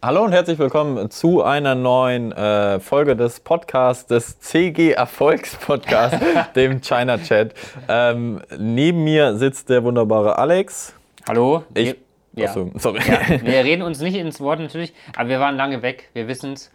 Hallo 0.00 0.22
und 0.22 0.30
herzlich 0.30 0.60
willkommen 0.60 1.10
zu 1.10 1.42
einer 1.42 1.74
neuen 1.74 2.30
äh, 2.30 2.78
Folge 2.78 3.16
des 3.16 3.40
Podcasts, 3.40 4.06
des 4.06 4.38
CG 4.38 4.92
Erfolgs 4.92 5.56
Podcasts, 5.56 6.24
dem 6.54 6.80
China 6.80 7.18
Chat. 7.18 7.52
Ähm, 7.88 8.40
neben 8.56 9.02
mir 9.02 9.34
sitzt 9.34 9.70
der 9.70 9.82
wunderbare 9.82 10.38
Alex. 10.38 10.94
Hallo. 11.26 11.64
Ich, 11.74 11.96
wir, 12.32 12.44
ja. 12.44 12.48
Achso, 12.48 12.70
sorry. 12.76 13.00
Ja, 13.08 13.42
wir 13.42 13.64
reden 13.64 13.82
uns 13.82 13.98
nicht 13.98 14.14
ins 14.14 14.40
Wort 14.40 14.60
natürlich, 14.60 14.94
aber 15.16 15.30
wir 15.30 15.40
waren 15.40 15.56
lange 15.56 15.82
weg, 15.82 16.10
wir 16.12 16.28
wissen 16.28 16.52
es. 16.52 16.70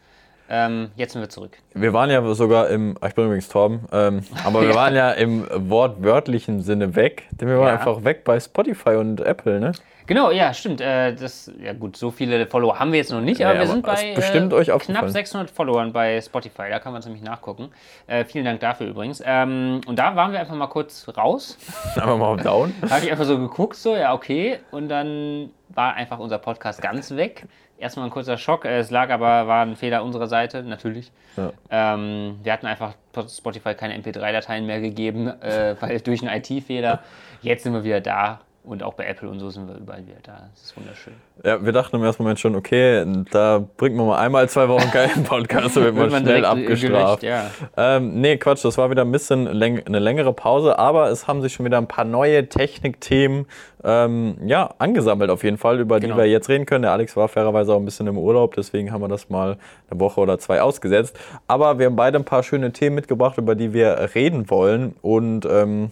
Ähm, 0.49 0.91
jetzt 0.95 1.13
sind 1.13 1.21
wir 1.21 1.29
zurück. 1.29 1.57
Wir 1.73 1.93
waren 1.93 2.09
ja 2.09 2.21
sogar 2.33 2.69
im, 2.69 2.97
ich 3.05 3.15
bin 3.15 3.25
übrigens 3.25 3.47
Torben, 3.49 3.85
ähm, 3.91 4.23
aber 4.45 4.61
wir 4.61 4.75
waren 4.75 4.95
ja 4.95 5.11
im 5.11 5.47
wortwörtlichen 5.69 6.61
Sinne 6.61 6.95
weg, 6.95 7.23
denn 7.31 7.47
wir 7.47 7.57
waren 7.59 7.67
Ja. 7.67 7.73
einfach 7.75 8.03
weg 8.03 8.23
bei 8.23 8.39
Spotify 8.39 8.91
und 8.95 9.21
Apple, 9.21 9.59
ne? 9.59 9.71
Genau, 10.05 10.31
ja, 10.31 10.53
stimmt. 10.53 10.81
Äh, 10.81 11.15
das, 11.15 11.49
ja 11.61 11.71
gut, 11.71 11.95
so 11.95 12.11
viele 12.11 12.45
Follower 12.45 12.77
haben 12.77 12.91
wir 12.91 12.99
jetzt 12.99 13.11
noch 13.11 13.21
nicht, 13.21 13.39
Ja, 13.39 13.47
aber 13.47 13.59
wir 13.59 13.61
aber 13.61 13.71
sind 13.71 13.87
ist 13.87 13.95
bei 13.95 14.13
bestimmt 14.15 14.51
äh, 14.51 14.55
euch 14.57 14.65
knapp 14.67 14.75
aufgefallen. 14.81 15.11
600 15.11 15.49
Followern 15.51 15.93
bei 15.93 16.19
Spotify. 16.19 16.63
Da 16.69 16.79
kann 16.79 16.91
man 16.91 16.99
es 16.99 17.05
nämlich 17.05 17.23
nachgucken. 17.23 17.69
Äh, 18.07 18.25
vielen 18.25 18.43
Dank 18.43 18.59
dafür 18.59 18.87
übrigens. 18.87 19.23
Ähm, 19.25 19.79
und 19.87 19.97
da 19.97 20.13
waren 20.17 20.33
wir 20.33 20.41
einfach 20.41 20.55
mal 20.55 20.67
kurz 20.67 21.07
raus. 21.15 21.57
Einfach 21.95 22.17
mal 22.17 22.25
auf 22.33 22.41
Down. 22.41 22.73
Da 22.81 22.89
habe 22.89 23.05
ich 23.05 23.11
einfach 23.11 23.23
so 23.25 23.37
geguckt, 23.39 23.75
so, 23.77 23.95
ja, 23.95 24.13
okay. 24.13 24.59
Und 24.71 24.89
dann 24.89 25.51
war 25.69 25.93
einfach 25.93 26.19
unser 26.19 26.37
Podcast 26.37 26.81
ganz 26.81 27.15
weg. 27.15 27.45
Erstmal 27.77 28.05
ein 28.05 28.11
kurzer 28.11 28.37
Schock. 28.37 28.65
Äh, 28.65 28.79
Es 28.79 28.91
lag 28.91 29.09
aber, 29.09 29.47
war 29.47 29.65
ein 29.65 29.75
Fehler 29.75 30.03
unserer 30.03 30.27
Seite, 30.27 30.63
natürlich. 30.63 31.11
Ja. 31.35 31.51
Ähm, 31.69 32.39
wir 32.43 32.53
hatten 32.53 32.65
einfach 32.67 32.93
Spotify 33.29 33.73
keine 33.75 33.97
MP3-Dateien 33.97 34.65
mehr 34.65 34.79
gegeben, 34.81 35.27
äh, 35.41 35.75
weil 35.81 35.99
durch 36.01 36.25
einen 36.25 36.41
IT-Fehler. 36.41 36.99
Jetzt 37.41 37.63
sind 37.63 37.73
wir 37.73 37.83
wieder 37.83 38.01
da. 38.01 38.41
Und 38.65 38.81
auch 38.81 38.93
bei 38.93 39.05
Apple 39.05 39.27
und 39.29 39.39
so 39.41 39.49
sind 39.49 39.67
wir 39.67 39.75
überall 39.75 40.07
wieder 40.07 40.19
da. 40.23 40.47
Das 40.53 40.63
ist 40.63 40.77
wunderschön. 40.77 41.13
Ja, 41.43 41.65
wir 41.65 41.73
dachten 41.73 41.97
im 41.97 42.03
ersten 42.03 42.23
Moment 42.23 42.39
schon, 42.39 42.55
okay, 42.55 43.05
da 43.31 43.61
bringt 43.75 43.97
man 43.97 44.07
mal 44.07 44.17
einmal 44.19 44.47
zwei 44.47 44.69
Wochen 44.69 44.89
keinen 44.89 45.23
Podcast, 45.25 45.75
da 45.75 45.81
wird 45.81 45.95
man 45.95 46.09
schnell 46.09 46.45
abgestraft. 46.45 47.19
gelöscht, 47.19 47.23
ja. 47.23 47.51
Ähm, 47.75 48.21
nee, 48.21 48.37
Quatsch, 48.37 48.63
das 48.63 48.77
war 48.77 48.89
wieder 48.89 49.01
ein 49.01 49.11
bisschen 49.11 49.47
läng 49.47 49.85
eine 49.85 49.99
längere 49.99 50.31
Pause, 50.31 50.79
aber 50.79 51.09
es 51.09 51.27
haben 51.27 51.41
sich 51.41 51.51
schon 51.53 51.65
wieder 51.65 51.77
ein 51.77 51.87
paar 51.89 52.05
neue 52.05 52.47
Technikthemen 52.47 53.47
ähm, 53.83 54.37
ja, 54.45 54.69
angesammelt 54.77 55.29
auf 55.29 55.43
jeden 55.43 55.57
Fall, 55.57 55.81
über 55.81 55.99
Genau. 55.99 56.15
die 56.15 56.21
wir 56.21 56.27
jetzt 56.29 56.47
reden 56.47 56.65
können. 56.65 56.83
Der 56.83 56.93
Alex 56.93 57.17
war 57.17 57.27
fairerweise 57.27 57.73
auch 57.73 57.79
ein 57.79 57.85
bisschen 57.85 58.07
im 58.07 58.17
Urlaub, 58.17 58.55
deswegen 58.55 58.93
haben 58.93 59.01
wir 59.01 59.09
das 59.09 59.29
mal 59.29 59.57
eine 59.89 59.99
Woche 59.99 60.21
oder 60.21 60.39
zwei 60.39 60.61
ausgesetzt. 60.61 61.19
Aber 61.47 61.79
wir 61.79 61.87
haben 61.87 61.97
beide 61.97 62.17
ein 62.17 62.23
paar 62.23 62.43
schöne 62.43 62.71
Themen 62.71 62.95
mitgebracht, 62.95 63.37
über 63.37 63.55
die 63.55 63.73
wir 63.73 64.09
reden 64.15 64.49
wollen. 64.49 64.95
Und 65.01 65.45
ähm, 65.45 65.91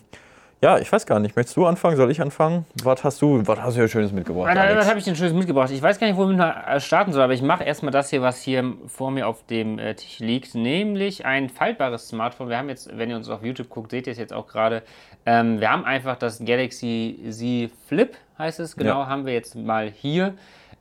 ja, 0.62 0.78
ich 0.78 0.92
weiß 0.92 1.06
gar 1.08 1.20
nicht, 1.20 1.36
möchtest 1.36 1.58
du 1.58 1.66
anfangen? 1.66 1.98
Soll 1.98 2.12
ich 2.12 2.22
anfangen? 2.22 2.66
Was 2.84 3.04
hast 3.04 3.22
du, 3.22 3.42
was 3.48 3.60
hast 3.60 3.76
du 3.76 3.80
hier 3.82 3.88
Schönes 3.88 4.12
mitgebracht? 4.12 4.56
Alter, 4.56 4.78
was 4.78 4.88
habe 4.88 5.00
ich 5.00 5.06
denn 5.06 5.16
Schönes 5.16 5.34
mitgebracht? 5.34 5.72
Ich 5.72 5.82
weiß 5.82 6.00
gar 6.00 6.06
nicht, 6.06 6.18
womit 6.18 6.38
man 6.38 6.52
äh, 6.52 6.80
starten 6.80 7.14
soll, 7.14 7.24
aber 7.24 7.34
ich 7.34 7.42
mache 7.42 7.64
erstmal 7.64 7.92
das 7.92 8.10
hier, 8.12 8.22
was 8.22 8.42
hier 8.42 8.74
vor 8.86 9.10
mir 9.10 9.28
auf 9.28 9.44
dem 9.48 9.80
äh, 9.80 9.96
Tisch 9.96 10.20
liegt, 10.20 10.54
nämlich 10.54 11.26
ein 11.26 11.50
faltbares 11.50 12.10
Smartphone. 12.10 12.50
Wir 12.50 12.58
haben 12.58 12.70
jetzt, 12.70 12.96
wenn 12.96 13.10
ihr 13.10 13.16
uns 13.16 13.28
auf 13.28 13.44
YouTube 13.44 13.70
guckt, 13.70 13.90
seht 13.92 14.06
ihr 14.06 14.12
es 14.12 14.20
jetzt 14.20 14.34
auch 14.34 14.48
gerade. 14.48 14.84
Ähm, 15.26 15.60
wir 15.60 15.72
haben 15.72 15.84
einfach 15.84 16.16
das 16.16 16.44
Galaxy 16.46 17.20
Z 17.30 17.72
Flip, 17.88 18.16
heißt 18.38 18.60
es 18.60 18.76
genau, 18.76 19.02
Ja. 19.02 19.08
haben 19.08 19.26
wir 19.26 19.34
jetzt 19.34 19.56
mal 19.56 19.90
hier. 19.90 20.36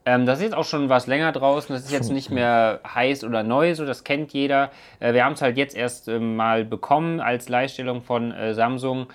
Ähm, 0.05 0.25
das 0.27 0.39
ist 0.39 0.45
jetzt 0.45 0.55
auch 0.55 0.65
schon 0.65 0.89
was 0.89 1.07
länger 1.07 1.33
draußen. 1.33 1.75
Das 1.75 1.85
ist 1.85 1.93
jetzt 1.93 2.11
nicht 2.11 2.31
mehr 2.31 2.81
heiß 2.87 3.25
oder 3.25 3.43
neu, 3.43 3.75
so 3.75 3.85
das 3.87 4.05
kennt 4.05 4.33
jeder. 4.33 4.71
Äh, 4.99 5.15
wir 5.15 5.25
haben 5.25 5.35
es 5.35 5.43
halt 5.43 5.57
jetzt 5.57 5.77
erst 5.77 6.09
ähm, 6.09 6.37
mal 6.37 6.65
bekommen 6.65 7.21
als 7.21 7.49
Leihstellung 7.49 8.03
von 8.03 8.33
äh, 8.33 8.55
Samsung 8.55 9.07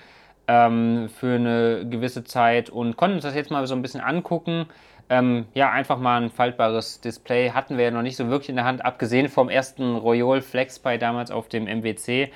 ähm, 0.48 1.10
für 1.10 1.36
eine 1.36 1.86
gewisse 1.90 2.24
Zeit 2.24 2.70
und 2.70 2.98
konnten 2.98 3.16
uns 3.16 3.24
das 3.24 3.36
jetzt 3.36 3.52
mal 3.52 3.66
so 3.68 3.76
ein 3.76 3.82
bisschen 3.82 4.02
angucken. 4.02 4.68
Ähm, 5.10 5.46
ja, 5.54 5.72
einfach 5.72 6.00
mal 6.00 6.22
ein 6.22 6.30
faltbares 6.32 7.00
Display 7.00 7.52
hatten 7.52 7.78
wir 7.78 7.86
ja 7.86 7.92
noch 7.92 8.02
nicht 8.02 8.16
so 8.16 8.28
wirklich 8.30 8.50
in 8.50 8.56
der 8.56 8.66
Hand, 8.66 8.84
abgesehen 8.84 9.30
vom 9.30 9.50
ersten 9.50 9.96
Royol 9.96 10.42
FlexPy 10.42 10.98
damals 10.98 11.30
auf 11.30 11.48
dem 11.48 11.66
MWC. 11.66 12.32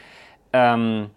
Ähm, 0.53 1.09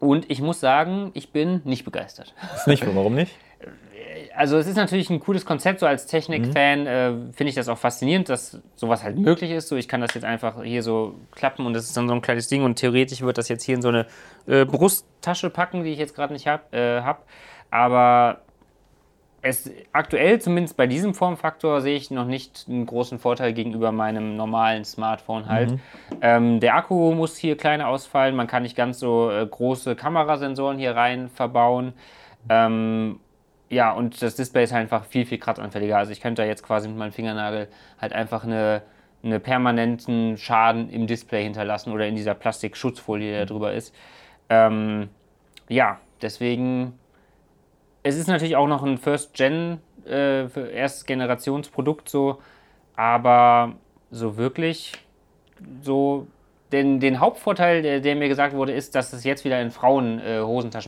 und 0.00 0.30
ich 0.30 0.40
muss 0.40 0.60
sagen, 0.60 1.10
ich 1.14 1.30
bin 1.30 1.60
nicht 1.64 1.84
begeistert. 1.84 2.34
Ist 2.54 2.66
nicht, 2.66 2.84
warum 2.94 3.14
nicht? 3.14 3.36
Also 4.36 4.56
es 4.56 4.66
ist 4.66 4.76
natürlich 4.76 5.10
ein 5.10 5.20
cooles 5.20 5.44
Konzept, 5.44 5.80
so 5.80 5.86
als 5.86 6.06
Technik-Fan 6.06 6.86
äh, 6.86 7.12
finde 7.32 7.50
ich 7.50 7.54
das 7.54 7.68
auch 7.68 7.78
faszinierend, 7.78 8.28
dass 8.28 8.60
sowas 8.74 9.02
halt 9.02 9.18
möglich 9.18 9.50
ist. 9.50 9.68
So, 9.68 9.76
ich 9.76 9.88
kann 9.88 10.00
das 10.00 10.14
jetzt 10.14 10.24
einfach 10.24 10.62
hier 10.62 10.82
so 10.82 11.14
klappen 11.32 11.66
und 11.66 11.74
das 11.74 11.84
ist 11.84 11.96
dann 11.96 12.08
so 12.08 12.14
ein 12.14 12.22
kleines 12.22 12.48
Ding 12.48 12.64
und 12.64 12.76
theoretisch 12.76 13.22
wird 13.22 13.38
das 13.38 13.48
jetzt 13.48 13.64
hier 13.64 13.74
in 13.74 13.82
so 13.82 13.88
eine 13.88 14.06
äh, 14.46 14.64
Brusttasche 14.64 15.50
packen, 15.50 15.84
die 15.84 15.90
ich 15.90 15.98
jetzt 15.98 16.14
gerade 16.14 16.32
nicht 16.32 16.46
habe. 16.46 16.62
Äh, 16.76 17.02
hab. 17.02 17.26
Aber 17.70 18.40
es, 19.42 19.70
aktuell, 19.92 20.40
zumindest 20.40 20.76
bei 20.76 20.86
diesem 20.86 21.14
Formfaktor, 21.14 21.80
sehe 21.80 21.96
ich 21.96 22.10
noch 22.10 22.26
nicht 22.26 22.66
einen 22.68 22.86
großen 22.86 23.18
Vorteil 23.18 23.52
gegenüber 23.52 23.90
meinem 23.90 24.36
normalen 24.36 24.84
Smartphone 24.84 25.48
halt. 25.48 25.78
Ähm, 26.20 26.60
der 26.60 26.76
Akku 26.76 27.12
muss 27.12 27.36
hier 27.36 27.56
kleiner 27.56 27.88
ausfallen, 27.88 28.36
man 28.36 28.46
kann 28.46 28.62
nicht 28.62 28.76
ganz 28.76 29.00
so 29.00 29.30
äh, 29.30 29.44
große 29.44 29.96
Kamerasensoren 29.96 30.78
hier 30.78 30.94
rein 30.94 31.28
verbauen. 31.28 31.92
Ähm, 32.48 33.18
ja, 33.72 33.90
und 33.90 34.20
das 34.20 34.36
Display 34.36 34.64
ist 34.64 34.72
halt 34.72 34.82
einfach 34.82 35.06
viel, 35.06 35.24
viel 35.24 35.38
kratzanfälliger. 35.38 35.96
Also 35.96 36.12
ich 36.12 36.20
könnte 36.20 36.42
da 36.42 36.46
jetzt 36.46 36.62
quasi 36.62 36.88
mit 36.88 36.98
meinem 36.98 37.12
Fingernagel 37.12 37.68
halt 37.98 38.12
einfach 38.12 38.44
eine, 38.44 38.82
eine 39.22 39.40
permanenten 39.40 40.36
Schaden 40.36 40.90
im 40.90 41.06
Display 41.06 41.44
hinterlassen 41.44 41.90
oder 41.90 42.06
in 42.06 42.14
dieser 42.14 42.34
Plastikschutzfolie, 42.34 43.32
die 43.32 43.38
da 43.38 43.44
drüber 43.46 43.72
ist. 43.72 43.94
Ähm, 44.50 45.08
ja, 45.70 46.00
deswegen, 46.20 46.98
es 48.02 48.18
ist 48.18 48.26
natürlich 48.26 48.56
auch 48.56 48.68
noch 48.68 48.82
ein 48.82 48.98
First-Gen, 48.98 49.80
äh, 50.06 50.74
Erstgenerationsprodukt 50.76 52.10
so, 52.10 52.42
aber 52.94 53.72
so 54.10 54.36
wirklich 54.36 54.92
so 55.80 56.26
den, 56.72 57.00
den 57.00 57.20
Hauptvorteil, 57.20 57.82
der, 57.82 58.00
der 58.00 58.16
mir 58.16 58.28
gesagt 58.28 58.54
wurde, 58.54 58.72
ist, 58.72 58.94
dass 58.94 59.12
es 59.12 59.24
jetzt 59.24 59.44
wieder 59.44 59.60
in 59.60 59.70
Frauen 59.70 60.18
äh, 60.18 60.42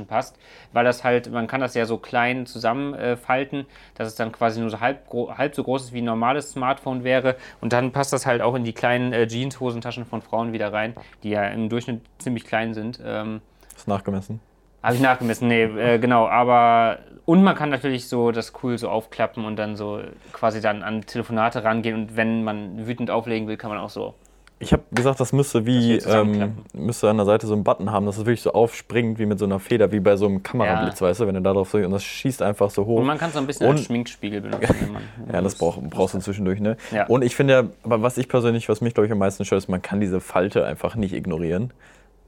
passt, 0.08 0.36
weil 0.72 0.84
das 0.84 1.04
halt, 1.04 1.30
man 1.30 1.46
kann 1.46 1.60
das 1.60 1.74
ja 1.74 1.84
so 1.84 1.98
klein 1.98 2.46
zusammenfalten, 2.46 3.60
äh, 3.60 3.64
dass 3.94 4.08
es 4.08 4.14
dann 4.14 4.32
quasi 4.32 4.60
nur 4.60 4.70
so 4.70 4.80
halb, 4.80 5.06
halb 5.36 5.54
so 5.54 5.62
groß 5.62 5.84
ist 5.84 5.92
wie 5.92 6.00
ein 6.00 6.04
normales 6.04 6.50
Smartphone 6.50 7.04
wäre 7.04 7.36
und 7.60 7.72
dann 7.72 7.92
passt 7.92 8.12
das 8.12 8.26
halt 8.26 8.40
auch 8.42 8.54
in 8.54 8.64
die 8.64 8.72
kleinen 8.72 9.12
äh, 9.12 9.26
Jeans-Hosentaschen 9.26 10.06
von 10.06 10.22
Frauen 10.22 10.52
wieder 10.52 10.72
rein, 10.72 10.94
die 11.22 11.30
ja 11.30 11.44
im 11.48 11.68
Durchschnitt 11.68 12.00
ziemlich 12.18 12.44
klein 12.44 12.74
sind. 12.74 13.00
Ähm, 13.04 13.40
Ist 13.76 13.86
nachgemessen. 13.86 14.40
habe 14.82 14.96
ich 14.96 15.02
nachgemessen, 15.02 15.48
nee, 15.48 15.64
äh, 15.64 15.98
genau, 15.98 16.26
aber 16.26 16.98
und 17.26 17.42
man 17.42 17.54
kann 17.54 17.70
natürlich 17.70 18.08
so 18.08 18.32
das 18.32 18.52
cool 18.62 18.76
so 18.76 18.88
aufklappen 18.88 19.44
und 19.44 19.56
dann 19.56 19.76
so 19.76 20.00
quasi 20.32 20.60
dann 20.60 20.82
an 20.82 21.02
Telefonate 21.02 21.64
rangehen 21.64 21.94
und 21.96 22.16
wenn 22.16 22.44
man 22.44 22.86
wütend 22.86 23.10
auflegen 23.10 23.48
will, 23.48 23.56
kann 23.56 23.70
man 23.70 23.78
auch 23.78 23.90
so 23.90 24.14
Ich 24.60 24.72
habe 24.72 24.82
gesagt, 24.92 25.18
das 25.20 25.32
müsste 25.32 25.66
wie 25.66 25.98
Das 25.98 26.06
ähm, 26.06 26.54
müsste 26.72 27.10
an 27.10 27.16
der 27.16 27.26
Seite 27.26 27.46
so 27.46 27.52
einen 27.54 27.64
Button 27.64 27.90
haben, 27.90 28.06
dass 28.06 28.16
es 28.16 28.24
wirklich 28.24 28.40
so 28.40 28.52
aufspringt 28.52 29.18
wie 29.18 29.26
mit 29.26 29.38
so 29.38 29.44
einer 29.44 29.58
Feder, 29.58 29.90
wie 29.92 30.00
bei 30.00 30.16
so 30.16 30.26
einem 30.26 30.42
Kamerablitz, 30.42 31.02
weißt 31.02 31.20
du, 31.20 31.26
wenn 31.26 31.34
du 31.34 31.42
da 31.42 31.52
drauf 31.52 31.70
drückst 31.70 31.86
und 31.86 31.92
das 31.92 32.04
schießt 32.04 32.40
einfach 32.40 32.70
so 32.70 32.86
hoch. 32.86 33.00
Und 33.00 33.06
man 33.06 33.18
kann 33.18 33.30
so 33.32 33.40
ein 33.40 33.46
bisschen 33.46 33.66
Und- 33.66 33.76
als 33.76 33.84
Schminkspiegel 33.86 34.40
benutzen. 34.42 34.74
Wenn 34.80 34.92
man, 34.92 35.02
ja, 35.32 35.42
das 35.42 35.56
brauch, 35.56 35.78
brauchst 35.82 36.14
du 36.14 36.20
zwischendurch, 36.20 36.60
ne? 36.60 36.76
Ja. 36.92 37.06
Und 37.08 37.22
ich 37.22 37.34
finde 37.36 37.52
ja, 37.54 37.64
aber 37.82 38.02
was 38.02 38.16
ich 38.16 38.28
persönlich, 38.28 38.68
was 38.68 38.80
mich 38.80 38.94
glaube 38.94 39.06
ich 39.06 39.12
am 39.12 39.18
meisten 39.18 39.44
stört, 39.44 39.58
ist, 39.58 39.68
man 39.68 39.82
kann 39.82 40.00
diese 40.00 40.20
Falte 40.20 40.64
einfach 40.64 40.94
nicht 40.94 41.12
ignorieren. 41.14 41.72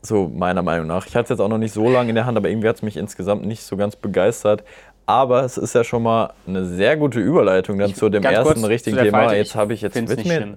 So 0.03 0.29
meiner 0.29 0.63
Meinung 0.63 0.89
nach. 0.89 1.07
Ich 1.07 1.15
hatte 1.17 1.25
es 1.25 1.31
jetzt 1.31 1.41
auch 1.41 1.49
noch 1.49 1.59
nicht 1.59 1.73
so 1.73 1.89
lange 1.89 2.11
in 2.11 2.17
der 2.17 2.27
Hand, 2.27 2.37
aber 2.37 2.49
irgendwie 2.49 2.69
hat 2.69 2.77
es 2.77 2.83
mich 2.83 2.97
insgesamt 2.97 3.47
nicht 3.47 3.63
so 3.63 3.77
ganz 3.77 3.97
begeistert. 3.97 4.63
Aber 5.07 5.45
es 5.45 5.57
ist 5.57 5.75
ja 5.75 5.85
schon 5.85 6.03
mal 6.03 6.33
eine 6.49 6.67
sehr 6.67 6.97
gute 6.97 7.21
Überleitung 7.21 7.79
dann 7.79 7.95
zu 7.95 8.09
dem 8.09 8.25
ersten 8.25 8.65
richtigen 8.65 8.97
Thema. 8.99 9.19
Falte, 9.21 9.37
jetzt 9.37 9.51
ich 9.51 9.57
habe 9.57 9.73
ich 9.73 9.81
jetzt 9.81 9.95
nicht 9.95 10.27
mir-. 10.27 10.57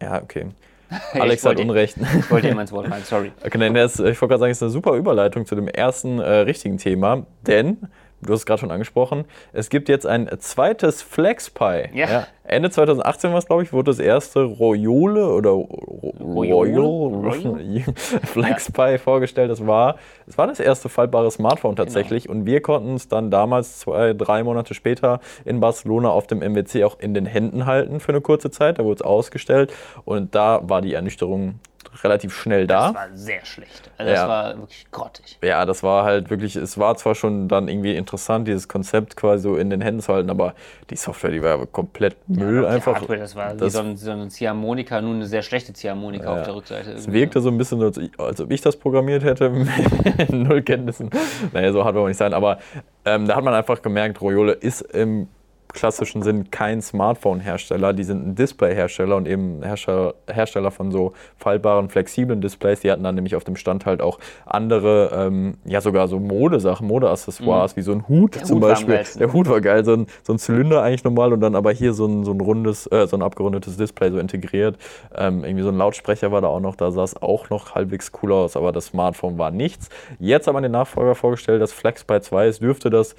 Ja, 0.00 0.22
okay. 0.22 0.48
Alex 1.12 1.44
hat 1.44 1.58
Unrecht. 1.58 1.96
Ich 2.18 2.30
wollte 2.30 2.48
immer 2.48 2.60
ins 2.60 2.72
Wort 2.72 2.88
fallen, 2.88 3.04
sorry. 3.04 3.32
Okay, 3.44 3.58
nein, 3.58 3.74
das, 3.74 3.94
ich 3.98 4.04
wollte 4.04 4.28
gerade 4.28 4.38
sagen, 4.40 4.52
es 4.52 4.58
ist 4.58 4.62
eine 4.62 4.70
super 4.70 4.94
Überleitung 4.94 5.46
zu 5.46 5.54
dem 5.54 5.68
ersten 5.68 6.18
äh, 6.18 6.30
richtigen 6.40 6.78
Thema, 6.78 7.26
denn, 7.46 7.78
du 8.22 8.32
hast 8.32 8.40
es 8.40 8.46
gerade 8.46 8.60
schon 8.60 8.70
angesprochen, 8.70 9.24
es 9.52 9.68
gibt 9.70 9.88
jetzt 9.88 10.06
ein 10.06 10.28
zweites 10.38 11.02
FlexPy. 11.02 11.90
Ja. 11.94 12.26
Ende 12.44 12.70
2018 12.70 13.30
war 13.32 13.38
es, 13.38 13.46
glaube 13.46 13.64
ich, 13.64 13.72
wurde 13.72 13.90
das 13.90 13.98
erste 13.98 14.42
Royole 14.44 15.28
oder 15.32 15.50
Ro-? 15.50 16.12
Royal 16.20 17.32
FlexPy 18.24 18.98
vorgestellt. 18.98 19.50
Das 19.50 19.66
war, 19.66 19.96
das 20.26 20.38
war 20.38 20.46
das 20.46 20.60
erste 20.60 20.88
faltbare 20.88 21.30
Smartphone 21.30 21.74
Genau. 21.74 21.84
tatsächlich 21.84 22.28
und 22.28 22.46
wir 22.46 22.60
konnten 22.62 22.94
es 22.94 23.08
dann 23.08 23.30
damals, 23.30 23.80
zwei, 23.80 24.12
drei 24.12 24.44
Monate 24.44 24.74
später 24.74 25.20
in 25.44 25.60
Barcelona 25.60 26.10
auf 26.10 26.26
dem 26.26 26.38
MWC 26.38 26.84
auch 26.84 26.98
in 27.00 27.14
den 27.14 27.26
Händen 27.26 27.66
halten 27.66 28.00
für 28.00 28.10
eine 28.12 28.20
kurze 28.20 28.50
Zeit. 28.50 28.78
Da 28.78 28.84
wurde 28.84 28.96
es 28.96 29.02
ausgestellt 29.02 29.72
und 30.04 30.34
da 30.34 30.60
war 30.68 30.82
die 30.82 30.94
Ernüchterung 30.94 31.60
relativ 32.02 32.34
schnell 32.36 32.66
da. 32.66 32.86
Das 32.88 32.94
war 32.94 33.08
sehr 33.14 33.44
schlecht. 33.44 33.90
Also 33.98 34.10
das 34.12 34.20
Ja. 34.20 34.28
war 34.28 34.56
wirklich 34.58 34.86
grottig. 34.90 35.38
Ja, 35.42 35.64
das 35.64 35.82
war 35.82 36.04
halt 36.04 36.30
wirklich, 36.30 36.56
es 36.56 36.78
war 36.78 36.96
zwar 36.96 37.14
schon 37.14 37.48
dann 37.48 37.68
irgendwie 37.68 37.94
interessant, 37.96 38.46
dieses 38.48 38.68
Konzept 38.68 39.16
quasi 39.16 39.42
so 39.44 39.56
in 39.56 39.70
den 39.70 39.80
Händen 39.80 40.00
zu 40.00 40.12
halten, 40.12 40.30
aber 40.30 40.54
die 40.90 40.96
Software, 40.96 41.30
die 41.30 41.42
war 41.42 41.64
komplett 41.66 42.16
Müll 42.28 42.62
Die 42.62 42.66
einfach. 42.66 42.96
Hardware, 42.96 43.18
das 43.18 43.34
war 43.36 43.54
das- 43.54 43.72
so 43.72 43.80
ein, 43.80 43.96
so 43.96 44.10
ein 44.10 44.30
Ziehharmonika, 44.30 45.00
nur 45.00 45.14
eine 45.14 45.26
sehr 45.26 45.42
schlechte 45.42 45.72
Ziehharmonika 45.72 46.32
auf 46.32 46.42
der 46.42 46.54
Rückseite. 46.54 46.92
Es 46.92 47.10
wirkte 47.10 47.40
so 47.40 47.48
ein 47.50 47.58
bisschen, 47.58 47.82
als, 47.82 48.00
als 48.18 48.40
ob 48.40 48.50
ich 48.50 48.60
das 48.60 48.76
programmiert 48.76 49.24
hätte, 49.24 49.50
mit 50.18 50.30
null 50.32 50.62
Kenntnissen. 50.62 51.10
Naja, 51.52 51.72
so 51.72 51.84
hart 51.84 51.94
wollen 51.94 52.04
wir 52.04 52.08
nicht 52.08 52.16
sein, 52.18 52.34
aber 52.34 52.58
ähm, 53.04 53.26
da 53.26 53.36
hat 53.36 53.44
man 53.44 53.54
einfach 53.54 53.80
gemerkt, 53.82 54.20
Royole 54.20 54.52
ist 54.52 54.80
im 54.80 55.28
klassischen 55.76 56.22
Sinn 56.22 56.50
kein 56.50 56.82
Smartphone-Hersteller. 56.82 57.92
Die 57.92 58.02
sind 58.02 58.26
ein 58.26 58.34
Display-Hersteller 58.34 59.14
und 59.14 59.28
eben 59.28 59.62
Hersteller, 59.62 60.14
Hersteller 60.28 60.72
von 60.72 60.90
so 60.90 61.12
faltbaren, 61.36 61.88
flexiblen 61.88 62.40
Displays. 62.40 62.80
Die 62.80 62.90
hatten 62.90 63.04
dann 63.04 63.14
nämlich 63.14 63.36
auf 63.36 63.44
dem 63.44 63.54
Stand 63.54 63.86
halt 63.86 64.00
auch 64.00 64.18
andere, 64.46 65.10
ähm, 65.14 65.58
ja 65.64 65.80
sogar 65.80 66.08
so 66.08 66.18
Modesachen, 66.18 66.88
Modeaccessoires, 66.88 67.76
mhm. 67.76 67.80
wie 67.80 67.82
so 67.82 67.92
ein 67.92 68.08
Hut 68.08 68.34
Der 68.34 68.44
zum 68.44 68.56
Hut 68.56 68.68
Beispiel. 68.68 69.04
Der 69.18 69.32
Hut 69.32 69.48
war 69.48 69.60
geil, 69.60 69.84
so 69.84 69.92
ein, 69.92 70.06
so 70.24 70.32
ein 70.32 70.38
Zylinder 70.38 70.82
eigentlich 70.82 71.04
normal 71.04 71.32
und 71.32 71.40
dann 71.40 71.54
aber 71.54 71.72
hier 71.72 71.92
so 71.92 72.06
ein, 72.06 72.24
so 72.24 72.32
ein 72.32 72.40
rundes, 72.40 72.86
äh, 72.90 73.06
so 73.06 73.16
ein 73.16 73.22
abgerundetes 73.22 73.76
Display 73.76 74.10
so 74.10 74.18
integriert. 74.18 74.78
Ähm, 75.14 75.44
irgendwie 75.44 75.62
so 75.62 75.68
ein 75.68 75.76
Lautsprecher 75.76 76.32
war 76.32 76.40
da 76.40 76.48
auch 76.48 76.60
noch, 76.60 76.74
da 76.74 76.90
sah 76.90 77.04
es 77.04 77.20
auch 77.20 77.50
noch 77.50 77.74
halbwegs 77.74 78.10
cool 78.22 78.32
aus, 78.32 78.56
aber 78.56 78.72
das 78.72 78.86
Smartphone 78.86 79.38
war 79.38 79.50
nichts. 79.50 79.90
Jetzt 80.18 80.48
haben 80.48 80.56
wir 80.56 80.62
den 80.62 80.72
Nachfolger 80.72 81.14
vorgestellt, 81.14 81.60
das 81.60 81.72
FlexBy 81.72 82.22
2. 82.22 82.46
Es 82.46 82.58
dürfte 82.60 82.90
das 82.90 83.14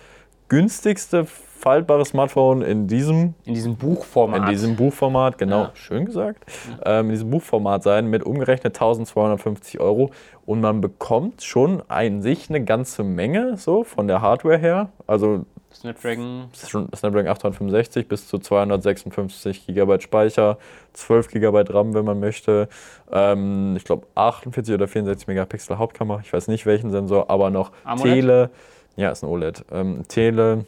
günstigste 0.50 1.28
faltbare 1.58 2.06
Smartphone 2.06 2.62
in 2.62 2.88
diesem, 2.88 3.34
in 3.46 3.54
diesem 3.54 3.76
Buchformat. 3.76 4.42
In 4.42 4.46
diesem 4.48 4.76
Buchformat, 4.76 5.38
genau, 5.38 5.64
ja. 5.64 5.72
schön 5.74 6.06
gesagt. 6.06 6.46
Ja. 6.86 7.00
Ähm, 7.00 7.08
in 7.08 7.12
diesem 7.12 7.30
Buchformat 7.30 7.84
sein 7.84 8.08
mit 8.08 8.24
umgerechnet 8.24 8.76
1250 8.76 9.80
Euro. 9.80 10.12
Und 10.46 10.62
man 10.62 10.80
bekommt 10.80 11.44
schon 11.44 11.84
an 11.90 12.22
sich 12.22 12.50
eine 12.50 12.64
ganze 12.64 13.04
Menge 13.04 13.58
so 13.58 13.84
von 13.84 14.08
der 14.08 14.22
Hardware 14.22 14.58
her. 14.58 14.90
Also 15.06 15.46
Snapdragon. 15.74 16.50
Snapdragon 16.54 17.28
865 17.28 18.08
bis 18.08 18.28
zu 18.28 18.40
256 18.40 19.68
GB 19.68 20.00
Speicher, 20.00 20.58
12 20.94 21.28
GB 21.28 21.66
RAM, 21.70 21.94
wenn 21.94 22.06
man 22.06 22.20
möchte. 22.20 22.68
Ähm, 23.12 23.76
ich 23.76 23.84
glaube 23.84 24.08
48 24.16 24.74
oder 24.74 24.88
64 24.88 25.28
Megapixel 25.28 25.78
Hauptkamera. 25.78 26.22
Ich 26.24 26.34
weiß 26.34 26.48
nicht 26.48 26.66
welchen 26.66 26.90
Sensor, 26.90 27.30
aber 27.30 27.50
noch 27.50 27.72
AMOLED? 27.84 28.14
Tele. 28.14 28.50
Ja, 28.96 29.12
ist 29.12 29.24
ein 29.24 29.30
OLED. 29.30 29.66
Ähm, 29.72 30.08
Tele, 30.08 30.66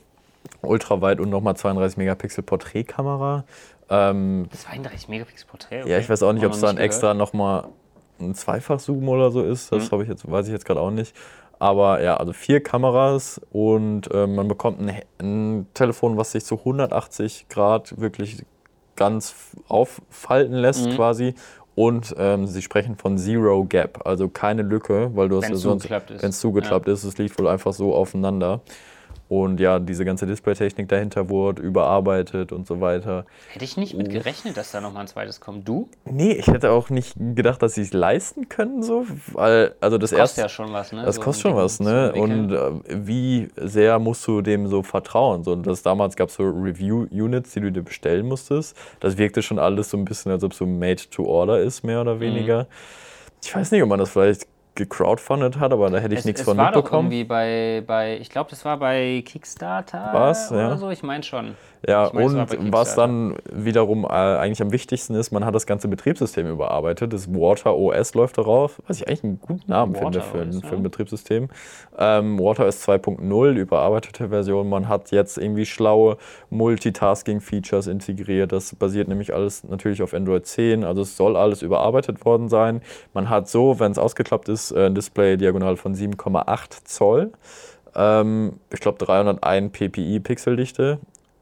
ultraweit 0.61 1.19
und 1.19 1.29
nochmal 1.29 1.55
32 1.55 1.97
Megapixel 1.97 2.43
Porträtkamera. 2.43 3.45
Ähm, 3.89 4.47
32 4.51 5.09
Megapixel 5.09 5.47
Porträt? 5.47 5.81
Okay. 5.81 5.91
Ja, 5.91 5.97
ich 5.97 6.09
weiß 6.09 6.23
auch 6.23 6.33
nicht, 6.33 6.45
ob 6.45 6.53
es 6.53 6.61
dann 6.61 6.77
extra 6.77 7.13
nochmal 7.13 7.67
ein 8.19 8.35
Zweifach-Zoom 8.35 9.07
oder 9.07 9.31
so 9.31 9.43
ist. 9.43 9.71
Das 9.71 9.91
mhm. 9.91 10.01
ich 10.01 10.09
jetzt, 10.09 10.29
weiß 10.29 10.47
ich 10.47 10.53
jetzt 10.53 10.65
gerade 10.65 10.81
auch 10.81 10.91
nicht. 10.91 11.15
Aber 11.57 12.01
ja, 12.01 12.15
also 12.15 12.31
vier 12.31 12.63
Kameras 12.63 13.41
und 13.51 14.09
äh, 14.13 14.27
man 14.27 14.47
bekommt 14.47 14.79
ein, 14.79 15.01
ein, 15.19 15.67
Telefon, 15.73 16.15
was 16.15 16.31
sich 16.31 16.45
zu 16.45 16.59
180 16.59 17.47
Grad 17.49 17.99
wirklich 17.99 18.45
ganz 18.95 19.35
auffalten 19.67 20.53
lässt 20.53 20.85
mhm. 20.85 20.95
quasi. 20.95 21.35
Und 21.75 22.13
ähm, 22.17 22.45
sie 22.45 22.61
sprechen 22.61 22.95
von 22.97 23.17
Zero 23.17 23.63
Gap, 23.63 24.05
also 24.05 24.27
keine 24.27 24.63
Lücke, 24.63 25.11
weil 25.15 25.29
du 25.29 25.37
hast 25.37 25.49
ja 25.49 25.55
sonst, 25.55 25.89
wenn 25.89 26.29
es 26.29 26.39
zugeklappt 26.39 26.87
ja. 26.87 26.93
ist, 26.93 27.05
es 27.05 27.17
liegt 27.17 27.39
wohl 27.39 27.47
einfach 27.47 27.71
so 27.71 27.95
aufeinander. 27.95 28.61
Und 29.29 29.59
ja, 29.59 29.77
diese 29.77 30.05
ganze 30.05 30.25
Display-Technik 30.25 30.89
dahinter 30.89 31.29
wurde 31.29 31.61
überarbeitet 31.61 32.51
und 32.51 32.65
so 32.65 32.81
weiter. 32.81 33.27
Hätte 33.53 33.63
ich 33.63 33.77
nicht 33.77 33.93
mit 33.93 34.09
gerechnet, 34.09 34.57
dass 34.57 34.71
da 34.71 34.81
nochmal 34.81 35.03
ein 35.03 35.07
zweites 35.07 35.39
kommt. 35.39 35.67
Du? 35.67 35.87
Nee, 36.05 36.31
ich 36.31 36.47
hätte 36.47 36.71
auch 36.71 36.89
nicht 36.89 37.15
gedacht, 37.35 37.61
dass 37.61 37.75
sie 37.75 37.83
es 37.83 37.93
leisten 37.93 38.49
können, 38.49 38.81
so. 38.81 39.05
Weil, 39.33 39.75
also 39.81 39.99
das, 39.99 40.09
das 40.09 40.19
kostet 40.19 40.41
ja 40.41 40.49
schon 40.49 40.73
was, 40.73 40.91
ne? 40.91 41.03
Das 41.05 41.17
so 41.17 41.21
kostet 41.21 41.43
schon 41.43 41.55
was, 41.55 41.79
ne? 41.79 42.11
Und 42.13 42.51
äh, 42.51 42.71
wie 42.89 43.49
sehr 43.55 43.99
musst 43.99 44.25
du 44.25 44.41
dem 44.41 44.67
so 44.67 44.81
vertrauen? 44.81 45.43
So, 45.43 45.55
das, 45.55 45.83
damals 45.83 46.15
gab 46.15 46.29
es 46.29 46.35
so 46.35 46.43
Review-Units, 46.43 47.53
die 47.53 47.61
du 47.61 47.71
dir 47.71 47.83
bestellen 47.83 48.27
musstest. 48.27 48.75
Das 48.99 49.19
wirkte 49.19 49.43
schon 49.43 49.59
alles 49.59 49.91
so 49.91 49.97
ein 49.97 50.05
bisschen, 50.05 50.31
als 50.31 50.43
ob 50.43 50.53
es 50.53 50.57
so 50.57 50.65
made 50.65 51.03
to 51.11 51.23
order 51.23 51.59
ist, 51.59 51.83
mehr 51.83 52.01
oder 52.01 52.15
mhm. 52.15 52.21
weniger. 52.21 52.63
Mhm. 52.63 52.67
Ich 53.43 53.55
weiß 53.55 53.71
nicht, 53.71 53.83
ob 53.83 53.89
man 53.89 53.99
das 53.99 54.09
vielleicht 54.09 54.47
gecrowdfundet 54.85 55.59
hat, 55.59 55.71
aber 55.71 55.89
da 55.89 55.99
hätte 55.99 56.13
ich 56.13 56.19
es, 56.19 56.25
nichts 56.25 56.41
es 56.41 56.45
von 56.45 56.57
war 56.57 56.65
mitbekommen. 56.65 57.09
Doch 57.09 57.13
irgendwie 57.13 57.23
bei, 57.23 57.83
bei, 57.85 58.17
ich 58.19 58.29
glaube, 58.29 58.49
das 58.49 58.65
war 58.65 58.77
bei 58.77 59.23
Kickstarter 59.25 60.09
was, 60.13 60.51
oder 60.51 60.61
ja. 60.61 60.77
so, 60.77 60.89
ich 60.89 61.03
meine 61.03 61.23
schon. 61.23 61.55
Ja, 61.87 62.07
und 62.07 62.73
was 62.73 62.95
dann 62.95 63.37
wiederum 63.51 64.03
äh, 64.03 64.07
eigentlich 64.07 64.61
am 64.61 64.71
wichtigsten 64.71 65.15
ist, 65.15 65.31
man 65.31 65.45
hat 65.45 65.55
das 65.55 65.65
ganze 65.65 65.87
Betriebssystem 65.87 66.45
überarbeitet. 66.47 67.13
Das 67.13 67.33
Water 67.33 67.75
OS 67.77 68.13
läuft 68.15 68.37
darauf, 68.37 68.81
was 68.87 68.97
ich 68.97 69.07
eigentlich 69.07 69.23
einen 69.23 69.39
guten 69.39 69.71
Namen 69.71 69.95
Water 69.95 70.21
finde 70.21 70.21
für, 70.21 70.41
ein, 70.41 70.61
für 70.61 70.75
ein 70.75 70.83
Betriebssystem. 70.83 71.47
Ähm, 71.97 72.37
Water 72.37 72.67
OS 72.67 72.85
2.0, 72.85 73.53
überarbeitete 73.53 74.29
Version. 74.29 74.67
Man 74.67 74.89
hat 74.89 75.11
jetzt 75.11 75.37
irgendwie 75.37 75.65
schlaue 75.65 76.17
Multitasking-Features 76.49 77.87
integriert. 77.87 78.51
Das 78.51 78.75
basiert 78.75 79.07
nämlich 79.07 79.33
alles 79.33 79.63
natürlich 79.63 80.03
auf 80.03 80.13
Android 80.13 80.45
10. 80.45 80.83
Also 80.83 81.03
es 81.03 81.15
soll 81.15 81.37
alles 81.37 81.61
überarbeitet 81.61 82.25
worden 82.25 82.49
sein. 82.49 82.81
Man 83.13 83.29
hat 83.29 83.47
so, 83.47 83.79
wenn 83.79 83.93
es 83.93 83.97
ausgeklappt 83.97 84.49
ist, 84.49 84.73
ein 84.73 84.95
Display 84.95 85.37
diagonal 85.37 85.77
von 85.77 85.95
7,8 85.95 86.83
Zoll. 86.83 87.31
Ähm, 87.95 88.59
ich 88.73 88.81
glaube 88.81 88.97
301 88.97 89.71
ppi 89.71 90.19
Pixeldichte 90.19 90.99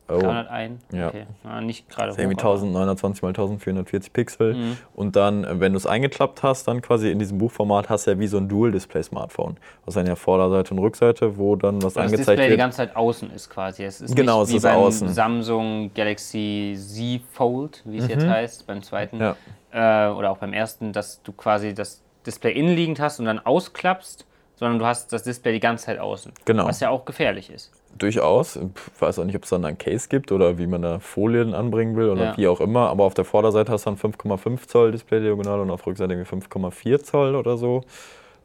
Oh. 0.09 0.19
301? 0.19 0.80
Ja. 0.94 1.07
Okay. 1.09 1.25
Ja, 1.44 1.62
nicht 1.62 1.89
gerade 1.89 2.12
hoch, 2.12 2.18
irgendwie 2.18 2.38
1920 2.38 3.21
mal 3.21 3.30
1440 3.30 4.13
Pixel. 4.13 4.54
Mhm. 4.54 4.77
Und 4.95 5.15
dann, 5.15 5.59
wenn 5.59 5.74
du 5.74 5.77
es 5.77 5.86
eingeklappt 5.86 6.44
hast, 6.44 6.68
dann 6.68 6.81
quasi 6.81 7.12
in 7.12 7.19
diesem 7.19 7.38
Buchformat 7.38 7.89
hast 7.89 8.07
du 8.07 8.12
ja 8.12 8.19
wie 8.19 8.27
so 8.27 8.38
ein 8.38 8.48
Dual-Display-Smartphone. 8.48 9.57
Was 9.86 9.95
dann 9.95 10.07
ja 10.07 10.15
Vorderseite 10.15 10.74
und 10.74 10.80
Rückseite, 10.80 11.38
wo 11.38 11.56
dann 11.56 11.81
was 11.81 11.95
und 11.95 12.04
angezeigt 12.04 12.12
wird. 12.12 12.19
Das 12.19 12.36
Display 12.36 12.50
die 12.50 12.57
ganze 12.57 12.77
Zeit 12.77 12.95
außen 12.95 13.31
ist 13.31 13.50
quasi. 13.50 13.83
Es 13.83 14.01
ist 14.01 14.15
genau, 14.15 14.39
nicht 14.39 14.48
es 14.48 14.54
wie 14.54 14.57
ist 14.57 14.63
beim 14.63 14.77
außen. 14.77 15.09
Samsung 15.09 15.92
Galaxy 15.94 16.77
Z 16.77 17.21
Fold, 17.31 17.81
wie 17.86 17.98
es 17.98 18.06
mhm. 18.06 18.10
jetzt 18.12 18.27
heißt, 18.27 18.68
beim 18.68 18.81
zweiten. 18.83 19.19
Ja. 19.19 19.36
Äh, 19.71 20.12
oder 20.13 20.31
auch 20.31 20.38
beim 20.38 20.53
ersten, 20.53 20.94
dass 20.94 21.21
du 21.24 21.33
quasi 21.33 21.74
das 21.74 22.01
Display 22.25 22.53
innenliegend 22.53 23.00
hast 23.00 23.19
und 23.19 23.25
dann 23.25 23.39
ausklappst, 23.39 24.25
sondern 24.56 24.80
du 24.80 24.86
hast 24.86 25.13
das 25.13 25.24
Display 25.24 25.53
die 25.53 25.60
ganze 25.60 25.86
Zeit 25.86 26.00
außen. 26.00 26.31
Genau. 26.45 26.65
Was 26.65 26.80
ja 26.80 26.89
auch 26.89 27.06
gefährlich 27.06 27.50
ist. 27.50 27.71
Durchaus. 27.98 28.56
Ich 28.56 29.02
weiß 29.02 29.20
auch 29.20 29.24
nicht, 29.26 29.36
ob 29.36 29.44
es 29.44 29.50
dann 29.50 29.66
ein 29.66 29.78
Case 29.78 30.08
gibt 30.10 30.32
oder 30.32 30.58
wie 30.58 30.68
man 30.68 30.82
da 30.82 31.00
Folien 31.00 31.54
anbringen 31.54 31.96
will 31.96 32.10
oder 32.10 32.24
ja. 32.24 32.38
wie 32.38 32.48
auch 32.48 32.62
immer. 32.62 32.90
Aber 32.90 33.04
auf 33.04 33.14
der 33.14 33.26
Vorderseite 33.26 33.72
hast 33.72 33.86
du 33.86 33.92
dann 33.92 34.00
5,5 34.00 34.68
Zoll 34.68 34.92
Display-Diagonal 34.92 35.62
und 35.62 35.70
auf 35.72 35.82
der 35.82 35.88
Rückseite 35.88 36.14
5,4 36.24 37.04
Zoll 37.04 37.36
oder 37.36 37.58
so. 37.58 37.84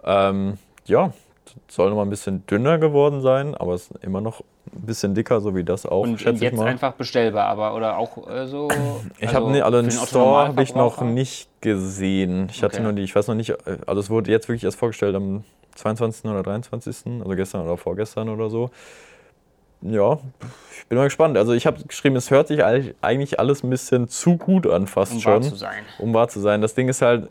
Ähm, 0.05 0.59
ja, 0.87 1.13
soll 1.69 1.91
noch 1.91 1.97
mal 1.97 2.03
ein 2.03 2.11
bisschen 2.11 2.47
dünner 2.47 2.79
geworden 2.79 3.21
sein, 3.21 3.55
aber 3.55 3.75
es 3.75 3.91
ist 3.91 4.05
immer 4.05 4.21
noch 4.21 4.41
ein 4.75 4.87
bisschen 4.87 5.15
dicker, 5.15 5.41
so 5.41 5.55
wie 5.55 5.65
das 5.65 5.87
auch. 5.87 6.03
Und 6.03 6.21
schätze 6.21 6.45
jetzt 6.45 6.53
ich 6.55 6.59
mal. 6.59 6.67
einfach 6.67 6.93
bestellbar, 6.95 7.47
aber 7.47 7.75
oder 7.75 7.99
auch 7.99 8.29
äh, 8.29 8.47
so. 8.47 8.69
Ich 9.19 9.29
also 9.29 9.41
habe 9.41 9.53
ne, 9.53 9.65
also 9.65 9.83
den 9.83 9.91
Store 9.91 10.49
habe 10.49 10.63
ich 10.63 10.75
noch 10.75 11.01
nicht 11.03 11.49
gesehen. 11.61 12.49
Ich 12.51 12.63
hatte 12.63 12.83
nur 12.83 12.93
die, 12.93 13.03
ich 13.03 13.15
weiß 13.15 13.29
noch 13.29 13.35
nicht, 13.35 13.51
äh, 13.51 13.79
also 13.87 14.01
es 14.01 14.11
wurde 14.11 14.31
jetzt 14.31 14.49
wirklich 14.49 14.65
erst 14.65 14.79
vorgestellt 14.79 15.15
am 15.15 15.45
22. 15.75 16.31
oder 16.31 16.43
23., 16.43 17.21
also 17.21 17.31
gestern 17.35 17.63
oder 17.63 17.77
vorgestern 17.77 18.29
oder 18.29 18.51
so 18.51 18.71
ja, 19.82 20.19
ich 20.79 20.87
bin 20.88 20.99
mal 20.99 21.05
gespannt. 21.05 21.37
Also 21.37 21.52
ich 21.52 21.67
habe 21.67 21.82
geschrieben, 21.84 22.17
es 22.17 22.31
hört 22.31 22.49
sich 22.49 22.64
eigentlich 22.64 23.38
alles 23.38 23.62
ein 23.62 23.70
bisschen 23.70 24.08
zu 24.08 24.37
gut 24.37 24.67
an, 24.67 24.87
fast 24.87 25.14
um 25.14 25.20
schon. 25.20 25.32
Um 25.34 25.43
wahr 25.43 25.50
zu 25.50 25.56
sein. 25.56 25.84
Um 25.99 26.14
wahr 26.14 26.29
zu 26.29 26.40
sein. 26.40 26.61
Das 26.61 26.75
Ding 26.75 26.88
ist 26.88 27.03
halt, 27.03 27.29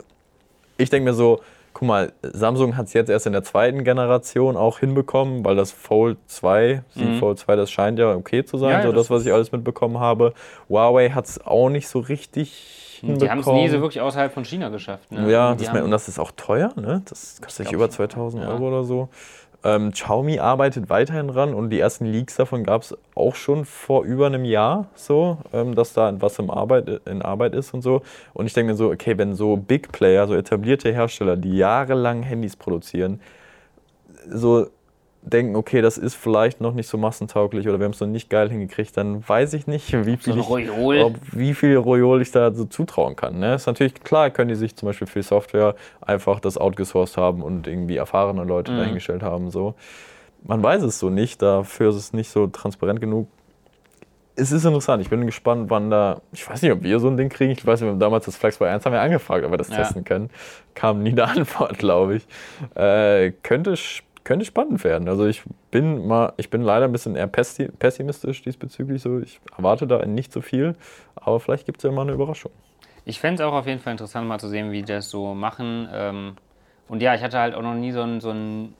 ich 0.76 0.90
denke 0.90 1.10
mir 1.10 1.14
so, 1.14 1.40
guck 1.72 1.88
mal, 1.88 2.12
Samsung 2.22 2.76
hat 2.76 2.86
es 2.86 2.92
jetzt 2.92 3.08
erst 3.08 3.26
in 3.26 3.32
der 3.32 3.42
zweiten 3.42 3.84
Generation 3.84 4.56
auch 4.56 4.78
hinbekommen, 4.78 5.44
weil 5.44 5.56
das 5.56 5.72
Fold 5.72 6.18
2, 6.26 6.82
mhm. 6.94 7.18
Fold 7.18 7.38
2, 7.38 7.56
das 7.56 7.70
scheint 7.70 7.98
ja 7.98 8.14
okay 8.14 8.44
zu 8.44 8.58
sein, 8.58 8.70
ja, 8.70 8.82
so 8.82 8.92
das, 8.92 9.10
was 9.10 9.24
ich 9.24 9.32
alles 9.32 9.52
mitbekommen 9.52 9.98
habe. 9.98 10.34
Huawei 10.68 11.10
hat 11.10 11.26
es 11.26 11.44
auch 11.44 11.70
nicht 11.70 11.88
so 11.88 12.00
richtig. 12.00 13.00
Die 13.02 13.28
haben 13.28 13.40
es 13.40 13.46
nie 13.46 13.68
so 13.68 13.80
wirklich 13.80 14.00
außerhalb 14.00 14.32
von 14.32 14.44
China 14.44 14.68
geschafft. 14.68 15.10
Ne? 15.10 15.28
Ja, 15.30 15.56
das 15.56 15.68
und 15.68 15.90
das 15.90 16.06
ist 16.06 16.20
auch 16.20 16.30
teuer, 16.36 16.72
ne? 16.76 17.02
Das 17.08 17.40
kostet 17.40 17.72
über 17.72 17.90
2000 17.90 18.44
ja. 18.44 18.50
Euro 18.50 18.68
oder 18.68 18.84
so. 18.84 19.08
Ähm, 19.64 19.92
Xiaomi 19.92 20.40
arbeitet 20.40 20.90
weiterhin 20.90 21.28
dran 21.28 21.54
und 21.54 21.70
die 21.70 21.78
ersten 21.78 22.04
Leaks 22.04 22.36
davon 22.36 22.64
gab 22.64 22.82
es 22.82 22.96
auch 23.14 23.36
schon 23.36 23.64
vor 23.64 24.04
über 24.04 24.26
einem 24.26 24.44
Jahr, 24.44 24.88
so, 24.94 25.38
ähm, 25.52 25.74
dass 25.74 25.92
da 25.92 26.12
was 26.20 26.38
in 26.38 26.50
Arbeit, 26.50 27.00
in 27.06 27.22
Arbeit 27.22 27.54
ist 27.54 27.72
und 27.72 27.82
so. 27.82 28.02
Und 28.34 28.46
ich 28.46 28.54
denke 28.54 28.72
mir 28.72 28.76
so, 28.76 28.90
okay, 28.90 29.16
wenn 29.18 29.34
so 29.34 29.56
Big 29.56 29.92
Player, 29.92 30.26
so 30.26 30.34
etablierte 30.34 30.92
Hersteller, 30.92 31.36
die 31.36 31.56
jahrelang 31.56 32.22
Handys 32.22 32.56
produzieren, 32.56 33.20
so 34.28 34.66
denken, 35.22 35.54
okay, 35.54 35.80
das 35.80 35.98
ist 35.98 36.14
vielleicht 36.14 36.60
noch 36.60 36.74
nicht 36.74 36.88
so 36.88 36.98
massentauglich 36.98 37.68
oder 37.68 37.78
wir 37.78 37.84
haben 37.84 37.92
es 37.92 38.00
noch 38.00 38.08
nicht 38.08 38.28
geil 38.28 38.50
hingekriegt, 38.50 38.96
dann 38.96 39.26
weiß 39.26 39.54
ich 39.54 39.66
nicht, 39.66 39.92
wie 40.06 40.16
viel, 40.16 40.34
so 40.42 40.58
ich, 40.58 40.70
ob, 40.70 41.14
wie 41.32 41.54
viel 41.54 41.76
Royol 41.76 42.20
ich 42.22 42.32
da 42.32 42.52
so 42.52 42.64
zutrauen 42.64 43.14
kann. 43.14 43.38
Ne? 43.38 43.54
Ist 43.54 43.66
natürlich 43.66 43.94
klar, 43.94 44.30
können 44.30 44.48
die 44.48 44.56
sich 44.56 44.74
zum 44.76 44.88
Beispiel 44.88 45.06
für 45.06 45.22
Software 45.22 45.76
einfach 46.00 46.40
das 46.40 46.58
outgesourced 46.58 47.16
haben 47.16 47.42
und 47.42 47.66
irgendwie 47.66 47.96
erfahrene 47.96 48.44
Leute 48.44 48.72
mhm. 48.72 48.78
dahingestellt 48.78 49.22
haben. 49.22 49.50
So. 49.50 49.74
Man 50.42 50.62
weiß 50.62 50.82
es 50.82 50.98
so 50.98 51.08
nicht, 51.08 51.40
dafür 51.40 51.90
ist 51.90 51.96
es 51.96 52.12
nicht 52.12 52.30
so 52.30 52.48
transparent 52.48 53.00
genug. 53.00 53.28
Es 54.34 54.50
ist 54.50 54.64
interessant, 54.64 55.02
ich 55.02 55.10
bin 55.10 55.26
gespannt, 55.26 55.68
wann 55.68 55.90
da, 55.90 56.22
ich 56.32 56.48
weiß 56.48 56.62
nicht, 56.62 56.72
ob 56.72 56.82
wir 56.82 56.98
so 57.00 57.08
ein 57.08 57.18
Ding 57.18 57.28
kriegen, 57.28 57.52
ich 57.52 57.64
weiß 57.64 57.82
nicht, 57.82 58.00
damals 58.00 58.24
das 58.24 58.36
Flex 58.36 58.56
bei 58.56 58.70
1 58.70 58.86
haben 58.86 58.92
wir 58.94 59.02
angefragt, 59.02 59.44
ob 59.44 59.50
wir 59.50 59.58
das 59.58 59.68
ja. 59.68 59.76
testen 59.76 60.04
können. 60.04 60.30
Kam 60.74 61.02
nie 61.02 61.10
eine 61.10 61.24
Antwort, 61.28 61.78
glaube 61.78 62.16
ich. 62.16 62.26
Äh, 62.74 63.32
könnte 63.42 63.76
spannend 63.76 64.11
könnte 64.24 64.44
spannend 64.44 64.82
werden. 64.84 65.08
Also 65.08 65.26
ich 65.26 65.42
bin 65.70 66.06
mal, 66.06 66.32
ich 66.36 66.50
bin 66.50 66.62
leider 66.62 66.84
ein 66.84 66.92
bisschen 66.92 67.16
eher 67.16 67.26
pessimistisch 67.26 68.42
diesbezüglich. 68.42 69.02
So, 69.02 69.20
ich 69.20 69.40
erwarte 69.56 69.86
da 69.86 70.04
nicht 70.06 70.32
so 70.32 70.40
viel, 70.40 70.74
aber 71.16 71.40
vielleicht 71.40 71.66
gibt 71.66 71.78
es 71.78 71.84
ja 71.84 71.90
mal 71.90 72.02
eine 72.02 72.12
Überraschung. 72.12 72.52
Ich 73.04 73.18
fände 73.18 73.42
es 73.42 73.48
auch 73.48 73.54
auf 73.54 73.66
jeden 73.66 73.80
Fall 73.80 73.92
interessant, 73.92 74.28
mal 74.28 74.38
zu 74.38 74.48
sehen, 74.48 74.70
wie 74.70 74.82
die 74.82 74.92
das 74.92 75.10
so 75.10 75.34
machen. 75.34 75.88
Ähm, 75.92 76.36
und 76.88 77.02
ja, 77.02 77.14
ich 77.14 77.22
hatte 77.22 77.38
halt 77.38 77.54
auch 77.54 77.62
noch 77.62 77.74
nie 77.74 77.90
so 77.90 78.02
ein, 78.02 78.20
so 78.20 78.30
ein 78.30 78.74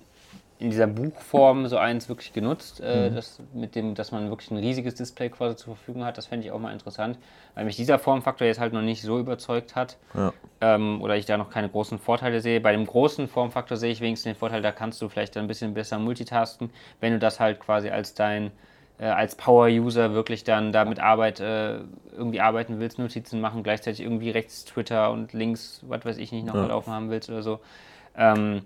in 0.62 0.70
dieser 0.70 0.86
Buchform 0.86 1.66
so 1.66 1.76
eins 1.76 2.08
wirklich 2.08 2.32
genutzt, 2.32 2.80
äh, 2.80 3.10
mhm. 3.10 3.14
das, 3.16 3.40
mit 3.52 3.74
dem, 3.74 3.96
dass 3.96 4.12
man 4.12 4.28
wirklich 4.30 4.50
ein 4.52 4.58
riesiges 4.58 4.94
Display 4.94 5.28
quasi 5.28 5.56
zur 5.56 5.74
Verfügung 5.74 6.04
hat. 6.04 6.16
Das 6.16 6.26
fände 6.26 6.46
ich 6.46 6.52
auch 6.52 6.60
mal 6.60 6.72
interessant, 6.72 7.18
weil 7.56 7.64
mich 7.64 7.74
dieser 7.74 7.98
Formfaktor 7.98 8.46
jetzt 8.46 8.60
halt 8.60 8.72
noch 8.72 8.80
nicht 8.80 9.02
so 9.02 9.18
überzeugt 9.18 9.74
hat 9.74 9.96
ja. 10.14 10.32
ähm, 10.60 11.02
oder 11.02 11.16
ich 11.16 11.26
da 11.26 11.36
noch 11.36 11.50
keine 11.50 11.68
großen 11.68 11.98
Vorteile 11.98 12.40
sehe. 12.40 12.60
Bei 12.60 12.70
dem 12.70 12.86
großen 12.86 13.26
Formfaktor 13.26 13.76
sehe 13.76 13.90
ich 13.90 14.00
wenigstens 14.00 14.34
den 14.34 14.38
Vorteil, 14.38 14.62
da 14.62 14.70
kannst 14.70 15.02
du 15.02 15.08
vielleicht 15.08 15.36
ein 15.36 15.48
bisschen 15.48 15.74
besser 15.74 15.98
multitasken, 15.98 16.70
wenn 17.00 17.12
du 17.12 17.18
das 17.18 17.40
halt 17.40 17.58
quasi 17.58 17.90
als 17.90 18.14
dein 18.14 18.52
äh, 18.98 19.06
als 19.06 19.34
Power-User 19.34 20.14
wirklich 20.14 20.44
dann 20.44 20.70
da 20.70 20.84
mit 20.84 21.00
Arbeit 21.00 21.40
äh, 21.40 21.78
irgendwie 22.12 22.40
arbeiten 22.40 22.78
willst, 22.78 23.00
Notizen 23.00 23.40
machen, 23.40 23.64
gleichzeitig 23.64 24.00
irgendwie 24.00 24.30
rechts 24.30 24.64
Twitter 24.64 25.10
und 25.10 25.32
links, 25.32 25.82
was 25.88 26.04
weiß 26.04 26.18
ich 26.18 26.30
nicht, 26.30 26.46
noch 26.46 26.54
ja. 26.54 26.66
laufen 26.66 26.92
haben 26.92 27.10
willst 27.10 27.28
oder 27.30 27.42
so. 27.42 27.58
Ähm, 28.16 28.62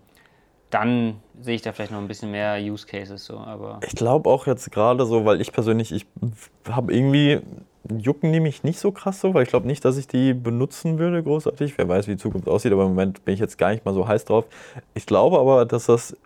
dann 0.71 1.21
sehe 1.41 1.55
ich 1.55 1.63
da 1.63 1.73
vielleicht 1.73 1.93
noch 1.93 1.99
ein 1.99 2.09
bisschen 2.09 2.31
mehr 2.31 2.59
Use 2.61 2.87
Cases 2.87 3.25
so, 3.25 3.39
aber. 3.39 3.81
Ich 3.87 3.95
glaube 3.95 4.29
auch 4.29 4.47
jetzt 4.47 4.71
gerade 4.73 5.07
so, 5.07 5.25
weil 5.25 5.41
ich 5.41 5.53
persönlich, 5.53 5.93
ich 5.93 6.07
habe 6.69 6.93
irgendwie 6.93 7.41
jucken 7.97 8.33
die 8.33 8.41
mich 8.41 8.65
nicht 8.65 8.79
so 8.79 8.91
krass 8.91 9.21
so, 9.21 9.35
weil 9.35 9.45
ich 9.45 9.49
glaube 9.49 9.67
nicht, 9.67 9.85
dass 9.85 9.97
ich 9.97 10.09
die 10.09 10.35
benutzen 10.35 10.99
würde 10.99 11.23
großartig. 11.23 11.79
Wer 11.79 11.89
weiß, 11.89 12.09
wie 12.09 12.13
die 12.13 12.17
Zukunft 12.17 12.49
aussieht, 12.49 12.73
aber 12.73 12.83
im 12.83 12.91
Moment 12.91 13.25
bin 13.25 13.35
ich 13.35 13.41
jetzt 13.41 13.59
gar 13.59 13.71
nicht 13.71 13.85
mal 13.85 13.95
so 13.95 14.09
heiß 14.09 14.25
drauf. 14.25 14.45
Ich 14.95 15.07
glaube 15.07 15.39
aber, 15.39 15.65
dass 15.67 15.87
das 15.87 16.17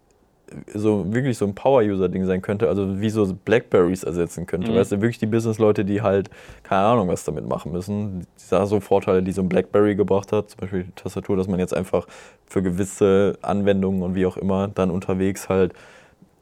so 0.74 1.12
wirklich 1.12 1.38
so 1.38 1.46
ein 1.46 1.54
Power-User-Ding 1.54 2.24
sein 2.24 2.42
könnte, 2.42 2.68
also 2.68 3.00
wie 3.00 3.10
so 3.10 3.26
Blackberries 3.44 4.04
ersetzen 4.04 4.46
könnte. 4.46 4.70
Mhm. 4.70 4.76
Weißt 4.76 4.92
du, 4.92 5.00
wirklich 5.00 5.18
die 5.18 5.26
Business-Leute, 5.26 5.84
die 5.84 6.02
halt 6.02 6.30
keine 6.62 6.82
Ahnung, 6.82 7.08
was 7.08 7.24
damit 7.24 7.46
machen 7.48 7.72
müssen. 7.72 8.26
Da 8.50 8.66
so 8.66 8.80
Vorteile, 8.80 9.22
die 9.22 9.32
so 9.32 9.42
ein 9.42 9.48
Blackberry 9.48 9.94
gebracht 9.94 10.32
hat, 10.32 10.50
zum 10.50 10.60
Beispiel 10.60 10.84
die 10.84 10.92
Tastatur, 10.92 11.36
dass 11.36 11.48
man 11.48 11.60
jetzt 11.60 11.74
einfach 11.74 12.06
für 12.46 12.62
gewisse 12.62 13.38
Anwendungen 13.42 14.02
und 14.02 14.14
wie 14.14 14.26
auch 14.26 14.36
immer 14.36 14.68
dann 14.68 14.90
unterwegs 14.90 15.48
halt 15.48 15.74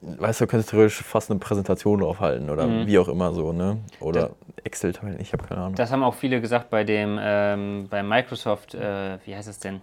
weißt 0.00 0.40
du, 0.40 0.44
du 0.44 0.50
könntest 0.50 0.70
theoretisch 0.70 1.02
fast 1.02 1.30
eine 1.30 1.40
Präsentation 1.40 2.00
draufhalten 2.00 2.50
oder 2.50 2.66
mhm. 2.66 2.86
wie 2.86 2.98
auch 2.98 3.08
immer 3.08 3.32
so, 3.32 3.52
ne? 3.52 3.78
Oder 4.00 4.30
Excel-Tabellen, 4.62 5.20
ich 5.20 5.32
habe 5.32 5.44
keine 5.44 5.60
Ahnung. 5.60 5.74
Das 5.74 5.90
haben 5.90 6.02
auch 6.02 6.14
viele 6.14 6.40
gesagt 6.40 6.70
bei 6.70 6.84
dem, 6.84 7.18
ähm, 7.20 7.88
bei 7.90 8.02
Microsoft, 8.02 8.74
äh, 8.74 9.18
wie 9.24 9.34
heißt 9.34 9.48
es 9.48 9.58
denn? 9.58 9.80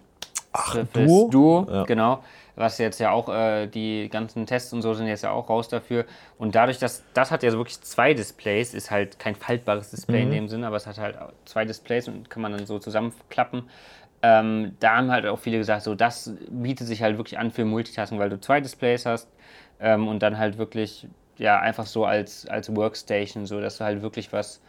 Ach, 0.54 0.74
Surface 0.74 1.06
Duo? 1.06 1.30
Duo, 1.30 1.68
ja. 1.70 1.84
genau 1.84 2.24
was 2.56 2.78
jetzt 2.78 3.00
ja 3.00 3.12
auch, 3.12 3.30
äh, 3.30 3.68
die 3.68 4.10
ganzen 4.10 4.46
Tests 4.46 4.72
und 4.74 4.82
so 4.82 4.94
sind 4.94 5.08
jetzt 5.08 5.24
ja 5.24 5.32
auch 5.32 5.50
raus 5.50 5.68
dafür. 5.68 6.06
Und 6.38 6.56
dadurch, 6.56 6.80
dass 6.80 7.04
das 7.14 7.32
hat 7.32 7.44
ja 7.44 7.52
so 7.52 7.58
wirklich 7.58 7.82
zwei 7.82 8.14
Displays, 8.14 8.74
ist 8.74 8.92
halt 8.92 9.20
kein 9.20 9.36
faltbares 9.36 9.92
Display 9.92 10.22
mhm. 10.22 10.28
in 10.28 10.32
dem 10.32 10.48
Sinne, 10.48 10.68
aber 10.68 10.78
es 10.78 10.88
hat 10.88 10.98
halt 10.98 11.18
zwei 11.46 11.66
Displays 11.66 12.08
und 12.08 12.30
kann 12.30 12.42
man 12.42 12.52
dann 12.54 12.66
so 12.66 12.80
zusammenklappen. 12.80 13.70
Ähm, 14.22 14.76
da 14.80 14.98
haben 14.98 15.12
halt 15.12 15.26
auch 15.26 15.40
viele 15.40 15.58
gesagt, 15.58 15.84
so 15.84 15.94
das 15.94 16.34
bietet 16.50 16.88
sich 16.88 17.02
halt 17.04 17.18
wirklich 17.18 17.38
an 17.38 17.52
für 17.52 17.66
Multitasking, 17.66 18.18
weil 18.18 18.30
du 18.30 18.40
zwei 18.40 18.62
Displays 18.62 19.06
hast 19.06 19.30
ähm, 19.80 20.08
und 20.08 20.24
dann 20.24 20.38
halt 20.38 20.58
wirklich, 20.58 21.08
ja, 21.38 21.60
einfach 21.60 21.86
so 21.86 22.06
als, 22.06 22.48
als 22.48 22.74
Workstation, 22.76 23.46
so 23.46 23.60
dass 23.60 23.78
du 23.78 23.84
halt 23.84 24.02
wirklich 24.02 24.32
was 24.32 24.62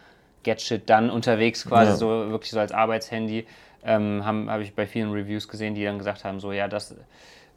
Gadget 0.44 0.90
dann 0.90 1.10
unterwegs 1.10 1.64
quasi, 1.66 1.92
ja. 1.92 1.96
so 1.96 2.08
wirklich 2.30 2.50
so 2.50 2.60
als 2.60 2.72
Arbeitshandy, 2.72 3.46
ähm, 3.84 4.24
habe 4.24 4.50
hab 4.50 4.60
ich 4.60 4.74
bei 4.74 4.86
vielen 4.86 5.12
Reviews 5.12 5.48
gesehen, 5.48 5.74
die 5.74 5.84
dann 5.84 5.98
gesagt 5.98 6.24
haben, 6.24 6.40
so 6.40 6.52
ja, 6.52 6.68
das 6.68 6.94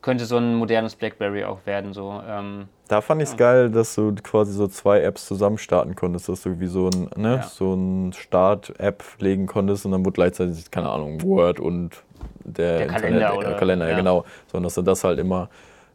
könnte 0.01 0.25
so 0.25 0.37
ein 0.37 0.55
modernes 0.55 0.95
BlackBerry 0.95 1.43
auch 1.43 1.65
werden. 1.65 1.93
So, 1.93 2.21
ähm, 2.27 2.67
da 2.87 3.01
fand 3.01 3.21
ich 3.21 3.27
es 3.27 3.33
ja. 3.33 3.37
geil, 3.37 3.69
dass 3.69 3.95
du 3.95 4.15
quasi 4.15 4.53
so 4.53 4.67
zwei 4.67 5.01
Apps 5.01 5.25
zusammen 5.25 5.57
starten 5.57 5.95
konntest, 5.95 6.29
dass 6.29 6.43
du 6.43 6.59
wie 6.59 6.67
so 6.67 6.89
ein, 6.89 7.09
ne, 7.15 7.35
ja. 7.35 7.43
so 7.43 7.73
ein 7.73 8.13
Start-App 8.13 9.03
legen 9.19 9.45
konntest 9.45 9.85
und 9.85 9.91
dann 9.91 10.05
wurde 10.05 10.15
gleichzeitig, 10.15 10.71
keine 10.71 10.89
Ahnung, 10.89 11.21
Word 11.23 11.59
und 11.59 12.03
der, 12.43 12.79
der 12.79 12.87
Kalender, 12.87 13.37
oder, 13.37 13.53
Kalender, 13.55 13.89
ja. 13.89 13.95
genau. 13.95 14.25
Sondern 14.47 14.63
dass 14.65 14.75
du 14.75 14.81
das 14.81 15.03
halt 15.03 15.19
immer, 15.19 15.49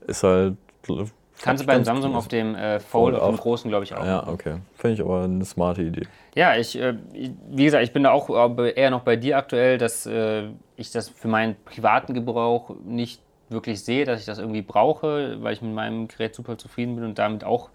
ist 0.07 0.23
halt. 0.23 0.57
Kannst 1.43 1.65
du 1.65 1.67
beim 1.67 1.85
Samsung 1.85 2.15
auf 2.15 2.29
dem 2.29 2.55
äh, 2.55 2.79
Fold, 2.79 3.17
auf 3.17 3.35
dem 3.35 3.41
großen, 3.41 3.69
glaube 3.69 3.85
ich, 3.85 3.95
auch. 3.95 4.05
Ja, 4.05 4.29
okay. 4.29 4.59
Finde 4.77 4.95
ich 4.95 5.01
aber 5.01 5.25
eine 5.25 5.45
smarte 5.45 5.83
Idee. 5.83 6.07
Ja, 6.35 6.57
ich, 6.57 6.79
äh, 6.79 6.95
wie 7.13 7.65
gesagt, 7.65 7.83
ich 7.83 7.93
bin 7.93 8.05
da 8.05 8.13
auch 8.13 8.31
eher 8.31 8.91
noch 8.91 9.03
bei 9.03 9.17
dir 9.17 9.37
aktuell, 9.37 9.77
dass 9.79 10.07
äh, 10.07 10.45
ich 10.77 10.93
das 10.93 11.09
für 11.09 11.29
meinen 11.29 11.57
privaten 11.65 12.15
Gebrauch 12.15 12.71
nicht 12.85 13.21
wirklich 13.49 13.83
sehe, 13.85 14.05
dass 14.05 14.21
ich 14.21 14.27
das 14.27 14.39
irgendwie 14.39 14.63
brauche, 14.63 15.43
weil 15.43 15.53
ich 15.53 15.63
mit 15.63 15.75
meinem 15.75 16.09
Gerät 16.09 16.35
super 16.35 16.59
zufrieden 16.59 16.97
bin 16.97 17.05
und 17.05 17.19
damit 17.19 17.45
auch 17.45 17.71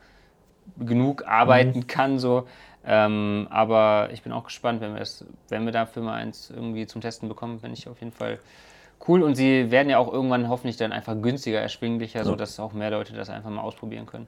genug 0.78 1.26
arbeiten 1.28 1.80
mhm. 1.80 1.88
kann. 1.88 2.20
So. 2.20 2.48
Ähm, 2.86 3.48
aber 3.50 4.10
ich 4.12 4.22
bin 4.22 4.32
auch 4.32 4.46
gespannt, 4.46 4.82
wenn 4.82 4.94
wir, 4.94 5.00
das, 5.00 5.26
wenn 5.50 5.66
wir 5.66 5.72
dafür 5.72 6.04
mal 6.04 6.16
eins 6.16 6.50
irgendwie 6.50 6.88
zum 6.88 7.02
Testen 7.02 7.30
bekommen, 7.30 7.60
finde 7.60 7.78
ich 7.78 7.88
auf 7.88 8.00
jeden 8.00 8.12
Fall 8.12 8.40
cool. 9.08 9.24
Und 9.24 9.36
sie 9.36 9.72
werden 9.72 9.90
ja 9.90 9.98
auch 9.98 10.12
irgendwann 10.12 10.50
hoffentlich 10.50 10.78
dann 10.78 10.92
einfach 10.92 11.16
günstiger, 11.22 11.60
erschwinglicher, 11.60 12.20
ja. 12.20 12.26
sodass 12.26 12.60
auch 12.60 12.74
mehr 12.74 12.92
Leute 12.92 13.14
das 13.14 13.30
einfach 13.30 13.50
mal 13.50 13.62
ausprobieren 13.62 14.06
können. 14.06 14.28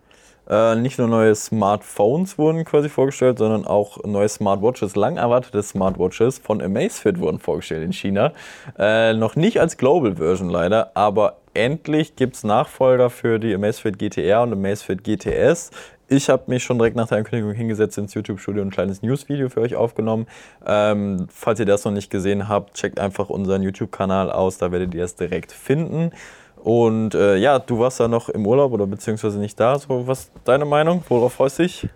Äh, 0.49 0.75
nicht 0.75 0.97
nur 0.97 1.07
neue 1.07 1.35
Smartphones 1.35 2.37
wurden 2.37 2.65
quasi 2.65 2.89
vorgestellt, 2.89 3.37
sondern 3.37 3.65
auch 3.65 4.03
neue 4.03 4.27
Smartwatches, 4.27 4.95
lang 4.95 5.17
erwartete 5.17 5.61
Smartwatches 5.61 6.39
von 6.39 6.61
Amazfit 6.61 7.19
wurden 7.19 7.39
vorgestellt 7.39 7.83
in 7.83 7.93
China. 7.93 8.33
Äh, 8.77 9.13
noch 9.13 9.35
nicht 9.35 9.59
als 9.59 9.77
Global 9.77 10.15
Version 10.15 10.49
leider, 10.49 10.91
aber 10.95 11.37
endlich 11.53 12.15
gibt 12.15 12.35
es 12.35 12.43
Nachfolger 12.43 13.09
für 13.09 13.39
die 13.39 13.53
Amazfit 13.53 13.99
GTR 13.99 14.41
und 14.41 14.53
Amazfit 14.53 15.03
GTS. 15.03 15.71
Ich 16.12 16.30
habe 16.30 16.44
mich 16.48 16.62
schon 16.62 16.77
direkt 16.77 16.98
nach 16.98 17.08
der 17.08 17.20
Ankündigung 17.20 17.53
hingesetzt 17.53 17.98
ins 17.98 18.13
YouTube-Studio 18.13 18.62
und 18.62 18.68
ein 18.68 18.72
kleines 18.72 19.01
News-Video 19.01 19.48
für 19.48 19.62
euch 19.62 19.75
aufgenommen. 19.77 20.27
Ähm, 20.65 21.27
falls 21.32 21.58
ihr 21.62 21.65
das 21.65 21.86
noch 21.86 21.94
nicht 21.94 22.10
gesehen 22.10 22.50
habt, 22.50 22.74
checkt 22.74 23.00
einfach 23.00 23.30
unseren 23.30 23.63
YouTube-Kanal 23.63 24.30
aus, 24.30 24.58
da 24.58 24.74
werdet 24.74 24.94
ihr 24.94 25.06
es 25.06 25.15
direkt 25.15 25.53
finden. 25.53 26.12
Und 26.58 27.15
äh, 27.15 27.38
ja, 27.38 27.60
du 27.60 27.80
warst 27.80 28.01
da 28.01 28.10
noch 28.10 28.27
im 28.27 28.46
Urlaub 28.46 28.74
oder 28.74 28.88
beziehungsweise 28.88 29.39
nicht 29.39 29.58
da. 29.58 29.80
So, 29.80 30.06
was 30.06 30.24
ist 30.24 30.32
deine 30.44 30.65
Meinung? 30.65 31.01
Worauf 31.08 31.32
freust 31.32 31.60
du 31.60 31.63
dich? 31.63 31.88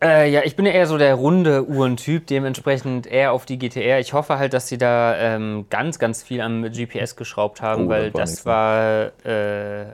Äh, 0.00 0.30
ja, 0.30 0.42
ich 0.44 0.54
bin 0.54 0.66
ja 0.66 0.72
eher 0.72 0.86
so 0.86 0.96
der 0.96 1.16
runde 1.16 1.66
Uhrentyp, 1.66 2.28
dementsprechend 2.28 3.08
eher 3.08 3.32
auf 3.32 3.44
die 3.44 3.58
GTR. 3.58 3.98
Ich 3.98 4.12
hoffe 4.12 4.38
halt, 4.38 4.52
dass 4.52 4.68
sie 4.68 4.78
da 4.78 5.16
ähm, 5.16 5.66
ganz, 5.68 5.98
ganz 5.98 6.22
viel 6.22 6.40
am 6.42 6.62
GPS 6.62 7.16
geschraubt 7.16 7.60
haben, 7.60 7.86
oh, 7.86 7.88
weil 7.88 8.12
das 8.12 8.46
war, 8.46 9.06
äh, 9.26 9.86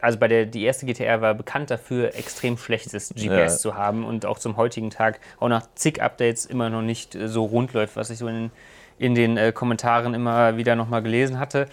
also 0.00 0.18
bei 0.18 0.28
der 0.28 0.46
die 0.46 0.64
erste 0.64 0.86
GTR 0.86 1.20
war 1.20 1.34
bekannt 1.34 1.70
dafür, 1.70 2.14
extrem 2.14 2.58
schlechtes 2.58 3.10
GPS 3.10 3.22
ja. 3.22 3.48
zu 3.48 3.74
haben 3.74 4.04
und 4.04 4.26
auch 4.26 4.38
zum 4.38 4.56
heutigen 4.56 4.90
Tag 4.90 5.20
auch 5.38 5.48
nach 5.48 5.66
zig 5.74 6.02
Updates 6.02 6.44
immer 6.44 6.70
noch 6.70 6.82
nicht 6.82 7.14
äh, 7.14 7.28
so 7.28 7.44
rund 7.44 7.72
läuft, 7.72 7.96
was 7.96 8.10
ich 8.10 8.18
so 8.18 8.26
in, 8.26 8.50
in 8.98 9.14
den 9.14 9.36
äh, 9.36 9.52
Kommentaren 9.52 10.14
immer 10.14 10.56
wieder 10.56 10.76
nochmal 10.76 11.02
gelesen 11.02 11.38
hatte. 11.38 11.68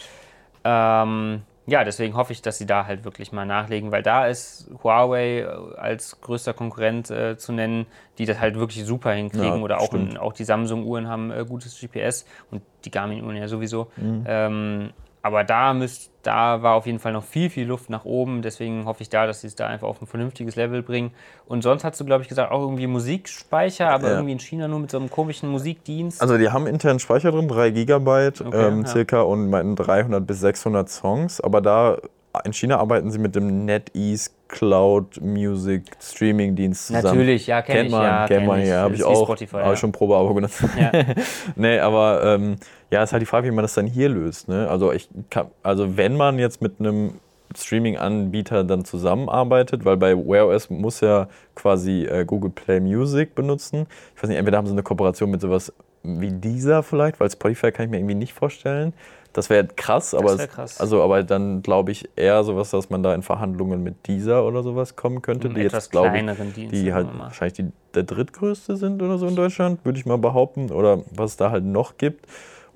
Ähm, 0.64 1.42
ja, 1.70 1.84
deswegen 1.84 2.16
hoffe 2.16 2.32
ich, 2.32 2.42
dass 2.42 2.58
sie 2.58 2.66
da 2.66 2.86
halt 2.86 3.04
wirklich 3.04 3.34
mal 3.34 3.46
nachlegen, 3.46 3.92
weil 3.92 4.02
da 4.02 4.26
ist 4.26 4.70
Huawei 4.84 5.40
äh, 5.40 5.48
als 5.76 6.22
größter 6.22 6.54
Konkurrent 6.54 7.12
äh, 7.12 7.38
zu 7.38 7.52
nennen, 7.52 7.88
die 8.18 8.26
das 8.26 8.40
halt 8.40 8.56
wirklich 8.56 8.86
super 8.86 9.12
hinkriegen. 9.12 9.58
Ja, 9.58 9.62
Oder 9.62 9.82
auch, 9.82 9.94
auch 10.20 10.32
die 10.32 10.46
Samsung-Uhren 10.46 11.10
haben 11.10 11.30
äh, 11.30 11.44
gutes 11.46 11.78
GPS 11.78 12.26
und 12.52 12.62
die 12.86 12.92
Garmin-Uhren 12.92 13.36
ja 13.36 13.50
sowieso. 13.50 13.92
Mhm. 13.98 14.24
Ähm, 14.26 14.90
aber 15.28 15.44
da, 15.44 15.74
müsst, 15.74 16.10
da 16.24 16.64
war 16.64 16.76
auf 16.76 16.86
jeden 16.86 17.00
Fall 17.00 17.12
noch 17.12 17.26
viel, 17.26 17.50
viel 17.50 17.68
Luft 17.68 17.90
nach 17.90 18.06
oben. 18.06 18.42
Deswegen 18.42 18.86
hoffe 18.86 19.04
ich 19.04 19.10
da, 19.10 19.28
dass 19.28 19.42
sie 19.42 19.48
es 19.48 19.56
da 19.56 19.68
einfach 19.68 19.88
auf 19.88 20.02
ein 20.02 20.08
vernünftiges 20.08 20.56
Level 20.56 20.82
bringen. 20.82 21.12
Und 21.46 21.64
sonst 21.64 21.84
hast 21.84 22.00
du, 22.00 22.06
glaube 22.06 22.24
ich, 22.24 22.30
gesagt, 22.30 22.50
auch 22.50 22.62
irgendwie 22.62 22.88
Musikspeicher, 22.88 23.90
aber 23.90 24.08
ja. 24.08 24.14
irgendwie 24.14 24.32
in 24.32 24.40
China 24.40 24.70
nur 24.70 24.80
mit 24.80 24.90
so 24.90 24.98
einem 24.98 25.12
komischen 25.12 25.50
Musikdienst. 25.50 26.22
Also 26.22 26.38
die 26.38 26.50
haben 26.50 26.66
internen 26.66 27.00
Speicher 27.00 27.32
drin, 27.32 27.50
3 27.50 27.72
Gigabyte 27.72 28.40
okay, 28.40 28.68
ähm, 28.68 28.84
ja. 28.84 28.88
circa 28.88 29.22
und 29.22 29.50
meinten 29.50 29.76
300 29.76 30.26
bis 30.26 30.40
600 30.40 30.90
Songs. 30.90 31.42
Aber 31.42 31.60
da 31.60 31.98
in 32.46 32.54
China 32.54 32.78
arbeiten 32.78 33.12
sie 33.12 33.20
mit 33.20 33.36
dem 33.36 33.66
NetEase 33.66 34.32
Cloud 34.48 35.22
Music 35.22 35.84
Streaming 36.02 36.56
Dienst 36.56 36.88
zusammen. 36.88 37.04
Natürlich, 37.04 37.48
ja, 37.48 37.62
kenne 37.62 37.86
ich. 37.86 37.92
Man, 37.92 38.04
ja, 38.04 38.28
kennt 38.28 38.48
man, 38.48 38.66
ja, 38.66 38.82
habe 38.82 38.96
ich 38.96 39.04
auch, 39.04 39.26
Spotify, 39.26 39.58
ja. 39.58 39.76
schon 39.76 39.92
Probeabo 39.92 40.34
genutzt. 40.34 40.64
Ja. 40.80 40.92
nee, 41.56 41.80
aber 41.80 42.24
ähm, 42.24 42.56
ja, 42.92 43.04
ist 43.04 43.12
halt 43.12 43.22
die 43.22 43.28
Frage, 43.28 43.48
wie 43.48 43.52
man 43.52 43.64
das 43.64 43.74
dann 43.74 43.88
hier 43.88 44.10
löst. 44.10 44.48
Ne? 44.48 44.68
Also 44.70 44.92
ich 44.92 45.10
kann, 45.30 45.48
also 45.64 45.98
wenn 45.98 46.16
man 46.16 46.40
jetzt 46.40 46.62
mit 46.62 46.80
einem 46.80 47.16
Streaming-Anbieter 47.56 48.64
dann 48.64 48.86
zusammenarbeitet, 48.86 49.86
weil 49.86 49.98
bei 49.98 50.16
Wear 50.16 50.48
OS 50.48 50.70
muss 50.70 51.02
ja 51.02 51.28
quasi 51.56 52.06
äh, 52.06 52.26
Google 52.26 52.52
Play 52.52 52.80
Music 52.80 53.36
benutzen. 53.36 53.88
Ich 54.16 54.24
weiß 54.24 54.30
nicht, 54.30 54.38
entweder 54.38 54.58
haben 54.58 54.68
sie 54.68 54.74
eine 54.74 54.84
Kooperation 54.84 55.32
mit 55.32 55.42
sowas 55.42 55.74
wie 56.04 56.32
dieser 56.32 56.84
vielleicht, 56.84 57.20
weil 57.20 57.30
Spotify 57.30 57.72
kann 57.72 57.86
ich 57.86 57.92
mir 57.92 57.98
irgendwie 57.98 58.16
nicht 58.16 58.34
vorstellen. 58.34 58.94
Das 59.34 59.50
wäre 59.50 59.68
krass, 59.68 60.16
aber, 60.16 60.38
wär 60.38 60.48
krass. 60.48 60.80
also, 60.80 61.04
aber 61.04 61.22
dann 61.22 61.62
glaube 61.62 61.92
ich 61.92 62.10
eher 62.16 62.44
sowas, 62.44 62.72
dass 62.72 62.90
man 62.90 63.04
da 63.04 63.14
in 63.14 63.22
Verhandlungen 63.22 63.84
mit 63.84 64.08
dieser 64.08 64.46
oder 64.46 64.64
sowas 64.64 64.96
kommen 64.96 65.22
könnte, 65.22 65.50
die 65.50 65.62
jetzt 65.62 65.92
glaube 65.92 66.18
ich, 66.18 66.70
die 66.70 66.94
halt 66.94 67.08
wahrscheinlich 67.20 67.54
die, 67.54 67.72
der 67.94 68.04
drittgrößte 68.04 68.78
sind 68.78 69.02
oder 69.02 69.18
so 69.18 69.28
in 69.28 69.36
Deutschland, 69.36 69.86
würde 69.86 70.00
ich 70.00 70.06
mal 70.06 70.18
behaupten, 70.18 70.72
oder 70.72 71.04
was 71.12 71.32
es 71.32 71.38
da 71.38 71.52
halt 71.52 71.66
noch 71.66 71.98
gibt. 71.98 72.26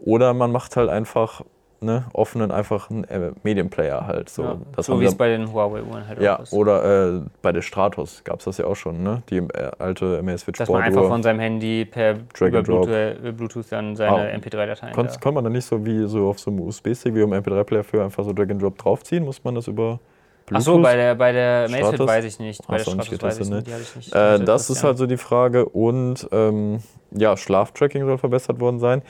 Oder 0.03 0.33
man 0.33 0.51
macht 0.51 0.75
halt 0.75 0.89
einfach 0.89 1.43
ne, 1.81 2.05
offenen, 2.13 2.51
einfachen 2.51 3.03
äh, 3.05 3.31
Medienplayer 3.43 4.05
halt. 4.05 4.29
So, 4.29 4.43
ja, 4.43 4.57
so 4.77 4.99
wie 4.99 5.05
es 5.05 5.15
bei 5.15 5.29
den 5.29 5.51
Huawei-Uhren 5.51 6.07
halt 6.07 6.21
ja, 6.21 6.37
auch 6.37 6.43
ist. 6.43 6.53
Oder 6.53 7.15
äh, 7.15 7.21
bei 7.41 7.51
der 7.51 7.61
Stratos 7.61 8.23
gab 8.23 8.39
es 8.39 8.45
das 8.45 8.57
ja 8.57 8.65
auch 8.65 8.75
schon, 8.75 9.03
ne? 9.03 9.23
Die 9.29 9.37
äh, 9.37 9.71
alte 9.79 10.17
Amazfit 10.19 10.55
Sport 10.55 10.59
Dass 10.59 10.69
man 10.69 10.81
einfach 10.83 11.07
von 11.07 11.23
seinem 11.23 11.39
Handy 11.39 11.85
per 11.85 12.17
über 12.39 12.63
Bluetooth, 12.63 12.87
äh, 12.89 13.31
Bluetooth, 13.31 13.65
dann 13.71 13.95
seine 13.95 14.31
ah, 14.31 14.35
MP3-Dateien. 14.37 14.93
Konnte 14.93 15.31
man 15.31 15.43
dann 15.43 15.53
nicht 15.53 15.65
so 15.65 15.83
wie 15.85 16.07
so 16.07 16.29
auf 16.29 16.39
so 16.39 16.51
einem 16.51 16.61
USB-Stick 16.61 17.15
wie 17.15 17.21
im 17.21 17.33
MP3-Player 17.33 17.83
für 17.83 18.03
einfach 18.03 18.23
so 18.23 18.33
Drag 18.33 18.49
and 18.49 18.61
Drop 18.61 18.77
draufziehen? 18.77 19.25
Muss 19.25 19.43
man 19.43 19.55
das 19.55 19.67
über 19.67 19.99
Achso, 20.53 20.77
bei 20.79 20.95
der, 20.95 21.15
bei 21.15 21.31
der 21.31 21.69
Stratus? 21.69 22.07
weiß 22.07 22.25
ich 22.25 22.39
nicht. 22.39 22.67
Bei 22.67 22.75
Hast 22.75 22.87
der 22.87 22.95
nicht 22.95 23.05
Stratus 23.05 23.23
weiß 23.23 23.39
ich 23.39 23.49
nicht. 23.49 23.67
ne? 23.67 23.73
Ich 23.81 23.95
nicht. 23.95 24.15
Äh, 24.15 24.33
nicht 24.33 24.47
das 24.47 24.69
ist 24.69 24.83
halt 24.83 24.97
so 24.97 25.05
die 25.05 25.17
Frage. 25.17 25.65
Und 25.65 26.27
ähm, 26.31 26.79
ja, 27.11 27.37
Schlaftracking 27.37 28.05
soll 28.05 28.17
verbessert 28.17 28.59
worden 28.59 28.79
sein. 28.79 29.01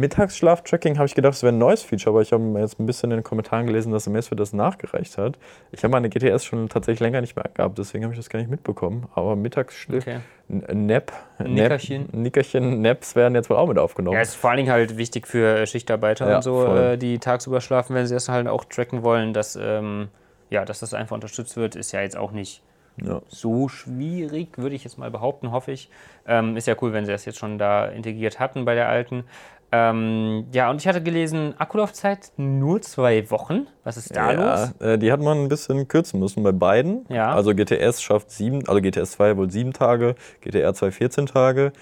Mittagsschlaftracking 0.00 0.96
habe 0.96 1.06
ich 1.06 1.14
gedacht, 1.14 1.34
es 1.34 1.42
wäre 1.42 1.52
ein 1.52 1.58
neues 1.58 1.82
Feature, 1.82 2.14
aber 2.14 2.22
ich 2.22 2.32
habe 2.32 2.42
jetzt 2.58 2.80
ein 2.80 2.86
bisschen 2.86 3.10
in 3.10 3.18
den 3.18 3.24
Kommentaren 3.24 3.66
gelesen, 3.66 3.92
dass 3.92 4.08
Amazfit 4.08 4.40
das 4.40 4.52
nachgereicht 4.52 5.18
hat. 5.18 5.38
Ich 5.72 5.82
habe 5.84 5.92
meine 5.92 6.08
GTS 6.08 6.44
schon 6.44 6.68
tatsächlich 6.68 7.00
länger 7.00 7.20
nicht 7.20 7.36
mehr 7.36 7.44
gehabt, 7.54 7.78
deswegen 7.78 8.04
habe 8.04 8.14
ich 8.14 8.18
das 8.18 8.28
gar 8.30 8.38
nicht 8.38 8.50
mitbekommen. 8.50 9.06
Aber 9.14 9.36
Mittagsschlaf, 9.36 10.02
Okay. 10.02 10.18
Nap, 10.48 11.12
Nickerchen. 11.38 12.02
Nap, 12.06 12.14
Nickerchen, 12.14 12.80
Naps 12.82 13.14
werden 13.14 13.34
jetzt 13.36 13.50
wohl 13.50 13.56
auch 13.56 13.68
mit 13.68 13.78
aufgenommen. 13.78 14.16
Ja, 14.16 14.22
ist 14.22 14.34
vor 14.34 14.50
allen 14.50 14.56
Dingen 14.56 14.72
halt 14.72 14.96
wichtig 14.96 15.28
für 15.28 15.58
äh, 15.60 15.66
Schichtarbeiter 15.66 16.28
Ja, 16.28 16.36
und 16.36 16.42
so, 16.42 16.64
voll. 16.64 16.78
äh, 16.78 16.96
die 16.98 17.18
tagsüber 17.18 17.60
schlafen, 17.60 17.94
wenn 17.94 18.06
sie 18.06 18.14
das 18.14 18.28
halt 18.28 18.48
auch 18.48 18.64
tracken 18.64 19.02
wollen, 19.04 19.32
dass, 19.32 19.56
ähm, 19.60 20.08
ja, 20.48 20.64
dass 20.64 20.80
das 20.80 20.92
einfach 20.94 21.14
unterstützt 21.14 21.56
wird, 21.56 21.76
ist 21.76 21.92
ja 21.92 22.00
jetzt 22.00 22.16
auch 22.16 22.32
nicht 22.32 22.62
Ja. 23.00 23.22
so 23.28 23.68
schwierig, 23.68 24.58
würde 24.58 24.74
ich 24.74 24.82
jetzt 24.82 24.98
mal 24.98 25.10
behaupten, 25.10 25.52
hoffe 25.52 25.70
ich. 25.70 25.88
Ähm, 26.26 26.56
ist 26.56 26.66
ja 26.66 26.74
cool, 26.82 26.92
wenn 26.92 27.04
sie 27.06 27.12
das 27.12 27.24
jetzt 27.24 27.38
schon 27.38 27.56
da 27.56 27.86
integriert 27.86 28.40
hatten 28.40 28.64
bei 28.64 28.74
der 28.74 28.88
alten. 28.88 29.24
Ähm, 29.72 30.46
ja, 30.52 30.68
und 30.70 30.80
ich 30.80 30.88
hatte 30.88 31.02
gelesen, 31.02 31.54
Akkulaufzeit 31.58 32.32
nur 32.36 32.82
zwei 32.82 33.30
Wochen. 33.30 33.68
Was 33.84 33.96
ist 33.96 34.14
da 34.16 34.32
los? 34.32 34.74
Ja, 34.80 34.86
äh, 34.86 34.98
die 34.98 35.12
hat 35.12 35.20
man 35.20 35.38
ein 35.38 35.48
bisschen 35.48 35.86
kürzen 35.86 36.18
müssen 36.18 36.42
bei 36.42 36.52
beiden. 36.52 37.04
Ja. 37.08 37.32
Also 37.32 37.54
GTS 37.54 38.02
schafft 38.02 38.30
sieben, 38.32 38.66
also 38.68 38.80
GTS 38.80 39.12
2 39.12 39.36
wohl 39.36 39.50
sieben 39.50 39.72
Tage, 39.72 40.16
GTR 40.40 40.74
2 40.74 40.90
14 40.90 41.26
Tage. 41.26 41.72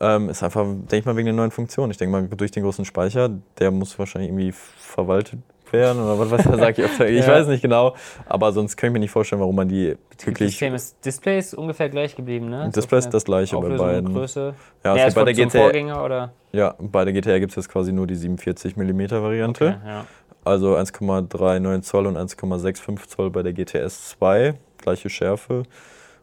Ähm, 0.00 0.28
ist 0.28 0.44
einfach, 0.44 0.64
denke 0.64 0.96
ich 0.96 1.04
mal, 1.06 1.16
wegen 1.16 1.26
der 1.26 1.34
neuen 1.34 1.50
Funktion. 1.50 1.90
Ich 1.90 1.96
denke 1.96 2.12
mal, 2.12 2.28
durch 2.28 2.52
den 2.52 2.62
großen 2.62 2.84
Speicher, 2.84 3.30
der 3.58 3.72
muss 3.72 3.98
wahrscheinlich 3.98 4.30
irgendwie 4.30 4.52
verwaltet 4.52 5.40
werden 5.72 6.02
oder 6.02 6.18
was 6.18 6.30
weiß 6.30 6.46
ich, 6.46 6.56
sag 6.60 6.78
ich 6.78 6.84
öfter. 6.84 7.08
Ich 7.08 7.26
Ja. 7.26 7.32
weiß 7.32 7.46
nicht 7.48 7.62
genau, 7.62 7.94
aber 8.26 8.52
sonst 8.52 8.76
kann 8.76 8.88
ich 8.88 8.92
mir 8.94 8.98
nicht 9.00 9.10
vorstellen, 9.10 9.40
warum 9.40 9.56
man 9.56 9.68
die 9.68 9.96
wirklich. 10.24 10.60
Ist 10.62 11.04
Display 11.04 11.38
ist 11.38 11.54
ungefähr 11.54 11.88
gleich 11.88 12.14
geblieben, 12.16 12.48
ne? 12.48 12.70
Display 12.74 12.98
ist 12.98 13.10
das 13.10 13.24
gleiche 13.24 13.56
bei 13.56 13.62
Auflösung 13.62 13.86
und 13.86 13.92
beiden. 13.92 14.12
Größe. 14.14 14.54
Ja, 14.84 14.96
Ja, 14.96 15.06
bei 15.06 15.12
bei 15.12 15.24
der 15.32 15.34
GTR, 15.34 15.62
Vorgänger 15.62 16.04
oder? 16.04 16.32
ja, 16.52 16.74
bei 16.78 17.04
der 17.04 17.12
GTR 17.14 17.40
gibt 17.40 17.52
es 17.52 17.56
jetzt 17.56 17.68
quasi 17.68 17.92
nur 17.92 18.06
die 18.06 18.16
47 18.16 18.76
mm 18.76 19.10
Variante. 19.10 19.78
Okay, 19.80 19.88
ja. 19.88 20.04
Also 20.44 20.76
1,39 20.76 21.82
Zoll 21.82 22.06
und 22.06 22.16
1,65 22.16 23.08
Zoll 23.08 23.30
bei 23.30 23.42
der 23.42 23.52
GTS 23.52 24.10
2, 24.10 24.54
gleiche 24.78 25.10
Schärfe 25.10 25.64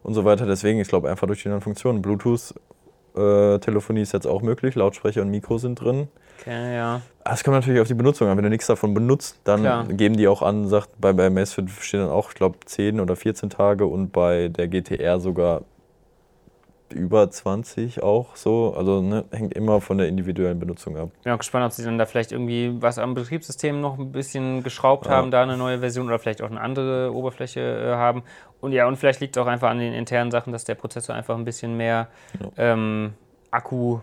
und 0.02 0.14
so 0.14 0.24
weiter. 0.24 0.46
Deswegen, 0.46 0.80
ich 0.80 0.88
glaube, 0.88 1.08
einfach 1.10 1.26
durch 1.26 1.42
die 1.42 1.48
neuen 1.48 1.60
Funktionen. 1.60 2.02
Bluetooth-Telefonie 3.16 4.02
ist 4.02 4.12
jetzt 4.12 4.26
auch 4.26 4.42
möglich, 4.42 4.74
Lautsprecher 4.74 5.22
und 5.22 5.30
Mikro 5.30 5.58
sind 5.58 5.80
drin. 5.80 6.08
Okay, 6.40 6.76
ja. 6.76 7.00
Es 7.24 7.42
kommt 7.42 7.56
natürlich 7.56 7.80
auf 7.80 7.88
die 7.88 7.94
Benutzung 7.94 8.28
an. 8.28 8.36
Wenn 8.36 8.44
du 8.44 8.50
nichts 8.50 8.66
davon 8.66 8.94
benutzt, 8.94 9.40
dann 9.44 9.62
Klar. 9.62 9.84
geben 9.84 10.16
die 10.16 10.28
auch 10.28 10.42
an, 10.42 10.68
sagt, 10.68 10.90
bei, 11.00 11.12
bei 11.12 11.26
Amazfit 11.26 11.70
stehen 11.70 12.00
dann 12.00 12.10
auch, 12.10 12.28
ich 12.30 12.34
glaube, 12.34 12.58
10 12.64 13.00
oder 13.00 13.16
14 13.16 13.50
Tage 13.50 13.86
und 13.86 14.12
bei 14.12 14.48
der 14.48 14.68
GTR 14.68 15.18
sogar 15.18 15.62
über 16.92 17.30
20 17.30 18.02
auch 18.02 18.36
so. 18.36 18.74
Also 18.76 19.02
ne, 19.02 19.24
hängt 19.30 19.54
immer 19.54 19.80
von 19.80 19.98
der 19.98 20.08
individuellen 20.08 20.58
Benutzung 20.58 20.96
ab. 20.96 21.10
Bin 21.24 21.32
auch 21.32 21.38
gespannt, 21.38 21.64
ob 21.66 21.72
sie 21.72 21.84
dann 21.84 21.98
da 21.98 22.06
vielleicht 22.06 22.32
irgendwie 22.32 22.76
was 22.80 22.98
am 22.98 23.14
Betriebssystem 23.14 23.80
noch 23.80 23.98
ein 23.98 24.12
bisschen 24.12 24.62
geschraubt 24.62 25.06
Ja. 25.06 25.12
haben, 25.12 25.30
da 25.30 25.42
eine 25.42 25.56
neue 25.56 25.80
Version 25.80 26.06
oder 26.06 26.18
vielleicht 26.18 26.42
auch 26.42 26.50
eine 26.50 26.60
andere 26.60 27.12
Oberfläche 27.14 27.60
äh, 27.60 27.94
haben. 27.96 28.22
Und 28.60 28.72
ja, 28.72 28.86
und 28.86 28.96
vielleicht 28.96 29.20
liegt 29.20 29.36
es 29.36 29.42
auch 29.42 29.46
einfach 29.46 29.70
an 29.70 29.78
den 29.78 29.92
internen 29.92 30.30
Sachen, 30.30 30.52
dass 30.52 30.64
der 30.64 30.74
Prozessor 30.74 31.14
einfach 31.14 31.36
ein 31.36 31.44
bisschen 31.44 31.76
mehr 31.76 32.08
ähm, 32.56 33.14
Akku 33.50 34.00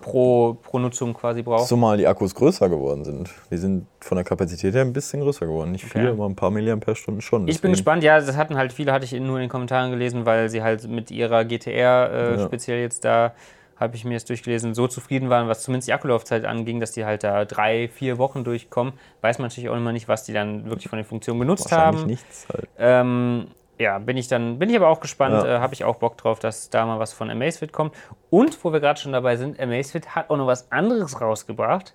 pro, 0.00 0.54
pro 0.62 0.78
Nutzung 0.78 1.14
quasi 1.14 1.42
braucht. 1.42 1.68
Zumal 1.68 1.96
die 1.96 2.06
Akkus 2.06 2.34
größer 2.34 2.68
geworden 2.68 3.04
sind. 3.04 3.30
Die 3.50 3.56
sind 3.56 3.86
von 4.00 4.16
der 4.16 4.24
Kapazität 4.24 4.74
her 4.74 4.82
ein 4.82 4.92
bisschen 4.92 5.20
größer 5.20 5.46
geworden. 5.46 5.72
Nicht 5.72 5.84
viel, 5.84 6.02
Okay. 6.02 6.10
aber 6.10 6.26
ein 6.26 6.36
paar 6.36 6.50
Milliampere-Stunden 6.50 7.20
schon. 7.20 7.42
Ich 7.42 7.60
bin 7.60 7.70
Deswegen- 7.70 7.72
gespannt, 7.72 8.02
ja, 8.02 8.18
das 8.20 8.36
hatten 8.36 8.56
halt 8.56 8.72
viele, 8.72 8.92
hatte 8.92 9.04
ich 9.04 9.12
nur 9.12 9.36
in 9.36 9.42
den 9.42 9.48
Kommentaren 9.48 9.90
gelesen, 9.90 10.26
weil 10.26 10.48
sie 10.48 10.62
halt 10.62 10.88
mit 10.88 11.10
ihrer 11.10 11.44
GTR 11.44 12.10
äh, 12.12 12.36
Ja. 12.40 12.46
speziell 12.46 12.80
jetzt 12.80 13.04
da, 13.04 13.32
habe 13.76 13.96
ich 13.96 14.04
mir 14.04 14.12
das 14.14 14.26
durchgelesen, 14.26 14.74
so 14.74 14.88
zufrieden 14.88 15.30
waren, 15.30 15.48
was 15.48 15.62
zumindest 15.62 15.88
die 15.88 15.94
Akkulaufzeit 15.94 16.44
anging, 16.44 16.80
dass 16.80 16.92
die 16.92 17.06
halt 17.06 17.24
da 17.24 17.46
drei, 17.46 17.88
vier 17.88 18.18
Wochen 18.18 18.44
durchkommen. 18.44 18.92
Weiß 19.22 19.38
man 19.38 19.46
natürlich 19.48 19.70
auch 19.70 19.76
immer 19.76 19.92
nicht, 19.92 20.06
was 20.06 20.24
die 20.24 20.34
dann 20.34 20.66
wirklich 20.68 20.88
von 20.88 20.98
den 20.98 21.06
Funktionen 21.06 21.40
genutzt 21.40 21.70
Wahrscheinlich 21.70 22.00
haben. 22.02 22.10
nichts 22.10 22.46
halt. 22.52 22.68
Ähm, 22.78 23.46
ja, 23.80 23.98
bin 23.98 24.16
ich 24.16 24.28
dann, 24.28 24.58
bin 24.58 24.68
ich 24.70 24.76
aber 24.76 24.88
auch 24.88 25.00
gespannt, 25.00 25.42
Ja. 25.44 25.56
äh, 25.56 25.58
habe 25.60 25.74
ich 25.74 25.84
auch 25.84 25.96
Bock 25.96 26.16
drauf, 26.18 26.38
dass 26.38 26.70
da 26.70 26.84
mal 26.86 26.98
was 26.98 27.12
von 27.12 27.30
Amazfit 27.30 27.72
kommt. 27.72 27.94
Und 28.28 28.62
wo 28.64 28.72
wir 28.72 28.80
gerade 28.80 29.00
schon 29.00 29.12
dabei 29.12 29.36
sind, 29.36 29.58
Amazfit 29.58 30.14
hat 30.14 30.30
auch 30.30 30.36
noch 30.36 30.46
was 30.46 30.70
anderes 30.70 31.20
rausgebracht. 31.20 31.94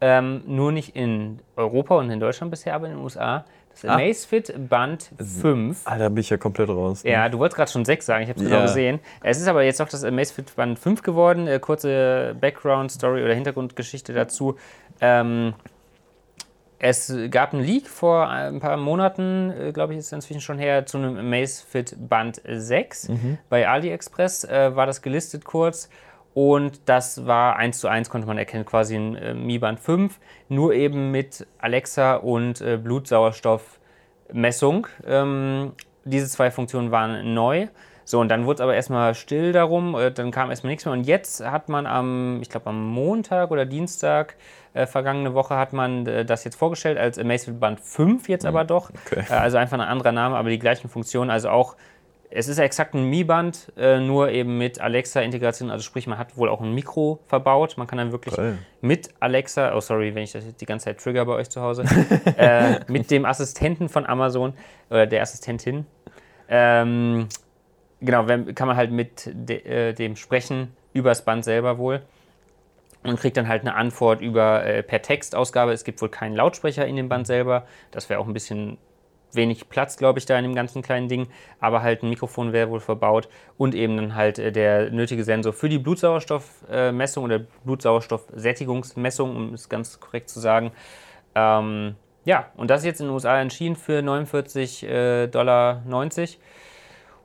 Ähm, 0.00 0.42
nur 0.46 0.72
nicht 0.72 0.96
in 0.96 1.38
Europa 1.56 1.94
und 1.96 2.10
in 2.10 2.18
Deutschland 2.20 2.50
bisher, 2.50 2.74
aber 2.74 2.86
in 2.86 2.94
den 2.94 3.02
USA. 3.02 3.44
Das 3.70 3.84
Ah. 3.86 3.94
Amazfit 3.94 4.52
Band 4.68 5.10
5. 5.16 5.86
Alter, 5.86 6.10
bin 6.10 6.18
ich 6.18 6.28
ja 6.28 6.36
komplett 6.36 6.68
raus. 6.68 7.04
ne? 7.04 7.10
Ja, 7.12 7.28
du 7.28 7.38
wolltest 7.38 7.56
gerade 7.56 7.70
schon 7.70 7.84
6 7.84 8.04
sagen, 8.04 8.24
ich 8.24 8.28
habe 8.28 8.38
es 8.38 8.44
Ja. 8.44 8.50
genau 8.50 8.62
gesehen. 8.66 9.00
Es 9.22 9.40
ist 9.40 9.46
aber 9.48 9.62
jetzt 9.62 9.80
auch 9.80 9.88
das 9.88 10.04
Amazfit 10.04 10.54
Band 10.56 10.78
5 10.78 11.02
geworden. 11.02 11.46
Äh, 11.46 11.58
kurze 11.60 12.36
Background-Story 12.40 13.22
oder 13.24 13.32
Hintergrundgeschichte 13.34 14.12
dazu. 14.12 14.56
Ähm, 15.00 15.54
es 16.84 17.14
gab 17.30 17.54
einen 17.54 17.62
Leak 17.62 17.86
vor 17.86 18.28
ein 18.28 18.58
paar 18.58 18.76
Monaten, 18.76 19.50
äh, 19.50 19.70
glaube 19.72 19.92
ich, 19.92 20.00
ist 20.00 20.12
inzwischen 20.12 20.40
schon 20.40 20.58
her, 20.58 20.84
zu 20.84 20.98
einem 20.98 21.16
Amazfit 21.16 21.94
Band 22.08 22.42
6. 22.44 23.06
Bei 23.48 23.68
AliExpress 23.68 24.42
äh, 24.44 24.74
war 24.74 24.86
das 24.86 25.00
gelistet 25.00 25.44
kurz. 25.44 25.88
Und 26.34 26.80
das 26.86 27.24
war 27.24 27.54
eins 27.54 27.78
zu 27.78 27.86
eins, 27.86 28.10
konnte 28.10 28.26
man 28.26 28.36
erkennen, 28.36 28.64
quasi 28.64 28.96
ein 28.96 29.14
äh, 29.14 29.32
Mi 29.32 29.60
Band 29.60 29.78
5, 29.78 30.18
nur 30.48 30.74
eben 30.74 31.12
mit 31.12 31.46
Alexa 31.58 32.16
und 32.16 32.60
äh, 32.60 32.78
Blutsauerstoffmessung. 32.78 34.88
Ähm, 35.06 35.74
diese 36.04 36.26
zwei 36.26 36.50
Funktionen 36.50 36.90
waren 36.90 37.32
neu. 37.32 37.68
So, 38.04 38.18
und 38.18 38.28
dann 38.28 38.44
wurde 38.44 38.56
es 38.56 38.60
aber 38.60 38.74
erstmal 38.74 39.14
still 39.14 39.52
darum, 39.52 39.94
äh, 39.94 40.10
dann 40.10 40.32
kam 40.32 40.50
erstmal 40.50 40.72
nichts 40.72 40.84
mehr. 40.84 40.94
Und 40.94 41.04
jetzt 41.04 41.44
hat 41.44 41.68
man 41.68 41.86
am, 41.86 42.40
ich 42.42 42.50
glaube 42.50 42.70
am 42.70 42.88
Montag 42.88 43.52
oder 43.52 43.66
Dienstag 43.66 44.34
äh, 44.74 44.86
vergangene 44.86 45.34
Woche 45.34 45.56
hat 45.56 45.72
man 45.72 46.06
äh, 46.06 46.24
das 46.24 46.44
jetzt 46.44 46.56
vorgestellt 46.56 46.98
als 46.98 47.18
Amazfit 47.18 47.60
Band 47.60 47.80
5 47.80 48.28
jetzt 48.28 48.46
aber 48.46 48.64
doch. 48.64 48.90
okay. 49.06 49.24
Äh, 49.28 49.34
also 49.34 49.58
einfach 49.58 49.78
ein 49.78 49.86
anderer 49.86 50.12
Name, 50.12 50.36
aber 50.36 50.48
die 50.48 50.58
gleichen 50.58 50.88
Funktionen. 50.88 51.30
Also 51.30 51.50
auch, 51.50 51.76
es 52.30 52.48
ist 52.48 52.58
exakt 52.58 52.94
ein 52.94 53.04
Mi-Band, 53.04 53.72
äh, 53.76 54.00
nur 54.00 54.30
eben 54.30 54.56
mit 54.56 54.80
Alexa-Integration. 54.80 55.70
Also 55.70 55.82
sprich, 55.82 56.06
man 56.06 56.16
hat 56.16 56.36
wohl 56.38 56.48
auch 56.48 56.62
ein 56.62 56.74
Mikro 56.74 57.20
verbaut. 57.26 57.76
Man 57.76 57.86
kann 57.86 57.98
dann 57.98 58.12
wirklich 58.12 58.34
Geil. 58.34 58.56
mit 58.80 59.10
Alexa, 59.20 59.74
oh 59.76 59.80
sorry, 59.80 60.14
wenn 60.14 60.22
ich 60.22 60.32
das 60.32 60.46
jetzt 60.46 60.60
die 60.60 60.66
ganze 60.66 60.86
Zeit 60.86 60.98
trigger 60.98 61.26
bei 61.26 61.34
euch 61.34 61.50
zu 61.50 61.60
Hause, 61.60 61.84
äh, 62.38 62.80
mit 62.88 63.10
dem 63.10 63.26
Assistenten 63.26 63.90
von 63.90 64.06
Amazon 64.06 64.54
oder 64.88 65.06
der 65.06 65.20
Assistentin, 65.20 65.84
ähm, 66.48 67.28
genau, 68.00 68.26
wenn, 68.26 68.54
kann 68.54 68.68
man 68.68 68.76
halt 68.76 68.90
mit 68.90 69.30
de, 69.32 69.90
äh, 69.90 69.92
dem 69.92 70.16
sprechen, 70.16 70.74
übers 70.94 71.24
Band 71.24 71.44
selber 71.44 71.76
wohl. 71.76 72.02
Und 73.04 73.18
kriegt 73.18 73.36
dann 73.36 73.48
halt 73.48 73.62
eine 73.62 73.74
Antwort 73.74 74.20
über 74.20 74.64
äh, 74.64 74.82
per 74.82 75.02
Textausgabe. 75.02 75.72
Es 75.72 75.84
gibt 75.84 76.00
wohl 76.00 76.08
keinen 76.08 76.36
Lautsprecher 76.36 76.86
in 76.86 76.96
dem 76.96 77.08
Band 77.08 77.26
selber. 77.26 77.66
Das 77.90 78.08
wäre 78.08 78.20
auch 78.20 78.26
ein 78.26 78.32
bisschen 78.32 78.78
wenig 79.32 79.68
Platz, 79.68 79.96
glaube 79.96 80.18
ich, 80.18 80.26
da 80.26 80.38
in 80.38 80.44
dem 80.44 80.54
ganzen 80.54 80.82
kleinen 80.82 81.08
Ding. 81.08 81.28
Aber 81.58 81.82
halt 81.82 82.02
ein 82.02 82.10
Mikrofon 82.10 82.52
wäre 82.52 82.70
wohl 82.70 82.80
verbaut 82.80 83.28
und 83.56 83.74
eben 83.74 83.96
dann 83.96 84.14
halt 84.14 84.38
äh, 84.38 84.52
der 84.52 84.90
nötige 84.90 85.24
Sensor 85.24 85.52
für 85.52 85.68
die 85.68 85.78
Blutsauerstoffmessung 85.78 87.24
oder 87.24 87.40
Blutsauerstoffsättigungsmessung, 87.64 89.34
um 89.34 89.54
es 89.54 89.68
ganz 89.68 89.98
korrekt 89.98 90.28
zu 90.28 90.40
sagen. 90.40 90.70
Ähm, 91.34 91.96
ja, 92.24 92.50
und 92.56 92.70
das 92.70 92.80
ist 92.80 92.86
jetzt 92.86 93.00
in 93.00 93.06
den 93.06 93.14
USA 93.14 93.40
entschieden 93.40 93.74
für 93.74 93.98
49,90 93.98 94.86
äh, 94.86 95.26
Dollar 95.26 95.82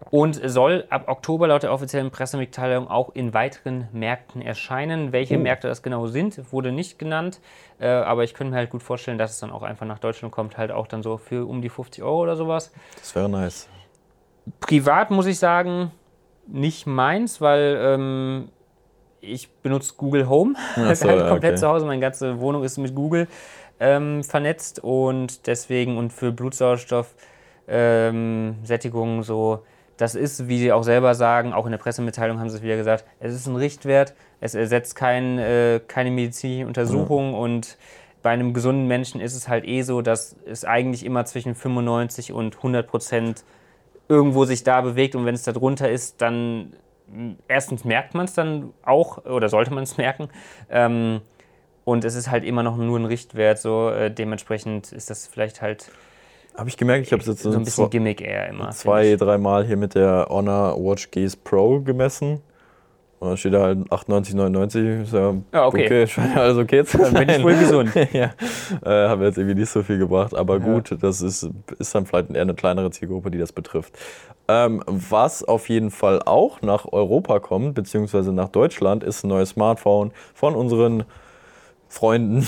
und 0.10 0.40
soll 0.50 0.86
ab 0.90 1.08
Oktober 1.08 1.48
laut 1.48 1.64
der 1.64 1.74
offiziellen 1.74 2.12
Pressemitteilung 2.12 2.88
auch 2.88 3.14
in 3.14 3.34
weiteren 3.34 3.88
Märkten 3.92 4.42
erscheinen. 4.42 5.12
Welche 5.12 5.38
Märkte 5.38 5.68
das 5.68 5.82
genau 5.82 6.08
sind, 6.08 6.52
wurde 6.52 6.72
nicht 6.72 7.00
genannt. 7.00 7.40
Äh, 7.80 7.88
aber 7.88 8.24
ich 8.24 8.34
könnte 8.34 8.52
mir 8.52 8.58
halt 8.58 8.70
gut 8.70 8.84
vorstellen, 8.84 9.18
dass 9.18 9.32
es 9.32 9.40
dann 9.40 9.52
auch 9.52 9.64
einfach 9.64 9.86
nach 9.86 10.00
Deutschland 10.00 10.34
kommt, 10.34 10.58
halt 10.58 10.72
auch 10.72 10.88
dann 10.88 11.04
so 11.04 11.18
für 11.18 11.48
um 11.48 11.62
die 11.62 11.70
50 11.70 12.04
Euro 12.04 12.24
oder 12.24 12.36
sowas. 12.36 12.72
Das 13.00 13.16
wäre 13.16 13.28
nice. 13.28 13.68
Privat 14.60 15.12
muss 15.12 15.26
ich 15.26 15.40
sagen, 15.40 15.92
nicht 16.48 16.88
meins, 16.88 17.42
weil 17.42 17.78
ähm, 17.82 18.50
ich 19.20 19.52
benutze 19.62 19.96
Google 19.98 20.30
Home 20.30 20.54
Ach 20.76 20.96
so, 20.96 21.10
halt 21.10 21.28
komplett 21.28 21.54
okay. 21.54 21.60
zu 21.60 21.68
Hause. 21.68 21.86
Meine 21.86 22.02
ganze 22.02 22.40
Wohnung 22.40 22.64
ist 22.64 22.78
mit 22.78 22.96
Google 22.96 23.28
ähm, 23.80 24.24
vernetzt 24.24 24.80
und 24.84 25.48
deswegen 25.48 25.98
und 25.98 26.14
für 26.14 26.32
Blutsauerstoff 26.32 27.14
ähm, 27.68 28.56
Sättigung 28.64 29.24
so, 29.24 29.64
das 29.98 30.16
ist, 30.16 30.48
wie 30.48 30.60
sie 30.60 30.72
auch 30.72 30.84
selber 30.84 31.16
sagen, 31.16 31.54
auch 31.54 31.66
in 31.66 31.72
der 31.72 31.80
Pressemitteilung 31.80 32.40
haben 32.40 32.50
sie 32.50 32.58
es 32.58 32.64
wieder 32.64 32.78
gesagt, 32.78 33.06
es 33.20 33.34
ist 33.34 33.48
ein 33.48 33.56
Richtwert, 33.56 34.14
es 34.40 34.56
ersetzt 34.56 34.96
kein, 34.96 35.40
äh, 35.40 35.82
keine 35.88 36.12
medizinische 36.12 36.68
Untersuchung 36.68 37.34
und 37.34 37.78
bei 38.22 38.32
einem 38.32 38.54
gesunden 38.54 38.88
Menschen 38.88 39.22
ist 39.22 39.36
es 39.36 39.48
halt 39.48 39.66
eh 39.66 39.82
so, 39.82 40.02
dass 40.02 40.36
es 40.46 40.66
eigentlich 40.66 41.06
immer 41.06 41.26
zwischen 41.26 41.56
95 41.56 42.32
und 42.32 42.58
100 42.58 42.88
Prozent 42.88 43.44
irgendwo 44.10 44.46
sich 44.46 44.64
da 44.64 44.82
bewegt 44.82 45.16
und 45.16 45.26
wenn 45.26 45.36
es 45.36 45.44
da 45.44 45.52
drunter 45.52 45.90
ist, 45.90 46.22
dann 46.22 46.74
mh, 47.12 47.36
erstens 47.48 47.84
merkt 47.84 48.14
man 48.14 48.26
es 48.26 48.34
dann 48.34 48.74
auch 48.84 49.26
oder 49.26 49.50
sollte 49.50 49.74
man 49.74 49.84
es 49.84 49.98
merken. 49.98 50.30
Ähm, 50.70 51.22
und 51.86 52.04
es 52.04 52.16
ist 52.16 52.30
halt 52.30 52.44
immer 52.44 52.64
noch 52.64 52.76
nur 52.76 53.00
ein 53.00 53.06
Richtwert, 53.06 53.60
so 53.60 53.90
äh, 53.90 54.12
dementsprechend 54.12 54.92
ist 54.92 55.10
das 55.10 55.26
vielleicht 55.26 55.62
halt 55.62 55.90
Habe 56.58 56.70
ich 56.70 56.78
gemerkt, 56.78 57.06
ich 57.06 57.12
habe 57.12 57.22
es 57.22 57.28
jetzt 57.28 57.44
so 57.44 57.52
ein 57.52 57.64
bisschen 57.64 57.90
Gimmick 57.90 58.20
eher 58.20 58.48
immer. 58.50 58.72
zwei, 58.72 59.16
dreimal 59.16 59.64
hier 59.66 59.78
mit 59.78 59.94
der 59.96 60.28
Honor 60.30 60.76
Watch 60.78 61.12
Gaze 61.12 61.38
Pro 61.38 61.80
gemessen. 61.82 62.42
Und 63.20 63.30
dann 63.30 63.38
steht 63.38 63.54
da 63.54 63.64
halt 63.64 63.92
98, 63.92 64.36
99. 64.36 65.02
Ist 65.04 65.14
ja, 65.14 65.34
Ja, 65.52 65.66
okay. 65.66 65.86
okay. 65.86 66.08
Scheint 66.08 66.36
ja 66.36 66.42
alles 66.42 66.58
okay 66.58 66.84
zu 66.84 66.98
sein. 67.00 67.14
Dann 67.14 67.26
bin 67.26 67.36
ich 67.38 67.44
wohl 67.44 67.56
gesund. 67.56 67.92
ja. 68.14 68.32
Äh, 68.86 69.08
haben 69.10 69.24
jetzt 69.24 69.38
irgendwie 69.38 69.60
nicht 69.60 69.70
so 69.70 69.82
viel 69.82 69.98
gebracht. 69.98 70.36
Aber 70.36 70.58
Ja. 70.58 70.66
gut, 70.66 70.96
das 71.02 71.22
ist, 71.22 71.50
ist 71.80 71.96
dann 71.96 72.06
vielleicht 72.06 72.30
eher 72.32 72.42
eine 72.42 72.54
kleinere 72.54 72.92
Zielgruppe, 72.92 73.32
die 73.32 73.40
das 73.40 73.52
betrifft. 73.54 73.98
Ähm, 74.48 74.84
was 74.86 75.44
auf 75.44 75.68
jeden 75.68 75.90
Fall 75.92 76.22
auch 76.24 76.62
nach 76.62 76.86
Europa 76.92 77.40
kommt, 77.40 77.74
beziehungsweise 77.74 78.32
nach 78.34 78.50
Deutschland, 78.50 79.04
ist 79.04 79.24
ein 79.24 79.30
neues 79.30 79.50
Smartphone 79.50 80.12
von 80.36 80.56
unseren 80.56 81.04
Freunden, 81.90 82.46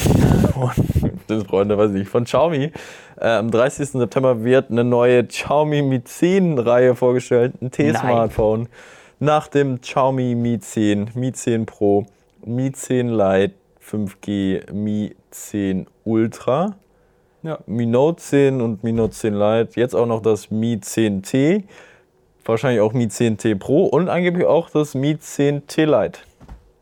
das 1.28 1.43
Freunde, 1.43 1.78
weiß 1.78 1.91
ich 1.91 1.97
nicht, 1.99 2.10
von 2.10 2.25
Xiaomi. 2.25 2.71
Äh, 3.19 3.28
am 3.28 3.52
30. 3.52 3.89
September 3.89 4.43
wird 4.43 4.69
eine 4.71 4.84
neue 4.84 5.25
Xiaomi 5.25 5.82
Mi 5.82 5.97
10-Reihe 5.97 6.95
vorgestellt, 6.95 7.62
ein 7.62 7.71
T-Smartphone. 7.71 8.69
Nach 9.19 9.47
dem 9.47 9.82
Xiaomi 9.82 10.36
Mi 10.36 10.60
10, 10.60 11.12
Mi 11.15 11.32
10 11.32 11.65
Pro, 11.65 12.06
Mi 12.45 12.71
10 12.71 13.10
Lite 13.10 13.54
5G, 13.89 14.71
Mi 14.71 15.15
10 15.32 15.88
Ultra, 16.04 16.75
Ja. 17.43 17.60
Mi 17.65 17.86
Note 17.86 18.21
10 18.21 18.62
und 18.62 18.84
Mi 18.84 18.91
Note 18.91 19.13
10 19.13 19.34
Lite. 19.34 19.80
Jetzt 19.80 19.95
auch 19.95 20.06
noch 20.06 20.21
das 20.21 20.52
Mi 20.52 20.75
10T, 20.75 21.63
wahrscheinlich 22.45 22.82
auch 22.82 22.93
Mi 22.93 23.06
10T 23.06 23.56
Pro 23.56 23.86
und 23.86 24.10
angeblich 24.10 24.45
auch 24.45 24.69
das 24.69 24.95
Mi 24.95 25.13
10T 25.13 25.86
Lite. 25.86 26.19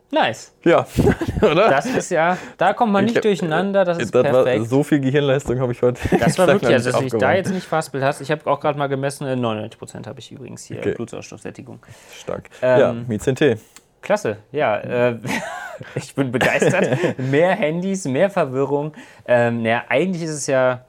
Nice. 0.10 0.54
Ja, 0.64 0.86
oder? 1.42 1.70
Das 1.70 1.86
ist 1.86 2.10
ja, 2.12 2.38
da 2.58 2.74
kommt 2.74 2.94
man 2.94 3.04
Ich 3.06 3.10
nicht 3.10 3.18
hab- 3.18 3.24
durcheinander, 3.24 3.84
das 3.84 3.98
ist 4.00 4.16
Das 4.16 4.24
war, 4.24 4.44
perfekt. 4.46 4.70
so 4.70 4.82
viel 4.84 5.02
Gehirnleistung 5.02 5.60
habe 5.60 5.74
ich 5.74 5.82
heute. 5.82 6.00
Das 6.18 6.38
war 6.38 6.48
wirklich, 6.48 6.72
also 6.72 6.92
dass 6.92 7.02
ich 7.02 7.12
da 7.14 7.34
jetzt 7.34 7.52
nicht 7.52 7.66
verhaspelt 7.68 8.04
hast. 8.04 8.22
Ich 8.22 8.32
habe 8.32 8.50
auch 8.50 8.60
gerade 8.62 8.80
mal 8.80 8.88
gemessen, 8.88 9.28
äh, 9.28 9.34
99% 9.34 10.08
habe 10.08 10.20
ich 10.20 10.32
übrigens 10.32 10.64
hier 10.64 10.78
Okay. 10.80 10.94
Blutsauerstoffsättigung. 10.94 11.80
Stark. 12.18 12.50
Ähm, 12.62 12.80
ja, 12.80 12.94
Mi 12.94 13.18
10T. 13.18 13.58
Klasse, 14.02 14.38
ja. 14.54 14.78
Äh, 14.78 15.20
ich 15.96 16.16
bin 16.16 16.32
begeistert. 16.32 17.18
mehr 17.18 17.50
Handys, 17.56 18.06
mehr 18.06 18.30
Verwirrung. 18.30 18.94
Ähm, 19.28 19.62
naja, 19.62 19.84
eigentlich 19.90 20.24
ist 20.24 20.32
es 20.32 20.48
ja 20.48 20.86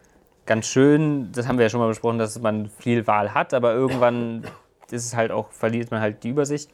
ganz 0.46 0.66
schön, 0.68 1.32
das 1.32 1.48
haben 1.48 1.58
wir 1.58 1.64
ja 1.64 1.70
schon 1.70 1.80
mal 1.80 1.88
besprochen, 1.88 2.18
dass 2.18 2.38
man 2.40 2.70
viel 2.78 3.06
Wahl 3.08 3.34
hat, 3.34 3.52
aber 3.52 3.72
irgendwann 3.74 4.44
ist 4.90 5.06
es 5.06 5.16
halt 5.16 5.32
auch, 5.32 5.50
verliert 5.50 5.90
man 5.90 6.00
halt 6.00 6.22
die 6.22 6.28
Übersicht. 6.28 6.70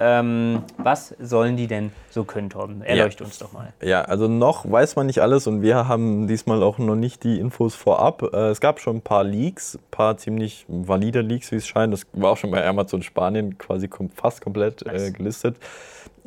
Ähm, 0.00 0.62
was 0.76 1.14
sollen 1.20 1.56
die 1.56 1.68
denn 1.68 1.92
so 2.10 2.24
können, 2.24 2.50
Torben? 2.50 2.82
Erleuchte 2.82 3.22
uns 3.22 3.38
doch 3.38 3.52
mal. 3.52 3.72
Ja, 3.80 4.02
also 4.02 4.26
noch 4.26 4.68
weiß 4.70 4.96
man 4.96 5.06
nicht 5.06 5.20
alles 5.20 5.46
und 5.46 5.62
wir 5.62 5.86
haben 5.86 6.26
diesmal 6.26 6.62
auch 6.64 6.78
noch 6.78 6.96
nicht 6.96 7.22
die 7.22 7.38
Infos 7.38 7.74
vorab. 7.76 8.22
Äh, 8.34 8.48
Es 8.50 8.60
gab 8.60 8.80
schon 8.80 8.96
ein 8.96 9.02
paar 9.02 9.22
Leaks, 9.22 9.76
ein 9.76 9.80
paar 9.92 10.16
ziemlich 10.16 10.64
valide 10.68 11.20
Leaks, 11.20 11.52
wie 11.52 11.56
es 11.56 11.66
scheint. 11.68 11.92
Das 11.92 12.06
war 12.12 12.32
auch 12.32 12.36
schon 12.36 12.50
bei 12.50 12.66
Amazon 12.66 13.02
Spanien 13.02 13.56
quasi 13.56 13.86
kom 13.86 14.10
fast 14.10 14.40
komplett 14.40 14.82
äh, 14.82 14.92
Nice. 14.92 15.12
gelistet. 15.12 15.56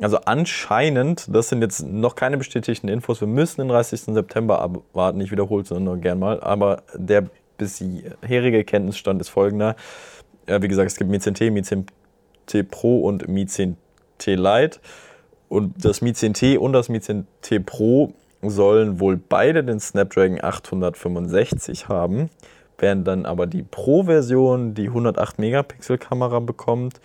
Also 0.00 0.18
anscheinend, 0.24 1.26
das 1.34 1.48
sind 1.48 1.60
jetzt 1.60 1.84
noch 1.84 2.14
keine 2.14 2.38
bestätigten 2.38 2.88
Infos, 2.88 3.20
wir 3.20 3.26
müssen 3.28 3.60
den 3.62 3.68
30. 3.68 4.00
September 4.14 4.60
abwarten, 4.60 5.20
ich 5.20 5.30
wiederhole 5.32 5.62
es 5.64 5.70
nur 5.70 5.96
gern 5.96 6.20
mal, 6.20 6.40
aber 6.40 6.82
der 6.94 7.24
bisherige 7.58 8.62
Kenntnisstand 8.64 9.20
ist 9.20 9.28
folgender. 9.28 9.74
Ja, 10.48 10.62
wie 10.62 10.68
gesagt, 10.68 10.90
es 10.92 10.96
gibt 10.96 11.10
Mi 11.10 11.18
10T, 11.18 11.50
10T 12.48 12.64
Pro 12.64 13.00
und 13.00 13.28
Mi 13.28 13.44
10T 13.44 13.76
Lite. 14.36 14.80
Und 15.48 15.84
das 15.84 16.00
Mi 16.00 16.10
10T 16.10 16.58
und 16.58 16.72
das 16.72 16.88
Mi 16.88 16.98
10T 16.98 17.60
Pro 17.64 18.12
sollen 18.42 19.00
wohl 19.00 19.16
beide 19.16 19.64
den 19.64 19.80
Snapdragon 19.80 20.42
865 20.42 21.88
haben, 21.88 22.30
während 22.78 23.06
dann 23.08 23.26
aber 23.26 23.46
die 23.46 23.62
Pro-Version 23.62 24.74
die 24.74 24.88
108 24.88 25.38
Megapixel 25.38 25.98
Kamera 25.98 26.40
bekommt 26.40 27.00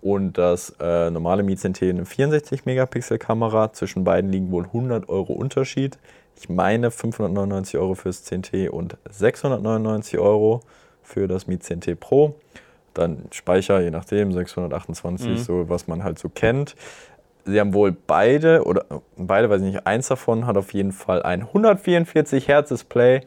und 0.00 0.38
das 0.38 0.76
äh, 0.78 1.10
normale 1.10 1.42
Mi 1.42 1.54
10T 1.54 1.90
eine 1.90 2.04
64 2.04 2.64
Megapixel 2.64 3.18
Kamera. 3.18 3.72
Zwischen 3.72 4.04
beiden 4.04 4.30
liegen 4.30 4.52
wohl 4.52 4.64
100 4.64 5.08
Euro 5.08 5.32
Unterschied. 5.32 5.98
Ich 6.38 6.48
meine 6.48 6.90
599 6.90 7.78
Euro 7.78 7.94
fürs 7.94 8.24
10T 8.24 8.68
und 8.68 8.98
699 9.10 10.18
Euro 10.18 10.60
für 11.02 11.26
das 11.26 11.46
Mi 11.46 11.56
10T 11.56 11.96
Pro. 11.96 12.36
Dann 12.96 13.24
Speicher, 13.30 13.80
je 13.80 13.90
nachdem, 13.90 14.32
628, 14.32 15.28
Mhm. 15.28 15.36
so 15.36 15.68
was 15.68 15.86
man 15.86 16.02
halt 16.04 16.18
so 16.18 16.28
kennt. 16.28 16.74
Sie 17.44 17.60
haben 17.60 17.74
wohl 17.74 17.92
beide, 17.92 18.64
oder 18.64 18.84
beide, 19.16 19.50
weiß 19.50 19.60
ich 19.62 19.72
nicht, 19.74 19.86
eins 19.86 20.08
davon 20.08 20.46
hat 20.46 20.56
auf 20.56 20.72
jeden 20.72 20.92
Fall 20.92 21.22
ein 21.22 21.52
144 21.52 22.48
Hertz 22.48 22.70
Display 22.70 23.20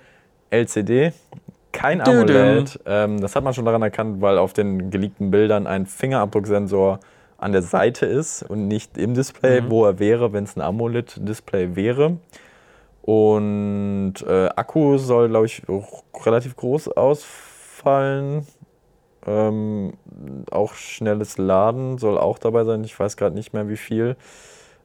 LCD, 0.50 1.14
kein. 1.72 2.02
AMOLED. 2.02 2.80
Ähm, 2.88 3.22
das 3.22 3.36
hat 3.36 3.44
man 3.44 3.54
schon 3.54 3.66
daran 3.66 3.82
erkannt, 3.84 4.22
weil 4.22 4.38
auf 4.40 4.54
den 4.54 4.90
geleakten 4.90 5.30
Bildern 5.30 5.68
ein 5.68 5.86
Fingerabdrucksensor 5.86 7.00
an 7.38 7.52
der 7.52 7.62
Seite 7.62 8.06
ist 8.08 8.42
und 8.44 8.68
nicht 8.68 8.98
im 8.98 9.14
Display, 9.14 9.62
Mhm. 9.62 9.70
wo 9.70 9.86
er 9.86 10.00
wäre, 10.00 10.34
wenn 10.34 10.44
es 10.46 10.58
ein 10.58 10.62
AMOLED-Display 10.62 11.76
wäre. 11.76 12.18
Und 13.04 14.16
äh, 14.28 14.50
Akku 14.56 14.98
soll, 14.98 15.30
glaube 15.30 15.46
ich, 15.46 15.62
auch 15.70 16.04
relativ 16.26 16.56
groß 16.56 16.90
ausfallen. 16.90 18.46
Ähm, 19.30 19.94
auch 20.50 20.74
schnelles 20.74 21.38
Laden 21.38 22.00
soll 22.00 22.18
auch 22.18 22.40
dabei 22.40 22.64
sein. 22.64 22.84
Ich 22.84 23.00
weiß 23.00 23.16
gerade 23.16 23.36
nicht 23.36 23.54
mehr 23.54 23.70
wie 23.70 23.78
viel. 23.78 24.16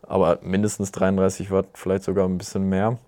Aber 0.03 0.39
mindestens 0.43 0.93
33 0.93 1.51
Watt, 1.51 1.67
vielleicht 1.73 2.05
sogar 2.05 2.29
ein 2.29 2.37
bisschen 2.37 2.69
mehr. 2.69 2.99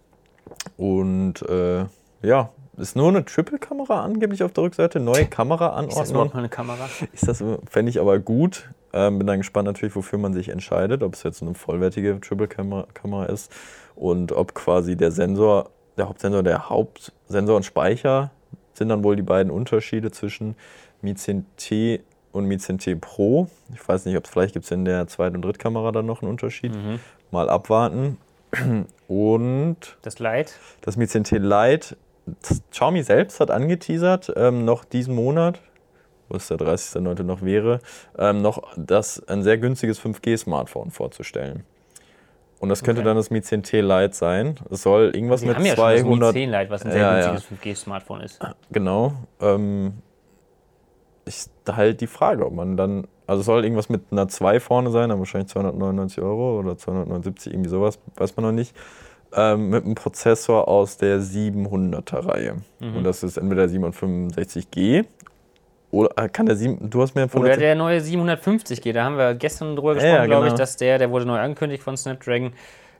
Und 0.79 1.43
äh, 1.43 1.85
ja, 2.23 2.49
ist 2.79 2.97
nur 2.97 3.09
eine 3.09 3.23
Triple-Kamera 3.23 4.03
angeblich 4.03 4.43
auf 4.43 4.53
der 4.53 4.65
Rückseite. 4.65 4.99
Neue 4.99 5.23
Ist 5.23 5.29
das 5.29 5.37
Kameraanordnung. 5.37 6.09
überhaupt 6.09 6.35
noch 6.35 6.39
eine 6.39 6.49
Kamera? 6.49 6.89
Ist 7.13 7.29
das, 7.29 7.45
fände 7.69 7.91
ich 7.91 8.01
aber 8.01 8.19
gut. 8.19 8.71
Ähm, 8.95 9.19
bin 9.19 9.27
dann 9.27 9.39
gespannt 9.39 9.67
natürlich, 9.67 9.95
wofür 9.95 10.19
man 10.19 10.33
sich 10.33 10.49
entscheidet, 10.49 11.03
ob 11.03 11.15
es 11.15 11.23
jetzt 11.23 11.43
eine 11.43 11.53
vollwertige 11.55 12.19
Triple-Kamera 12.19 13.27
ist 13.27 13.53
und 13.95 14.33
ob 14.33 14.55
quasi 14.55 14.97
der 14.97 15.11
Sensor, 15.11 15.69
der 15.99 16.09
Hauptsensor, 16.09 16.43
der 16.43 16.71
Hauptsensor 16.71 17.57
und 17.57 17.65
Speicher 17.65 18.31
sind 18.73 18.89
dann 18.89 19.05
wohl 19.05 19.17
die 19.17 19.23
beiden 19.23 19.51
Unterschiede 19.51 20.11
zwischen 20.11 20.55
Mi 21.07 21.13
10T 21.13 22.01
und 22.33 22.47
Mi 22.47 22.57
10T 22.57 22.97
Pro. 23.01 23.47
Ich 23.73 23.89
weiß 23.89 24.05
nicht, 24.07 24.17
ob 24.17 24.25
es 24.25 24.31
vielleicht 24.31 24.55
gibt 24.55 24.65
es 24.65 24.73
in 24.73 24.85
der 24.85 25.07
Zweit- 25.07 25.35
und 25.35 25.43
Drittkamera 25.43 25.93
dann 25.93 26.05
noch 26.07 26.21
einen 26.21 26.31
Unterschied. 26.33 26.75
Mhm. 26.75 26.99
Mal 27.31 27.49
abwarten. 27.49 28.19
Und 29.07 29.77
Das 30.03 30.19
Lite? 30.19 30.53
das 30.81 30.97
Mi 30.97 31.05
10T 31.07 31.39
Lite, 31.39 31.97
das 32.43 32.61
Xiaomi 32.73 33.03
selbst 33.05 33.39
hat 33.39 33.51
angeteasert, 33.53 34.33
ähm, 34.37 34.65
noch 34.65 34.85
diesen 34.85 35.15
Monat, 35.15 35.61
wo 36.29 36.37
es 36.37 36.49
der 36.49 36.57
30.09. 36.57 37.23
noch 37.23 37.43
wäre, 37.43 37.79
ähm, 38.19 38.43
noch 38.43 38.63
das 38.77 39.23
ein 39.29 39.45
sehr 39.45 39.59
günstiges 39.59 40.01
5G-Smartphone 40.01 40.91
vorzustellen. 40.91 41.63
Und 42.59 42.71
das 42.71 42.83
könnte 42.83 43.03
Okay. 43.03 43.09
dann 43.11 43.17
das 43.17 43.31
Mi 43.31 43.41
10T 43.43 43.81
Lite 43.83 44.15
sein. 44.15 44.57
Es 44.71 44.83
soll 44.83 45.13
irgendwas 45.15 45.43
Wir 45.43 45.49
mit 45.49 45.59
haben 45.59 45.67
ja 45.67 45.75
200. 45.77 46.01
schon 46.11 46.21
das 46.21 46.35
Mi 46.35 46.41
10 46.41 46.51
Lite, 46.51 46.71
was 46.71 46.83
ein 46.85 46.91
sehr 46.93 47.01
Ja, 47.01 47.19
ja. 47.19 47.31
günstiges 47.31 47.47
5G-Smartphone 47.63 48.21
ist. 48.23 48.41
Genau. 48.73 49.13
Ähm, 49.41 49.93
ist 51.27 51.51
halt 51.71 52.01
die 52.01 52.07
Frage, 52.07 52.47
ob 52.47 52.55
man 52.55 52.77
dann. 52.77 53.07
Also 53.27 53.43
soll 53.43 53.65
irgendwas 53.65 53.89
mit 53.89 54.03
einer 54.13 54.29
2 54.29 54.61
vorne 54.61 54.91
sein, 54.93 55.09
dann 55.09 55.19
wahrscheinlich 55.19 55.51
299 55.51 56.23
Euro 56.23 56.61
oder 56.61 56.79
279, 56.79 57.53
irgendwie 57.53 57.69
sowas, 57.71 57.99
weiß 58.17 58.37
man 58.37 58.47
noch 58.47 58.53
nicht. 58.53 58.75
Ähm, 59.35 59.71
mit 59.71 59.85
einem 59.85 59.97
Prozessor 59.97 60.69
aus 60.69 60.97
der 60.97 61.19
700er-Reihe. 61.21 62.55
Mhm. 62.79 62.97
Und 62.99 63.05
das 63.05 63.25
ist 63.25 63.37
entweder 63.37 63.65
765G 63.65 65.05
oder 65.91 66.11
äh, 66.17 66.29
kann 66.29 66.47
der 66.47 66.57
7. 66.57 66.89
Du 66.91 67.03
hast 67.03 67.15
mir 67.15 67.29
von 67.29 67.43
Oder 67.43 67.57
der 67.57 67.75
neue 67.75 67.99
750G, 68.01 68.93
da 68.93 69.05
haben 69.05 69.17
wir 69.19 69.35
gestern 69.35 69.75
drüber 69.77 69.95
gesprochen, 69.95 70.15
Ja, 70.15 70.27
glaube 70.27 70.47
ich, 70.47 70.51
genau. 70.53 70.59
dass 70.59 70.77
der, 70.77 70.99
der 70.99 71.11
wurde 71.11 71.27
neu 71.27 71.39
angekündigt 71.39 71.83
von 71.83 71.97
Snapdragon, 71.97 72.53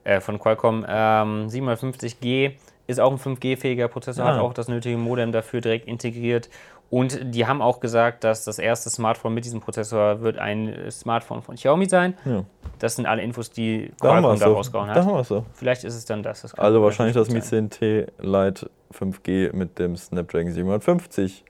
äh, 0.03 0.19
von 0.19 0.39
Qualcomm. 0.39 0.85
Ähm, 0.87 1.47
750G 1.47 2.51
ist 2.87 2.99
auch 2.99 3.11
ein 3.11 3.17
5G-fähiger 3.17 3.87
Prozessor, 3.87 4.25
Ah. 4.25 4.33
hat 4.35 4.39
auch 4.41 4.53
das 4.53 4.67
nötige 4.67 4.97
Modem 4.97 5.31
dafür 5.31 5.61
direkt 5.61 5.87
integriert. 5.87 6.49
Und 6.89 7.19
die 7.35 7.45
haben 7.45 7.61
auch 7.61 7.81
gesagt, 7.81 8.23
dass 8.23 8.45
das 8.45 8.59
erste 8.59 8.89
Smartphone 8.89 9.33
mit 9.33 9.43
diesem 9.43 9.59
Prozessor 9.59 10.21
wird 10.21 10.37
ein 10.37 10.89
Smartphone 10.89 11.41
von 11.41 11.55
Xiaomi 11.55 11.89
sein. 11.89 12.13
Ja. 12.23 12.43
Das 12.79 12.95
sind 12.95 13.05
alle 13.05 13.21
Infos, 13.23 13.51
die 13.51 13.91
Da 13.99 14.07
Qualcomm 14.19 14.39
da 14.39 14.45
so. 14.47 14.53
rausgehauen 14.53 14.87
Da 14.89 14.95
hat. 14.95 15.05
haben 15.05 15.13
wir 15.13 15.19
es 15.19 15.27
so. 15.27 15.45
Vielleicht 15.53 15.83
ist 15.83 15.95
es 15.95 16.05
dann 16.05 16.23
das. 16.23 16.43
das 16.43 16.53
Also 16.53 16.81
wahrscheinlich 16.81 17.15
das 17.15 17.27
Mi 17.27 17.39
natürlich 17.39 17.63
gut 17.71 17.73
sein. 17.79 18.07
10T 18.19 18.51
Lite 18.51 18.69
5G 18.93 19.53
mit 19.53 19.79
dem 19.79 19.97
Snapdragon 19.97 20.51
750. 20.53 21.43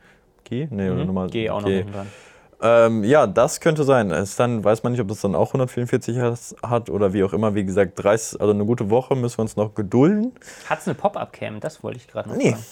G? 0.45 0.67
Nee, 0.71 0.89
oder 0.89 1.01
Mhm. 1.01 1.05
nochmal. 1.07 1.27
G 1.29 1.49
auch 1.51 1.61
noch 1.61 1.67
G. 1.67 1.83
dran. 1.83 2.07
Ähm, 2.59 3.03
ja, 3.03 3.27
das 3.27 3.59
könnte 3.59 3.83
sein. 3.83 4.09
Es 4.09 4.35
dann 4.37 4.63
weiß 4.63 4.81
man 4.81 4.93
nicht, 4.93 5.01
ob 5.01 5.07
das 5.09 5.21
dann 5.21 5.35
auch 5.35 5.53
144 5.53 6.15
Hertz 6.17 6.55
hat 6.63 6.89
oder 6.89 7.13
wie 7.13 7.23
auch 7.23 7.33
immer. 7.33 7.53
Wie 7.53 7.63
gesagt, 7.63 8.03
30, 8.03 8.41
also 8.41 8.51
eine 8.53 8.65
gute 8.65 8.89
Woche 8.89 9.15
müssen 9.15 9.37
wir 9.37 9.41
uns 9.43 9.55
noch 9.55 9.75
gedulden. 9.75 10.31
Hat 10.67 10.79
es 10.79 10.87
eine 10.87 10.95
Pop-Up-Cam? 10.95 11.59
Das 11.59 11.83
wollte 11.83 11.97
ich 11.99 12.07
gerade 12.07 12.29
noch 12.29 12.35
Nee. 12.35 12.53
fragen. 12.53 12.63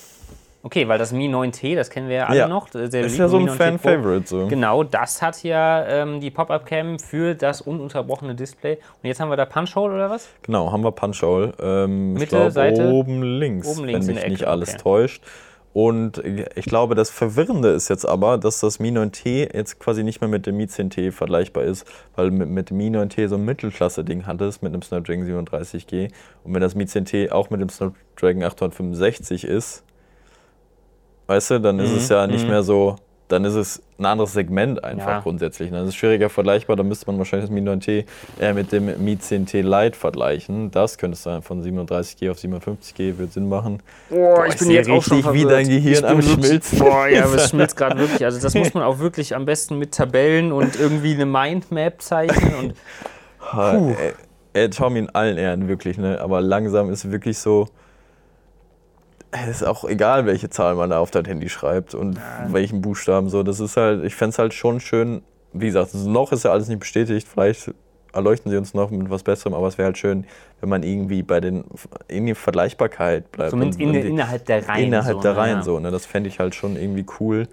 Okay, 0.65 0.87
weil 0.87 0.97
das 0.97 1.11
Mi 1.11 1.27
9T, 1.27 1.75
das 1.75 1.91
kennen 1.91 2.09
wir 2.09 2.15
ja 2.15 2.25
alle 2.25 2.39
Ja. 2.39 2.47
noch. 2.47 2.69
Der 2.69 2.85
Ist 2.91 3.19
ja 3.19 3.27
so 3.27 3.37
ein 3.37 3.43
9T 3.43 3.49
Pro. 3.49 3.55
Fan-Favorite. 3.55 4.27
So. 4.27 4.47
Genau, 4.47 4.83
das 4.83 5.21
hat 5.21 5.43
ja 5.43 5.85
ähm, 5.85 6.19
die 6.21 6.31
Pop-Up-Cam 6.31 6.97
für 6.97 7.35
das 7.35 7.61
ununterbrochene 7.61 8.33
Display. 8.33 8.79
Und 9.03 9.07
jetzt 9.07 9.19
haben 9.19 9.29
wir 9.29 9.37
da 9.37 9.45
Punch-Hole 9.45 9.93
oder 9.93 10.09
was? 10.09 10.27
Genau, 10.41 10.71
haben 10.71 10.83
wir 10.83 10.91
Punch-Hole. 10.91 11.53
Ähm, 11.61 12.13
Mitte, 12.13 12.37
glaub, 12.37 12.51
Seite? 12.51 12.89
Oben 12.89 13.21
links, 13.21 13.67
Oben 13.67 13.85
links 13.85 14.07
wenn 14.07 14.15
mich 14.15 14.27
nicht 14.27 14.45
alles 14.45 14.69
okay. 14.69 14.81
täuscht. 14.81 15.23
Und 15.71 16.23
ich 16.55 16.65
glaube, 16.65 16.95
das 16.95 17.11
Verwirrende 17.11 17.69
ist 17.69 17.89
jetzt 17.89 18.05
aber, 18.05 18.39
dass 18.39 18.59
das 18.59 18.79
Mi 18.79 18.89
9T 18.89 19.55
jetzt 19.55 19.79
quasi 19.79 20.03
nicht 20.03 20.19
mehr 20.19 20.29
mit 20.31 20.47
dem 20.47 20.57
Mi 20.57 20.63
10T 20.63 21.11
vergleichbar 21.11 21.63
ist, 21.63 21.85
weil 22.15 22.31
mit, 22.31 22.49
mit 22.49 22.69
dem 22.71 22.77
Mi 22.77 22.87
9T 22.87 23.27
so 23.27 23.35
ein 23.35 23.45
Mittelklasse-Ding 23.45 24.25
hattest 24.25 24.63
mit 24.63 24.73
einem 24.73 24.81
Snapdragon 24.81 25.27
37G. 25.27 26.09
Und 26.43 26.55
wenn 26.55 26.61
das 26.61 26.73
Mi 26.73 26.85
10T 26.85 27.29
auch 27.29 27.51
mit 27.51 27.61
dem 27.61 27.69
Snapdragon 27.69 28.41
865 28.41 29.43
ist, 29.43 29.83
weißt 31.27 31.51
du, 31.51 31.59
dann 31.59 31.79
ist 31.79 31.91
Mhm, 31.91 31.97
es 31.97 32.09
ja 32.09 32.27
nicht 32.27 32.43
mhm. 32.43 32.49
mehr 32.51 32.63
so, 32.63 32.95
dann 33.27 33.43
ist 33.43 33.55
es 33.55 33.81
ein 33.97 34.05
anderes 34.05 34.33
Segment 34.33 34.83
einfach 34.83 35.07
Ja. 35.07 35.19
grundsätzlich. 35.21 35.71
ne? 35.71 35.79
Das 35.79 35.87
ist 35.87 35.95
schwieriger 35.95 36.29
vergleichbar, 36.29 36.75
da 36.75 36.83
müsste 36.83 37.07
man 37.07 37.17
wahrscheinlich 37.17 37.49
das 37.49 37.53
Mi 37.55 37.61
9T 37.61 38.05
eher 38.39 38.53
mit 38.53 38.71
dem 38.71 38.85
Mi 39.03 39.15
10T 39.15 39.61
Lite 39.63 39.97
vergleichen. 39.97 40.69
Das 40.69 40.97
könntest 40.99 41.25
du 41.25 41.31
dann 41.31 41.41
von 41.41 41.63
37G 41.63 42.29
auf 42.29 42.37
57G, 42.37 43.17
wird 43.17 43.33
Sinn 43.33 43.49
machen. 43.49 43.81
Boah, 44.11 44.45
ich 44.45 44.57
bin 44.57 44.69
jetzt 44.69 44.89
auch 44.91 45.01
schon 45.01 45.23
verwirrt. 45.23 45.47
wie 45.47 45.49
dein 45.49 45.67
Gehirn 45.67 46.05
am 46.05 46.21
Schmilzen. 46.21 46.77
Boah, 46.79 47.07
ja, 47.07 47.23
aber 47.25 47.35
es 47.35 47.49
schmilzt 47.49 47.75
gerade 47.75 47.97
wirklich. 47.97 48.23
Also 48.23 48.39
das 48.39 48.53
muss 48.53 48.73
man 48.75 48.83
auch 48.83 48.99
wirklich 48.99 49.35
am 49.35 49.45
besten 49.45 49.79
mit 49.79 49.93
Tabellen 49.93 50.51
und 50.51 50.79
irgendwie 50.79 51.13
eine 51.15 51.25
Mindmap 51.25 52.01
zeichnen 52.03 52.53
und 52.55 52.73
Puh. 53.39 53.95
Ey, 54.53 54.69
Tommy 54.69 54.99
in 54.99 55.09
allen 55.09 55.37
Ehren, 55.37 55.67
wirklich, 55.67 55.97
ne? 55.97 56.19
Aber 56.21 56.41
langsam 56.41 56.89
ist 56.91 57.11
wirklich 57.11 57.37
so. 57.39 57.67
Es 59.43 59.61
ist 59.61 59.63
auch 59.63 59.83
egal, 59.85 60.25
welche 60.25 60.49
Zahl 60.49 60.75
man 60.75 60.89
da 60.89 60.99
auf 60.99 61.11
das 61.11 61.27
Handy 61.27 61.49
schreibt 61.49 61.93
und 61.93 62.19
welchen 62.47 62.81
Buchstaben 62.81 63.29
so. 63.29 63.43
Das 63.43 63.59
ist 63.59 63.77
halt, 63.77 64.03
ich 64.03 64.15
fände 64.15 64.31
es 64.31 64.39
halt 64.39 64.53
schon 64.53 64.79
schön, 64.79 65.21
wie 65.53 65.67
gesagt, 65.67 65.93
noch 65.93 66.31
ist 66.31 66.43
ja 66.43 66.51
alles 66.51 66.67
nicht 66.67 66.79
bestätigt, 66.79 67.27
vielleicht 67.27 67.71
erleuchten 68.15 68.49
sie 68.49 68.57
uns 68.57 68.73
noch 68.73 68.89
mit 68.91 69.09
was 69.09 69.23
Besserem, 69.23 69.53
aber 69.53 69.67
es 69.67 69.77
wäre 69.77 69.87
halt 69.87 69.97
schön, 69.97 70.25
wenn 70.61 70.69
man 70.69 70.83
irgendwie 70.83 71.21
bei 71.21 71.41
den 71.41 71.65
in 72.07 72.25
die 72.25 72.33
Vergleichbarkeit 72.33 73.31
bleibt. 73.31 73.51
zumindest 73.51 73.79
in, 73.79 73.91
die, 73.91 73.99
innerhalb 73.99 74.45
der 74.45 74.67
Reihen. 74.67 74.85
innerhalb 74.85 75.17
so, 75.17 75.21
der 75.21 75.33
ne, 75.33 75.37
Reihen 75.37 75.57
ja. 75.57 75.63
so. 75.63 75.79
Ne? 75.79 75.91
Das 75.91 76.05
fände 76.05 76.29
ich 76.29 76.39
halt 76.39 76.55
schon 76.55 76.77
irgendwie 76.77 77.05
cool. 77.19 77.47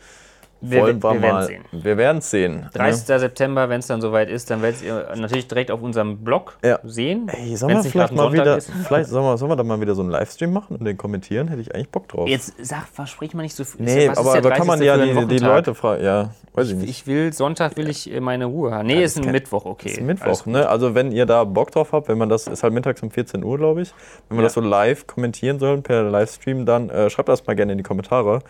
Wir- 0.64 0.80
Wollen 0.82 1.02
wir, 1.02 1.12
wir 1.22 1.32
mal. 1.32 1.44
sehen. 1.46 1.64
Wir 1.72 1.96
werden 1.96 2.18
es 2.18 2.30
sehen. 2.30 2.60
ne? 2.60 2.70
30. 2.72 3.18
September, 3.18 3.68
wenn 3.68 3.80
es 3.80 3.88
dann 3.88 4.00
soweit 4.00 4.30
ist, 4.30 4.48
dann 4.50 4.62
werdet 4.62 4.80
ihr 4.82 5.08
natürlich 5.16 5.48
direkt 5.48 5.70
auf 5.72 5.82
unserem 5.82 6.18
Blog 6.22 6.56
Ja. 6.64 6.78
sehen. 6.84 7.28
Ey, 7.28 7.56
sollen 7.56 7.74
wir 7.74 7.82
vielleicht 7.82 8.14
mal 8.14 8.26
ein 8.26 8.30
Sonntag 8.30 8.40
wieder, 8.44 8.56
ist. 8.58 8.70
vielleicht 8.86 9.10
sollen 9.10 9.24
wir, 9.24 9.36
sollen 9.36 9.50
wir 9.50 9.56
da 9.56 9.64
mal 9.64 9.80
wieder 9.80 9.94
so 9.96 10.02
einen 10.02 10.10
Livestream 10.10 10.52
machen 10.52 10.76
und 10.76 10.84
den 10.84 10.96
kommentieren? 10.96 11.48
Hätte 11.48 11.60
ich 11.62 11.74
eigentlich 11.74 11.90
Bock 11.90 12.06
drauf. 12.08 12.28
Jetzt 12.28 12.54
sag, 12.62 12.86
versprich 12.88 13.34
mal 13.34 13.42
nicht 13.42 13.56
so 13.56 13.64
viel. 13.64 13.84
nee, 13.84 14.08
aber 14.08 14.40
da 14.40 14.50
kann 14.50 14.66
man 14.66 14.78
30. 14.80 14.86
ja 14.86 15.22
die, 15.22 15.26
die? 15.26 15.38
Leute 15.38 15.74
fragen. 15.74 16.04
Ja, 16.04 16.30
weiß 16.54 16.68
ich 16.70 16.76
nicht. 16.76 16.88
Ich 16.90 17.06
will, 17.08 17.32
Sonntag 17.32 17.76
will 17.76 17.88
ich 17.88 18.12
äh, 18.12 18.20
meine 18.20 18.44
Ruhe 18.44 18.70
haben. 18.72 18.86
Nee, 18.86 19.02
ist 19.02 19.18
ein 19.18 19.32
Mittwoch, 19.32 19.64
okay. 19.64 19.88
ist 19.88 19.96
Alles 19.98 20.06
Mittwoch, 20.06 20.46
ne? 20.46 20.68
Also 20.68 20.94
wenn 20.94 21.10
ihr 21.10 21.26
da 21.26 21.42
Bock 21.42 21.72
drauf 21.72 21.92
habt, 21.92 22.08
wenn 22.08 22.18
man 22.18 22.28
das, 22.28 22.46
ist 22.46 22.62
halt 22.62 22.72
mittags 22.72 23.02
um 23.02 23.10
14 23.10 23.42
Uhr, 23.42 23.58
glaube 23.58 23.82
ich. 23.82 23.92
Wenn 24.28 24.38
wir 24.38 24.42
Ja. 24.42 24.46
das 24.46 24.54
so 24.54 24.60
live 24.60 25.06
kommentieren 25.08 25.58
sollen 25.58 25.82
per 25.82 26.04
Livestream, 26.04 26.64
dann 26.66 26.88
äh, 26.90 27.10
schreibt 27.10 27.28
das 27.28 27.46
mal 27.46 27.56
gerne 27.56 27.72
in 27.72 27.78
die 27.78 27.84
Kommentare. 27.84 28.40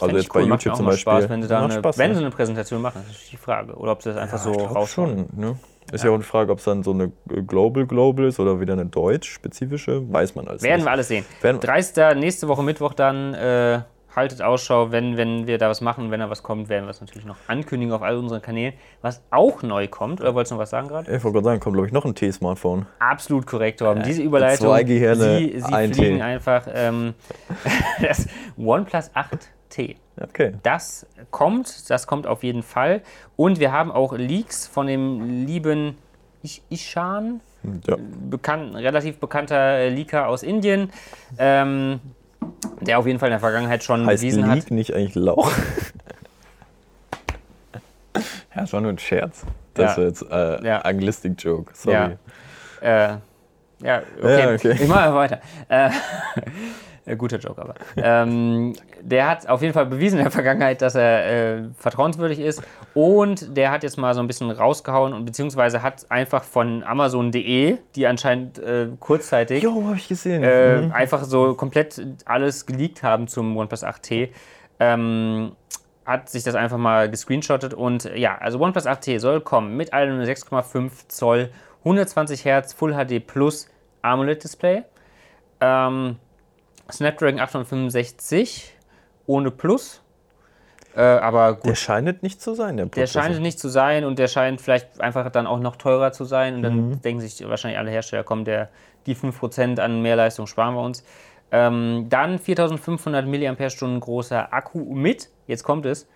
Also 0.00 0.16
jetzt 0.16 0.32
bei 0.32 0.40
cool, 0.40 0.46
macht 0.46 0.62
YouTube 0.62 0.76
zum 0.76 0.86
Beispiel. 0.86 1.00
Spaß, 1.00 1.28
wenn 1.28 1.42
sie, 1.42 1.48
da 1.48 1.64
eine, 1.64 1.72
Spaß, 1.74 1.98
wenn 1.98 2.14
sie 2.14 2.20
eine 2.20 2.30
Präsentation 2.30 2.82
machen, 2.82 3.02
das 3.06 3.16
ist 3.16 3.32
die 3.32 3.36
Frage. 3.36 3.74
Oder 3.74 3.92
ob 3.92 4.02
sie 4.02 4.10
das 4.10 4.18
einfach 4.18 4.38
so 4.38 4.50
ich 4.50 4.56
glaub 4.58 4.76
raushauen. 4.76 5.28
schon. 5.30 5.40
Ne? 5.40 5.56
Ist 5.90 6.04
ja. 6.04 6.10
auch 6.10 6.18
die 6.18 6.24
Frage, 6.24 6.52
ob 6.52 6.58
es 6.58 6.64
dann 6.64 6.82
so 6.82 6.90
eine 6.90 7.10
Global 7.26 7.86
Global 7.86 8.26
ist 8.26 8.38
oder 8.38 8.60
wieder 8.60 8.74
eine 8.74 8.86
deutsch-spezifische. 8.86 10.02
Weiß 10.12 10.34
man 10.34 10.46
alles 10.46 10.62
Werden 10.62 10.76
nicht. 10.76 10.86
wir 10.86 10.92
alles 10.92 11.08
sehen. 11.08 11.24
Werden- 11.40 11.60
30. 11.60 12.16
nächste 12.16 12.48
Woche 12.48 12.62
Mittwoch 12.62 12.92
dann. 12.92 13.34
Äh, 13.34 13.80
haltet 14.18 14.42
Ausschau, 14.42 14.90
wenn, 14.90 15.16
wenn 15.16 15.46
wir 15.46 15.58
da 15.58 15.68
was 15.68 15.80
machen. 15.80 16.10
Wenn 16.10 16.20
da 16.20 16.28
was 16.28 16.42
kommt, 16.42 16.68
werden 16.68 16.84
wir 16.84 16.90
es 16.90 17.00
natürlich 17.00 17.24
noch 17.24 17.36
ankündigen 17.46 17.94
auf 17.94 18.02
all 18.02 18.16
unseren 18.16 18.42
Kanälen. 18.42 18.74
Was 19.00 19.22
auch 19.30 19.62
neu 19.62 19.86
kommt, 19.88 20.20
oder 20.20 20.34
wolltest 20.34 20.50
du 20.50 20.56
noch 20.56 20.62
was 20.62 20.70
sagen 20.70 20.88
gerade? 20.88 21.10
Ich 21.14 21.22
wollte 21.24 21.34
gerade 21.34 21.44
sagen, 21.44 21.60
kommt 21.60 21.74
glaube 21.74 21.86
ich 21.86 21.92
noch 21.92 22.04
ein 22.04 22.14
T-Smartphone. 22.14 22.86
Absolut 22.98 23.46
korrekt, 23.46 23.78
Torben. 23.78 24.02
Diese 24.02 24.22
Überleitung, 24.22 24.66
zwei 24.66 24.82
Gehirne, 24.82 25.38
sie, 25.38 25.60
sie 25.60 25.72
ein 25.72 25.94
fliegen 25.94 26.16
T. 26.16 26.22
einfach. 26.22 26.66
Ähm, 26.72 27.14
das 28.02 28.26
OnePlus 28.58 29.10
8T. 29.78 29.96
Okay. 30.20 30.54
Das 30.62 31.06
kommt, 31.30 31.88
das 31.90 32.06
kommt 32.06 32.26
auf 32.26 32.42
jeden 32.42 32.62
Fall. 32.62 33.02
Und 33.36 33.60
wir 33.60 33.72
haben 33.72 33.92
auch 33.92 34.12
Leaks 34.16 34.66
von 34.66 34.86
dem 34.86 35.46
lieben 35.46 35.96
Ish- 36.42 36.62
Ishan, 36.68 37.40
Ja. 37.86 37.96
bekannt, 38.30 38.74
relativ 38.76 39.18
bekannter 39.18 39.56
äh, 39.78 39.88
Leaker 39.90 40.28
aus 40.28 40.42
Indien, 40.42 40.90
ähm, 41.38 42.00
der 42.80 42.98
auf 42.98 43.06
jeden 43.06 43.18
Fall 43.18 43.28
in 43.28 43.32
der 43.32 43.40
Vergangenheit 43.40 43.82
schon 43.84 44.06
Heißt 44.06 44.22
bewiesen 44.22 44.44
Leak 44.50 44.64
hat. 44.64 44.70
nicht 44.70 44.94
eigentlich 44.94 45.14
Lauch? 45.16 45.50
ja, 48.54 48.66
nur 48.80 48.90
ein 48.92 48.98
Scherz. 48.98 49.44
Das 49.74 49.96
Ja. 49.96 50.02
ist 50.04 50.22
jetzt 50.22 50.30
äh, 50.32 50.64
Ja. 50.66 50.78
Anglistik-Joke. 50.80 51.72
Sorry. 51.74 52.16
Ja. 52.82 53.14
Äh, 53.14 53.18
ja, 53.82 54.02
okay. 54.18 54.40
Ja, 54.40 54.54
okay. 54.54 54.72
Ich 54.72 54.88
mache 54.88 55.14
weiter. 55.14 55.40
Äh, 55.68 55.90
äh, 57.08 57.16
guter 57.16 57.38
Joke 57.38 57.60
aber. 57.60 57.74
ähm, 57.96 58.74
der 59.00 59.28
hat 59.28 59.48
auf 59.48 59.62
jeden 59.62 59.74
Fall 59.74 59.86
bewiesen 59.86 60.18
in 60.18 60.24
der 60.24 60.32
Vergangenheit, 60.32 60.82
dass 60.82 60.94
er 60.94 61.58
äh, 61.58 61.62
vertrauenswürdig 61.78 62.38
ist. 62.40 62.62
Und 62.94 63.56
der 63.56 63.70
hat 63.70 63.82
jetzt 63.82 63.96
mal 63.98 64.14
so 64.14 64.20
ein 64.20 64.26
bisschen 64.26 64.50
rausgehauen 64.50 65.12
und 65.12 65.24
beziehungsweise 65.24 65.82
hat 65.82 66.10
einfach 66.10 66.42
von 66.44 66.82
Amazon.de, 66.84 67.78
die 67.94 68.06
anscheinend 68.06 68.58
äh, 68.58 68.88
kurzzeitig 69.00 69.62
Jo, 69.62 69.84
hab 69.88 69.96
ich 69.96 70.08
gesehen. 70.08 70.42
äh, 70.44 70.82
Mhm. 70.82 70.92
einfach 70.92 71.24
so 71.24 71.54
komplett 71.54 72.00
alles 72.24 72.66
geleakt 72.66 73.02
haben 73.02 73.28
zum 73.28 73.56
OnePlus 73.56 73.84
8T, 73.84 74.28
ähm, 74.80 75.52
hat 76.04 76.28
sich 76.30 76.42
das 76.42 76.54
einfach 76.54 76.78
mal 76.78 77.10
gescreenshottet 77.10 77.74
und 77.74 78.04
ja, 78.16 78.36
also 78.38 78.58
OnePlus 78.60 78.86
8T 78.86 79.18
soll 79.18 79.40
kommen 79.40 79.76
mit 79.76 79.92
einem 79.92 80.20
6,5 80.20 81.08
Zoll, 81.08 81.50
120 81.84 82.44
Hertz 82.44 82.72
Full 82.72 82.94
HD 82.94 83.20
Plus 83.24 83.68
AMOLED-Display, 84.02 84.82
ähm, 85.60 86.16
Snapdragon 86.90 87.40
865 87.40 88.74
ohne 89.26 89.50
Plus, 89.50 90.00
äh, 90.96 91.00
aber 91.02 91.54
gut. 91.54 91.66
Der 91.66 91.74
scheint 91.74 92.22
nicht 92.22 92.40
zu 92.40 92.54
sein, 92.54 92.76
der 92.76 92.86
Der 92.86 93.02
Prozessor. 93.02 93.22
scheint 93.22 93.40
nicht 93.42 93.58
zu 93.58 93.68
sein 93.68 94.04
und 94.04 94.18
der 94.18 94.26
scheint 94.28 94.60
vielleicht 94.60 95.00
einfach 95.00 95.30
dann 95.30 95.46
auch 95.46 95.60
noch 95.60 95.76
teurer 95.76 96.12
zu 96.12 96.24
sein. 96.24 96.54
Und 96.56 96.62
dann 96.62 96.88
Mhm. 96.90 97.02
denken 97.02 97.20
sich 97.20 97.46
wahrscheinlich 97.48 97.78
alle 97.78 97.90
Hersteller, 97.90 98.24
komm, 98.24 98.44
der, 98.44 98.70
die 99.06 99.14
5% 99.14 99.78
an 99.80 100.00
Mehrleistung 100.02 100.46
sparen 100.46 100.74
wir 100.74 100.82
uns. 100.82 101.04
Ähm, 101.50 102.06
dann 102.08 102.38
4500 102.38 103.26
mAh 103.26 103.98
großer 104.00 104.52
Akku 104.52 104.80
mit, 104.94 105.28
jetzt 105.46 105.62
kommt 105.62 105.86
es, 105.86 106.06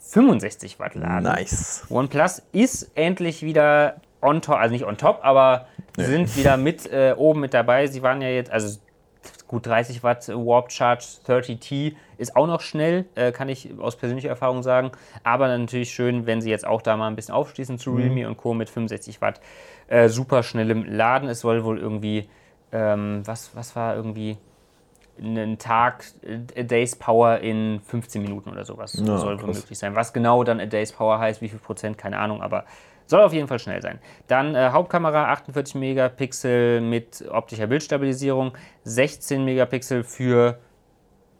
65 0.00 0.78
Watt 0.78 0.94
Laden. 0.94 1.22
Nice. 1.24 1.84
OnePlus 1.88 2.42
ist 2.52 2.90
endlich 2.94 3.42
wieder 3.42 3.96
on 4.22 4.42
top, 4.42 4.56
also 4.56 4.72
nicht 4.72 4.84
on 4.84 4.96
top, 4.96 5.20
aber 5.22 5.66
sind 5.96 6.36
wieder 6.36 6.56
mit 6.56 6.86
äh, 6.92 7.14
oben 7.16 7.40
mit 7.40 7.54
dabei. 7.54 7.86
Sie 7.88 8.02
waren 8.02 8.20
ja 8.22 8.28
jetzt, 8.28 8.50
also 8.52 8.78
gut 9.46 9.66
30 9.66 10.02
Watt 10.02 10.28
Warp 10.28 10.72
Charge 10.72 11.04
30T 11.26 11.94
ist 12.18 12.36
auch 12.36 12.46
noch 12.46 12.60
schnell, 12.60 13.04
äh, 13.14 13.32
kann 13.32 13.48
ich 13.48 13.70
aus 13.78 13.96
persönlicher 13.96 14.28
Erfahrung 14.28 14.62
sagen. 14.62 14.90
Aber 15.22 15.48
natürlich 15.48 15.90
schön, 15.90 16.26
wenn 16.26 16.40
sie 16.40 16.50
jetzt 16.50 16.66
auch 16.66 16.82
da 16.82 16.96
mal 16.96 17.08
ein 17.08 17.16
bisschen 17.16 17.34
aufschließen 17.34 17.78
zu 17.78 17.94
Realme 17.94 18.26
und 18.26 18.36
Co. 18.36 18.54
mit 18.54 18.70
65 18.70 19.20
Watt 19.20 19.40
äh, 19.88 20.08
super 20.08 20.42
schnellem 20.42 20.84
Laden. 20.84 21.28
Es 21.28 21.40
soll 21.40 21.64
wohl 21.64 21.78
irgendwie, 21.78 22.28
ähm, 22.72 23.22
was, 23.24 23.54
was 23.54 23.76
war 23.76 23.94
irgendwie 23.96 24.36
einen 25.18 25.58
Tag, 25.58 26.04
äh, 26.22 26.60
a 26.60 26.62
Day's 26.62 26.96
Power 26.96 27.38
in 27.38 27.80
15 27.80 28.20
Minuten 28.22 28.50
oder 28.50 28.64
sowas. 28.64 28.94
Ja, 28.94 29.18
soll 29.18 29.40
wohl 29.40 29.54
möglich 29.54 29.78
sein. 29.78 29.94
Was 29.94 30.12
genau 30.12 30.44
dann 30.44 30.60
a 30.60 30.66
Day's 30.66 30.92
Power 30.92 31.18
heißt, 31.18 31.40
wie 31.40 31.48
viel 31.48 31.58
Prozent, 31.58 31.98
keine 31.98 32.18
Ahnung, 32.18 32.42
aber 32.42 32.64
soll 33.06 33.22
auf 33.22 33.32
jeden 33.32 33.48
Fall 33.48 33.58
schnell 33.58 33.80
sein. 33.82 33.98
Dann 34.26 34.54
äh, 34.54 34.70
Hauptkamera 34.70 35.26
48 35.32 35.74
Megapixel 35.76 36.80
mit 36.80 37.24
optischer 37.30 37.66
Bildstabilisierung, 37.66 38.52
16 38.84 39.44
Megapixel 39.44 40.04
für 40.04 40.58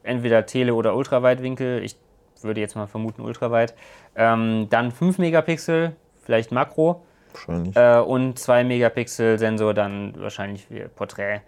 entweder 0.03 0.47
Tele- 0.47 0.75
oder 0.75 0.95
Ultraweitwinkel. 0.95 1.83
Ich 1.83 1.97
würde 2.43 2.61
jetzt 2.61 2.77
mal 2.77 2.87
vermuten 2.87 3.23
Ultraweit. 3.23 3.75
Ähm, 4.15 4.69
dann 4.71 4.93
5 4.93 5.19
Megapixel, 5.19 5.97
vielleicht 6.23 6.53
Makro. 6.53 7.03
Wahrscheinlich. 7.33 7.77
Äh, 7.77 7.99
und 7.99 8.39
2 8.39 8.65
Megapixel 8.65 9.39
Sensor 9.39 9.75
dann 9.75 10.15
wahrscheinlich 10.19 10.67
für 10.67 10.89
Porträt. 10.89 11.41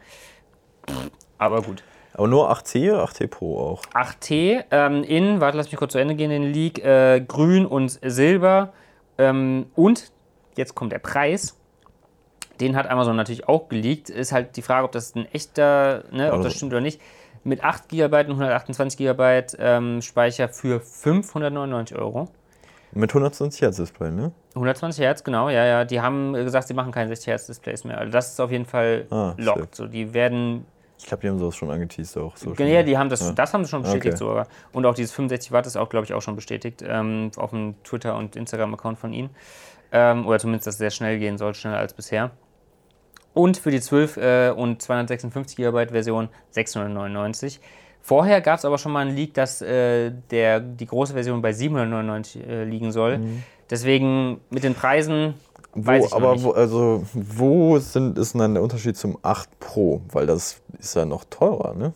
Aber 1.39 1.63
gut. 1.63 1.83
Aber 2.15 2.27
nur 2.27 2.51
8T 2.51 2.93
oder 2.93 3.05
8T 3.05 3.29
Pro 3.29 3.61
auch? 3.61 3.83
8T 3.95 4.65
ähm, 4.71 5.05
in, 5.05 5.41
warte, 5.41 5.57
lass 5.57 5.67
mich 5.67 5.77
kurz 5.77 5.93
zu 5.93 5.99
Ende 5.99 6.15
gehen, 6.15 6.31
den 6.31 6.53
Leak, 6.53 6.85
äh, 6.85 7.21
grün 7.21 7.65
und 7.65 7.99
silber. 8.03 8.73
Ähm, 9.19 9.67
und 9.75 10.11
jetzt 10.57 10.75
kommt 10.75 10.93
der 10.93 10.99
Preis. 11.01 11.57
Den 12.61 12.75
hat 12.77 12.89
Amazon 12.89 13.17
natürlich 13.17 13.49
auch 13.49 13.69
geleakt. 13.69 14.11
Ist 14.11 14.33
halt 14.33 14.57
die 14.57 14.63
Frage, 14.63 14.85
ob 14.85 14.93
das 14.93 15.15
ein 15.15 15.27
echter, 15.33 16.05
ne, 16.11 16.33
ob 16.33 16.43
das 16.43 16.55
stimmt 16.55 16.73
oder 16.73 16.81
nicht. 16.81 17.01
Mit 17.45 17.63
8 17.63 17.89
GB 17.89 18.17
und 18.25 18.31
128 18.33 18.99
GB 18.99 19.43
ähm, 19.59 20.03
Speicher 20.03 20.49
für 20.49 20.81
599 20.81 21.97
Euro. 21.97 22.29
Mit 22.93 23.11
120 23.11 23.61
Hertz 23.63 23.77
Display, 23.77 24.11
ne? 24.11 24.33
120 24.55 25.05
Hertz, 25.05 25.23
genau, 25.23 25.51
ja, 25.51 25.65
ja. 25.65 25.85
Die 25.85 26.01
haben 26.01 26.33
gesagt, 26.33 26.67
sie 26.69 26.75
machen 26.75 26.91
keine 26.91 27.09
60 27.09 27.27
Hertz 27.29 27.47
Displays 27.47 27.85
mehr. 27.85 27.99
Also 27.99 28.11
das 28.11 28.33
ist 28.33 28.41
auf 28.41 28.51
jeden 28.51 28.65
Fall 28.67 29.07
Ah, 29.11 29.35
locked. 29.37 29.75
So, 29.75 29.87
die 29.87 30.15
werden 30.15 30.65
Ich 30.99 31.07
glaube, 31.07 31.21
die 31.23 31.29
haben 31.29 31.39
sowas 31.39 31.57
schon 31.57 31.71
angeteased 31.71 32.17
auch. 32.19 32.37
So 32.37 32.53
Ja, 32.55 32.83
die 32.83 32.99
haben 32.99 33.09
das, 33.09 33.21
Ja. 33.21 33.33
das 33.33 33.55
haben 33.55 33.65
sie 33.65 33.71
schon 33.71 33.83
bestätigt 33.83 34.15
Okay. 34.15 34.17
sogar. 34.17 34.49
Und 34.73 34.85
auch 34.85 34.95
dieses 34.95 35.13
65 35.13 35.53
Watt 35.53 35.67
ist 35.67 35.77
auch, 35.77 35.89
glaube 35.89 36.05
ich, 36.05 36.13
auch 36.13 36.23
schon 36.23 36.35
bestätigt 36.37 36.83
ähm, 36.87 37.31
auf 37.37 37.51
dem 37.51 37.75
Twitter- 37.85 38.17
und 38.17 38.35
Instagram-Account 38.37 38.99
von 38.99 39.13
ihnen. 39.13 39.31
Ähm, 39.93 40.27
oder 40.27 40.39
zumindest, 40.39 40.67
dass 40.67 40.75
es 40.75 40.79
sehr 40.79 40.91
schnell 40.91 41.19
gehen 41.19 41.39
soll, 41.39 41.55
schneller 41.55 41.79
als 41.79 41.95
bisher. 41.95 42.33
Und 43.33 43.57
für 43.59 43.71
die 43.71 43.81
12 43.81 44.17
äh, 44.17 44.51
und 44.51 44.83
256 44.83 45.57
GB 45.57 45.87
Version 45.89 46.29
699. 46.51 47.61
Vorher 48.03 48.41
gab 48.41 48.59
es 48.59 48.65
aber 48.65 48.79
schon 48.79 48.93
mal 48.93 49.01
einen 49.07 49.15
Leak, 49.15 49.35
dass 49.35 49.63
äh, 49.63 50.11
der, 50.31 50.61
die 50.61 50.87
große 50.87 51.13
Version 51.13 51.43
bei 51.43 51.53
799 51.53 52.47
äh, 52.47 52.65
liegen 52.65 52.91
soll. 52.91 53.19
Mhm. 53.19 53.43
Deswegen 53.71 54.41
mit 54.51 54.65
den 54.65 54.75
Preisen. 54.75 55.35
Ich 55.79 56.13
aber. 56.13 56.43
Wo, 56.43 56.51
also, 56.53 57.05
wo 57.15 57.79
sind, 57.79 58.19
ist 58.19 58.35
denn 58.35 58.41
dann 58.41 58.55
der 58.55 58.63
Unterschied 58.63 58.97
zum 58.97 59.19
8 59.23 59.59
Pro? 59.61 60.01
Weil 60.13 60.27
das 60.27 60.61
ist 60.79 60.97
ja 60.97 61.05
noch 61.05 61.25
teurer, 61.25 61.75
ne? 61.75 61.93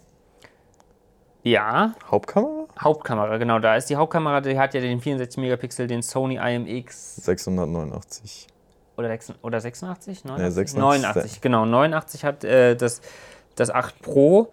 Ja. 1.43 1.95
Hauptkamera? 2.11 2.67
Hauptkamera, 2.79 3.37
genau. 3.39 3.59
Da 3.59 3.77
ist 3.77 3.91
die 3.91 3.97
Hauptkamera, 3.97 4.41
die 4.41 4.59
hat 4.59 4.75
ja 4.75 4.81
den 4.81 5.01
64 5.01 5.41
Megapixel, 5.41 5.87
den 5.87 6.03
Sony 6.03 6.37
IMX. 6.37 7.17
689. 7.17 8.47
Oder, 8.97 9.09
6, 9.09 9.35
oder 9.43 9.61
86? 9.61 10.25
89? 10.25 10.45
Nee, 10.45 10.51
86. 10.51 10.81
89, 10.81 11.41
genau. 11.41 11.65
89 11.67 12.25
hat 12.25 12.45
äh, 12.45 12.77
das, 12.77 13.01
das 13.57 13.71
8 13.71 14.01
Pro. 14.03 14.53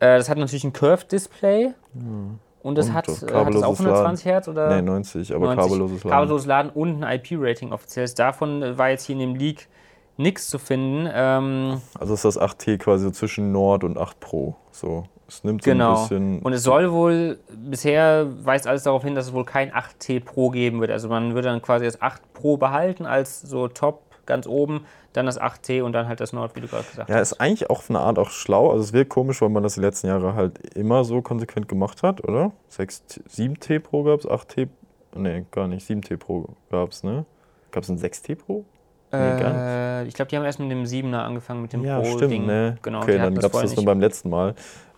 Äh, 0.00 0.18
das 0.18 0.28
hat 0.28 0.38
natürlich 0.38 0.64
ein 0.64 0.72
Curved-Display. 0.72 1.74
Hm. 1.92 2.38
Und 2.64 2.78
das 2.78 2.86
Und 2.86 2.94
hat, 2.94 3.08
äh, 3.08 3.10
hat 3.12 3.54
das 3.54 3.62
auch 3.62 3.78
120 3.78 4.24
Hertz 4.24 4.48
oder? 4.48 4.74
Nee, 4.74 4.80
90, 4.80 5.34
aber 5.34 5.54
90. 5.54 5.62
kabelloses 5.62 6.04
Laden. 6.04 6.10
Kabelloses 6.10 6.46
Laden 6.46 6.70
und 6.70 7.04
ein 7.04 7.20
IP-Rating 7.20 7.72
offizielles. 7.72 8.14
Davon 8.14 8.62
äh, 8.62 8.78
war 8.78 8.88
jetzt 8.88 9.04
hier 9.04 9.12
in 9.12 9.20
dem 9.20 9.34
Leak 9.34 9.68
nichts 10.16 10.48
zu 10.48 10.58
finden. 10.58 11.06
Ähm, 11.12 11.82
Also 12.00 12.14
ist 12.14 12.24
das 12.24 12.40
8T 12.40 12.78
quasi 12.78 13.04
so 13.04 13.10
zwischen 13.10 13.52
Nord 13.52 13.84
und 13.84 13.98
8 13.98 14.18
Pro. 14.18 14.56
So, 14.70 15.04
es 15.28 15.44
nimmt 15.44 15.62
so 15.62 15.70
genau. 15.70 15.94
ein 15.94 16.00
bisschen. 16.00 16.38
Und 16.40 16.54
es 16.54 16.62
soll 16.62 16.90
wohl, 16.90 17.38
bisher 17.54 18.26
weist 18.44 18.66
alles 18.66 18.84
darauf 18.84 19.04
hin, 19.04 19.14
dass 19.14 19.26
es 19.26 19.34
wohl 19.34 19.44
kein 19.44 19.70
8T 19.70 20.24
Pro 20.24 20.48
geben 20.48 20.80
wird. 20.80 20.90
Also 20.90 21.10
man 21.10 21.34
würde 21.34 21.48
dann 21.48 21.60
quasi 21.60 21.84
das 21.84 22.00
8 22.00 22.32
Pro 22.32 22.56
behalten 22.56 23.04
als 23.04 23.42
so 23.42 23.68
Top 23.68 24.00
ganz 24.26 24.46
oben, 24.46 24.84
dann 25.12 25.26
das 25.26 25.40
8T 25.40 25.82
und 25.82 25.92
dann 25.92 26.08
halt 26.08 26.20
das 26.20 26.32
Nord, 26.32 26.56
wie 26.56 26.60
du 26.60 26.68
gerade 26.68 26.84
gesagt 26.84 27.08
ja, 27.08 27.16
hast. 27.16 27.32
ist 27.32 27.40
eigentlich 27.40 27.70
auch 27.70 27.78
auf 27.78 27.90
eine 27.90 28.00
Art 28.00 28.18
auch 28.18 28.30
schlau. 28.30 28.70
Also 28.70 28.82
es 28.82 28.92
wirkt 28.92 29.10
komisch, 29.10 29.40
weil 29.42 29.48
man 29.48 29.62
das 29.62 29.74
die 29.74 29.80
letzten 29.80 30.08
Jahre 30.08 30.34
halt 30.34 30.58
immer 30.76 31.04
so 31.04 31.22
konsequent 31.22 31.68
gemacht 31.68 32.02
hat, 32.02 32.26
oder? 32.26 32.52
6, 32.68 33.04
7T 33.28 33.80
Pro 33.80 34.02
gab 34.02 34.20
es, 34.20 34.26
8T. 34.28 34.68
Nee, 35.16 35.44
gar 35.50 35.68
nicht. 35.68 35.88
7T 35.88 36.16
Pro 36.16 36.48
gab 36.70 36.90
es, 36.90 37.04
ne? 37.04 37.24
Gab 37.70 37.82
es 37.84 37.88
ein 37.88 37.98
6T 37.98 38.36
Pro? 38.36 38.64
Nee. 39.12 39.18
Äh, 39.18 40.04
ich 40.06 40.14
glaube, 40.14 40.28
die 40.28 40.36
haben 40.36 40.44
erst 40.44 40.58
mit 40.58 40.70
dem 40.70 40.84
7er 40.84 41.18
angefangen, 41.18 41.62
mit 41.62 41.72
dem 41.72 41.84
Ja, 41.84 42.00
Pro-Ding. 42.00 42.16
stimmt, 42.16 42.46
ne? 42.46 42.76
Genau, 42.82 43.02
okay, 43.02 43.18
dann 43.18 43.34
gab 43.34 43.54
es 43.54 43.60
das 43.60 43.76
nur 43.76 43.84
beim 43.84 44.00
letzten 44.00 44.28
Mal. 44.30 44.54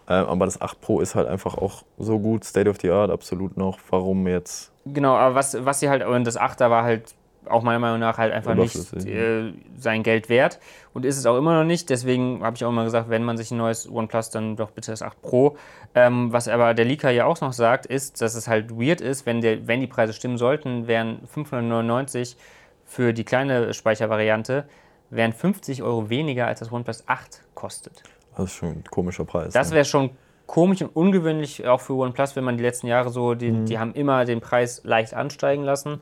Ähm, 0.09 0.27
aber 0.27 0.45
das 0.45 0.61
8 0.61 0.81
Pro 0.81 1.01
ist 1.01 1.15
halt 1.15 1.29
einfach 1.29 1.59
auch 1.59 1.83
so 1.99 2.19
gut, 2.19 2.45
State 2.45 2.71
of 2.71 2.77
the 2.81 2.91
Art, 2.91 3.11
absolut 3.11 3.57
noch. 3.57 3.79
Warum 3.91 4.27
jetzt? 4.27 4.73
Genau, 4.87 5.17
aber 5.17 5.35
was, 5.35 5.65
was 5.65 5.81
sie 5.81 5.89
halt, 5.89 6.05
und 6.07 6.25
das 6.25 6.39
8er 6.39 6.71
war 6.71 6.85
halt 6.85 7.15
auch 7.49 7.63
meiner 7.63 7.79
Meinung 7.79 8.01
nach 8.01 8.19
halt 8.19 8.33
einfach 8.33 8.55
nicht 8.55 8.77
äh, 9.07 9.53
sein 9.79 10.03
Geld 10.03 10.29
wert 10.29 10.59
und 10.95 11.05
ist 11.05 11.17
es 11.19 11.27
auch 11.27 11.37
immer 11.37 11.55
noch 11.59 11.65
nicht. 11.65 11.91
Deswegen 11.91 12.43
habe 12.43 12.57
ich 12.57 12.65
auch 12.65 12.71
immer 12.71 12.85
gesagt, 12.85 13.09
wenn 13.11 13.25
man 13.25 13.37
sich 13.37 13.51
ein 13.51 13.59
neues 13.59 13.91
OnePlus, 13.91 14.31
dann 14.31 14.57
doch 14.57 14.71
bitte 14.71 14.91
das 14.91 15.03
8 15.03 15.21
Pro. 15.23 15.57
Ähm, 15.95 16.33
was 16.33 16.49
aber 16.49 16.75
der 16.75 16.85
Leaker 16.85 17.11
ja 17.11 17.25
auch 17.27 17.41
noch 17.41 17.53
sagt, 17.53 17.87
ist, 17.87 18.21
dass 18.21 18.35
es 18.35 18.49
halt 18.49 18.71
weird 18.71 19.01
ist, 19.01 19.27
wenn, 19.27 19.41
der, 19.41 19.67
wenn 19.67 19.81
die 19.81 19.87
Preise 19.87 20.13
stimmen 20.13 20.39
sollten, 20.39 20.87
wären 20.87 21.21
599 21.27 22.37
für 22.85 23.13
die 23.13 23.25
kleine 23.25 23.75
Speichervariante, 23.75 24.65
wären 25.11 25.33
50 25.33 25.83
Euro 25.83 26.09
weniger 26.11 26.47
als 26.47 26.61
das 26.61 26.71
OnePlus 26.73 27.05
8 27.07 27.43
kostet. 27.55 28.03
Das 28.37 28.47
ist 28.47 28.53
schon 28.55 28.69
ein 28.71 28.85
komischer 28.91 29.25
Preis. 29.25 29.53
Das 29.53 29.71
ne? 29.71 29.77
wäre 29.77 29.85
schon 29.85 30.11
komisch 30.47 30.83
und 30.83 30.95
ungewöhnlich 30.95 31.67
auch 31.67 31.81
für 31.81 31.95
OnePlus, 31.95 32.37
wenn 32.37 32.45
man 32.45 32.57
die 32.57 32.63
letzten 32.63 32.87
Jahre 32.87 33.11
so, 33.11 33.35
die, 33.35 33.51
Mhm. 33.51 33.67
die 33.67 33.79
haben 33.79 33.95
immer 33.95 34.25
den 34.25 34.41
Preis 34.41 34.83
leicht 34.85 35.15
ansteigen 35.15 35.65
lassen. 35.65 36.01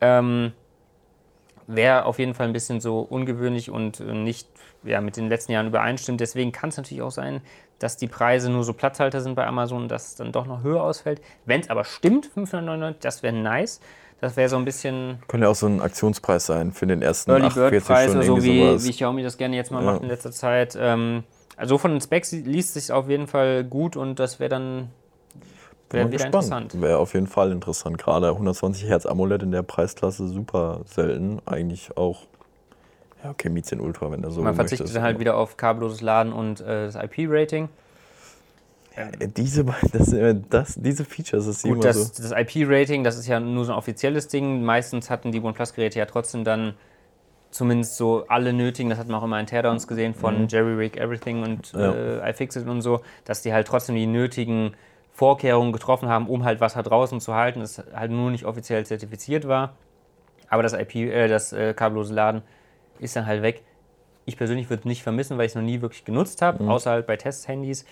Ähm, 0.00 0.52
wäre 1.66 2.04
auf 2.04 2.18
jeden 2.18 2.34
Fall 2.34 2.46
ein 2.46 2.52
bisschen 2.52 2.80
so 2.80 3.00
ungewöhnlich 3.00 3.70
und 3.70 4.00
äh, 4.00 4.12
nicht 4.12 4.48
ja, 4.84 5.00
mit 5.00 5.16
den 5.16 5.28
letzten 5.28 5.52
Jahren 5.52 5.66
übereinstimmt. 5.66 6.20
Deswegen 6.20 6.52
kann 6.52 6.68
es 6.70 6.76
natürlich 6.76 7.02
auch 7.02 7.10
sein, 7.10 7.40
dass 7.78 7.96
die 7.96 8.06
Preise 8.06 8.50
nur 8.50 8.64
so 8.64 8.72
Platzhalter 8.72 9.20
sind 9.20 9.34
bei 9.34 9.46
Amazon 9.46 9.82
und 9.82 9.88
dass 9.88 10.08
es 10.08 10.14
dann 10.16 10.32
doch 10.32 10.46
noch 10.46 10.62
höher 10.62 10.82
ausfällt. 10.82 11.20
Wenn 11.44 11.60
es 11.60 11.68
aber 11.70 11.84
stimmt, 11.84 12.26
599, 12.26 13.00
das 13.00 13.22
wäre 13.22 13.34
nice. 13.34 13.80
Das 14.20 14.36
wäre 14.36 14.48
so 14.48 14.56
ein 14.56 14.64
bisschen 14.64 15.18
Könnte 15.28 15.44
ja 15.44 15.50
auch 15.50 15.56
so 15.56 15.66
ein 15.66 15.82
Aktionspreis 15.82 16.46
sein 16.46 16.72
für 16.72 16.86
den 16.86 17.02
ersten 17.02 17.30
Early 17.30 17.46
48 17.48 17.70
Bird 17.70 17.84
Preis 17.84 18.10
oder 18.12 18.22
so, 18.22 18.42
wie, 18.42 18.60
sowas. 18.66 18.84
wie 18.84 18.90
Xiaomi 18.92 19.22
das 19.22 19.36
gerne 19.36 19.56
jetzt 19.56 19.70
mal 19.70 19.84
Ja. 19.84 19.92
macht 19.92 20.02
in 20.02 20.08
letzter 20.08 20.32
Zeit. 20.32 20.76
Ähm, 20.80 21.24
also 21.58 21.76
von 21.76 21.90
den 21.90 22.00
Specs 22.00 22.32
liest 22.32 22.74
sich 22.74 22.92
auf 22.92 23.10
jeden 23.10 23.26
Fall 23.26 23.64
gut 23.64 23.94
und 23.96 24.18
das 24.18 24.40
wäre 24.40 24.48
dann 24.48 24.90
Bin 25.88 25.98
wär 25.98 26.04
mal 26.06 26.12
wieder 26.12 26.24
gespannt. 26.30 26.34
interessant. 26.74 26.80
Wäre 26.82 26.98
auf 26.98 27.14
jeden 27.14 27.26
Fall 27.26 27.52
interessant. 27.52 27.98
Gerade 27.98 28.28
120 28.30 28.88
Hertz 28.88 29.06
AMOLED 29.06 29.42
in 29.44 29.50
der 29.52 29.62
Preisklasse 29.62 30.26
super 30.28 30.80
selten. 30.86 31.40
Eigentlich 31.46 31.96
auch. 31.96 32.22
Ja, 33.24 33.30
okay, 33.30 33.48
Mi 33.48 33.62
10 33.62 33.80
Ultra, 33.80 34.10
wenn 34.10 34.22
du 34.22 34.30
so 34.30 34.42
Man 34.42 34.54
verzichtet 34.54 34.80
möchtest. 34.80 34.96
dann 34.96 35.02
halt 35.04 35.18
wieder 35.20 35.36
auf 35.36 35.56
kabelloses 35.56 36.00
Laden 36.00 36.32
und 36.32 36.60
äh, 36.60 36.86
das 36.90 36.96
IP-Rating. 36.96 37.68
Äh, 38.94 39.28
Diese, 39.36 39.64
das, 39.92 40.12
äh, 40.12 40.34
das, 40.50 40.74
diese 40.76 41.04
Features 41.04 41.46
ist 41.46 41.62
Gut, 41.62 41.72
immer 41.74 41.82
das, 41.82 42.16
so. 42.16 42.22
das 42.22 42.32
IP-Rating, 42.32 43.04
das 43.04 43.16
ist 43.16 43.26
ja 43.26 43.40
nur 43.40 43.64
so 43.64 43.72
ein 43.72 43.78
offizielles 43.78 44.28
Ding. 44.28 44.62
Meistens 44.64 45.08
hatten 45.10 45.32
die 45.32 45.40
OnePlus-Geräte 45.40 45.98
ja 45.98 46.06
trotzdem 46.06 46.44
dann 46.44 46.74
zumindest 47.50 47.96
so 47.96 48.24
alle 48.28 48.52
nötigen, 48.52 48.90
das 48.90 48.98
hat 48.98 49.06
man 49.08 49.18
auch 49.18 49.24
immer 49.24 49.40
in 49.40 49.46
Teardowns 49.46 49.86
gesehen 49.86 50.14
von 50.14 50.46
Jerry 50.48 50.74
Rig 50.74 50.96
Everything 50.98 51.42
und 51.42 51.72
Mhm. 51.72 51.80
Ja. 51.80 51.92
äh, 51.94 52.30
iFixit 52.30 52.66
und 52.68 52.82
so, 52.82 53.00
dass 53.24 53.40
die 53.42 53.52
halt 53.52 53.66
trotzdem 53.66 53.94
die 53.94 54.06
nötigen 54.06 54.74
Vorkehrungen 55.16 55.72
getroffen 55.72 56.10
haben, 56.10 56.28
um 56.28 56.44
halt 56.44 56.60
Wasser 56.60 56.82
draußen 56.82 57.20
zu 57.20 57.34
halten, 57.34 57.60
das 57.60 57.82
halt 57.94 58.10
nur 58.10 58.30
nicht 58.30 58.44
offiziell 58.44 58.84
zertifiziert 58.84 59.48
war. 59.48 59.72
Aber 60.50 60.62
das 60.62 60.74
IP, 60.74 60.94
äh, 60.94 61.26
das 61.26 61.54
äh, 61.54 61.72
kabellose 61.72 62.12
Laden 62.12 62.42
ist 62.98 63.16
dann 63.16 63.24
halt 63.24 63.40
weg. 63.40 63.62
Ich 64.26 64.36
persönlich 64.36 64.68
würde 64.68 64.80
es 64.80 64.84
nicht 64.84 65.02
vermissen, 65.02 65.38
weil 65.38 65.46
ich 65.46 65.52
es 65.52 65.56
noch 65.56 65.62
nie 65.62 65.80
wirklich 65.80 66.04
genutzt 66.04 66.42
habe, 66.42 66.62
Mhm. 66.62 66.68
außer 66.68 66.90
halt 66.90 67.06
bei 67.06 67.16
Testhandys. 67.16 67.86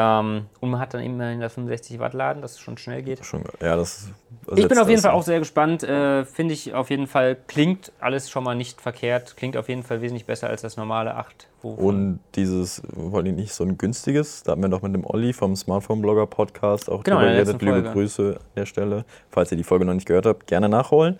Ähm, 0.00 0.46
und 0.60 0.70
man 0.70 0.78
hat 0.78 0.94
dann 0.94 1.02
immerhin 1.02 1.40
das 1.40 1.54
65 1.54 1.98
Watt 1.98 2.12
Laden, 2.14 2.40
dass 2.40 2.52
es 2.52 2.60
schon 2.60 2.78
schnell 2.78 3.02
geht. 3.02 3.24
Schon, 3.24 3.42
ja, 3.60 3.74
das 3.76 4.08
Ich 4.54 4.68
bin 4.68 4.78
auf 4.78 4.88
jeden 4.88 5.02
Fall 5.02 5.10
auch 5.10 5.24
sehr 5.24 5.40
gespannt. 5.40 5.82
Äh, 5.82 6.24
Finde 6.24 6.54
ich 6.54 6.72
auf 6.72 6.88
jeden 6.90 7.08
Fall, 7.08 7.36
klingt 7.48 7.90
alles 7.98 8.30
schon 8.30 8.44
mal 8.44 8.54
nicht 8.54 8.80
verkehrt. 8.80 9.36
Klingt 9.36 9.56
auf 9.56 9.68
jeden 9.68 9.82
Fall 9.82 10.00
wesentlich 10.00 10.24
besser 10.24 10.48
als 10.48 10.62
das 10.62 10.76
normale 10.76 11.16
8. 11.16 11.48
wovon- 11.64 11.76
Und 11.78 12.20
dieses, 12.36 12.80
wollen 12.94 13.24
die 13.24 13.32
nicht 13.32 13.52
so 13.52 13.64
ein 13.64 13.76
günstiges? 13.76 14.44
Da 14.44 14.52
hatten 14.52 14.62
wir 14.62 14.68
doch 14.68 14.82
mit 14.82 14.94
dem 14.94 15.04
Olli 15.04 15.32
vom 15.32 15.56
Smartphone-Blogger-Podcast 15.56 16.88
auch 16.90 17.02
Genau, 17.02 17.16
drüber 17.16 17.30
in 17.30 17.34
der 17.36 17.44
geredet. 17.46 17.62
Liebe 17.62 17.72
Folge. 17.74 17.90
Grüße 17.92 18.34
an 18.38 18.44
der 18.56 18.66
Stelle. 18.66 19.04
Falls 19.30 19.50
ihr 19.50 19.56
die 19.58 19.64
Folge 19.64 19.84
noch 19.84 19.94
nicht 19.94 20.06
gehört 20.06 20.26
habt, 20.26 20.46
gerne 20.46 20.68
nachholen. 20.68 21.18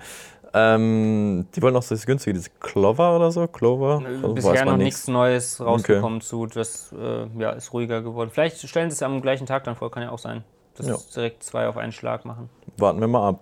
Ähm, 0.75 1.47
die 1.55 1.63
wollen 1.63 1.75
so 1.81 1.95
das 1.95 2.07
günstige, 2.07 2.35
dieses 2.35 2.51
Clover 2.61 3.17
oder 3.17 3.31
so? 3.31 3.47
Clover? 3.47 4.03
Also 4.05 4.35
Bisher 4.35 4.65
noch 4.65 4.77
nichts 4.77 5.09
Neues 5.09 5.61
rausgekommen 5.61 6.21
zu. 6.21 6.47
Das 6.47 6.93
äh, 6.93 7.27
ja, 7.41 7.51
ist 7.51 7.73
ruhiger 7.73 8.03
geworden. 8.03 8.31
Vielleicht 8.33 8.59
stellen 8.69 8.91
sie 8.91 8.95
es 8.95 9.03
am 9.03 9.21
gleichen 9.23 9.47
Tag 9.47 9.65
dann 9.65 9.77
vor, 9.77 9.91
kann 9.91 10.03
ja 10.03 10.11
auch 10.11 10.19
sein. 10.19 10.45
Dass 10.77 10.87
Ja. 10.87 10.97
direkt 11.15 11.43
zwei 11.43 11.69
auf 11.69 11.77
einen 11.77 11.93
Schlag 11.93 12.25
machen. 12.25 12.49
Warten 12.77 13.01
wir 13.01 13.09
mal 13.09 13.29
ab. 13.31 13.41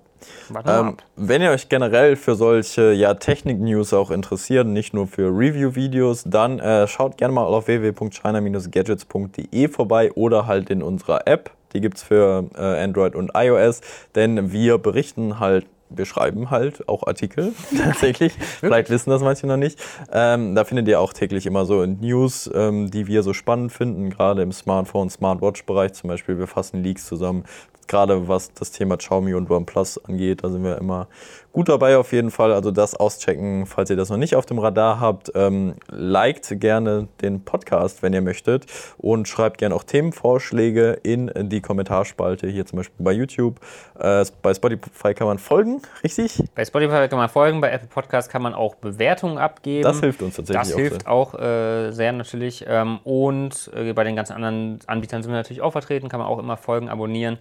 Warten 0.48 0.68
wir 0.68 0.72
mal 0.72 0.80
Ähm, 0.80 0.88
ab. 0.94 1.02
wenn 1.16 1.42
ihr 1.42 1.50
euch 1.50 1.68
generell 1.68 2.16
für 2.16 2.34
solche 2.34 2.92
ja, 2.92 3.14
Technik-News 3.14 3.92
auch 3.92 4.10
interessiert, 4.10 4.66
nicht 4.66 4.94
nur 4.94 5.06
für 5.06 5.28
Review-Videos, 5.28 6.24
dann 6.26 6.58
äh, 6.58 6.86
schaut 6.88 7.18
gerne 7.18 7.34
mal 7.34 7.44
auf 7.44 7.66
www.china-gadgets.de 7.66 9.68
vorbei 9.68 10.12
oder 10.12 10.46
halt 10.46 10.70
in 10.70 10.82
unserer 10.82 11.26
App. 11.26 11.50
Die 11.72 11.80
gibt 11.80 11.98
es 11.98 12.02
für 12.02 12.44
äh, 12.56 12.82
Android 12.82 13.14
und 13.14 13.32
iOS, 13.34 13.80
denn 14.14 14.52
wir 14.52 14.78
berichten 14.78 15.40
halt. 15.40 15.66
Wir 15.88 16.04
schreiben 16.04 16.50
halt 16.50 16.88
auch 16.88 17.06
Artikel, 17.06 17.52
tatsächlich. 17.78 18.32
Vielleicht 18.60 18.90
wissen 18.90 19.10
das 19.10 19.22
manche 19.22 19.46
noch 19.46 19.56
nicht. 19.56 19.78
Ähm, 20.12 20.54
da 20.54 20.64
findet 20.64 20.88
ihr 20.88 21.00
auch 21.00 21.12
täglich 21.12 21.46
immer 21.46 21.64
so 21.64 21.84
News, 21.86 22.50
ähm, 22.54 22.90
die 22.90 23.06
wir 23.06 23.22
so 23.22 23.32
spannend 23.32 23.72
finden, 23.72 24.10
gerade 24.10 24.42
im 24.42 24.52
Smartphone, 24.52 25.10
Smartwatch-Bereich 25.10 25.92
zum 25.92 26.08
Beispiel. 26.08 26.38
Wir 26.38 26.46
fassen 26.46 26.82
Leaks 26.82 27.06
zusammen, 27.06 27.44
gerade 27.86 28.28
was 28.28 28.52
das 28.52 28.72
Thema 28.72 28.96
Xiaomi 28.96 29.34
und 29.34 29.50
OnePlus 29.50 30.04
angeht. 30.04 30.44
Da 30.44 30.50
sind 30.50 30.64
wir 30.64 30.78
immer 30.78 31.08
gut 31.56 31.70
dabei 31.70 31.96
auf 31.96 32.12
jeden 32.12 32.30
Fall. 32.30 32.52
Also 32.52 32.70
das 32.70 32.94
auschecken, 32.94 33.64
falls 33.64 33.88
ihr 33.88 33.96
das 33.96 34.10
noch 34.10 34.18
nicht 34.18 34.36
auf 34.36 34.44
dem 34.44 34.58
Radar 34.58 35.00
habt. 35.00 35.32
Ähm, 35.34 35.76
liked 35.88 36.60
gerne 36.60 37.08
den 37.22 37.46
Podcast, 37.46 38.02
wenn 38.02 38.12
ihr 38.12 38.20
möchtet. 38.20 38.66
Und 38.98 39.26
schreibt 39.26 39.56
gerne 39.56 39.74
auch 39.74 39.82
Themenvorschläge 39.82 40.98
in 41.02 41.30
die 41.34 41.62
Kommentarspalte, 41.62 42.46
hier 42.46 42.66
zum 42.66 42.76
Beispiel 42.76 43.02
bei 43.02 43.12
YouTube. 43.12 43.58
Äh, 43.98 44.26
bei 44.42 44.52
Spotify 44.52 45.14
kann 45.14 45.26
man 45.26 45.38
folgen, 45.38 45.80
richtig? 46.04 46.44
Bei 46.54 46.62
Spotify 46.62 47.08
kann 47.08 47.18
man 47.18 47.30
folgen, 47.30 47.62
bei 47.62 47.70
Apple 47.70 47.88
Podcast 47.88 48.30
kann 48.30 48.42
man 48.42 48.52
auch 48.52 48.74
Bewertungen 48.74 49.38
abgeben. 49.38 49.82
Das 49.82 50.00
hilft 50.00 50.20
uns 50.20 50.36
tatsächlich 50.36 50.62
Das 50.62 50.74
auch 50.74 50.78
hilft 50.78 51.02
sehr. 51.04 51.10
auch 51.10 51.34
äh, 51.38 51.90
sehr 51.92 52.12
natürlich. 52.12 52.66
Ähm, 52.68 52.98
und 53.02 53.70
äh, 53.74 53.94
bei 53.94 54.04
den 54.04 54.14
ganzen 54.14 54.34
anderen 54.34 54.80
Anbietern 54.86 55.22
sind 55.22 55.32
wir 55.32 55.36
natürlich 55.38 55.62
auch 55.62 55.72
vertreten, 55.72 56.10
kann 56.10 56.20
man 56.20 56.28
auch 56.28 56.38
immer 56.38 56.58
folgen, 56.58 56.90
abonnieren. 56.90 57.38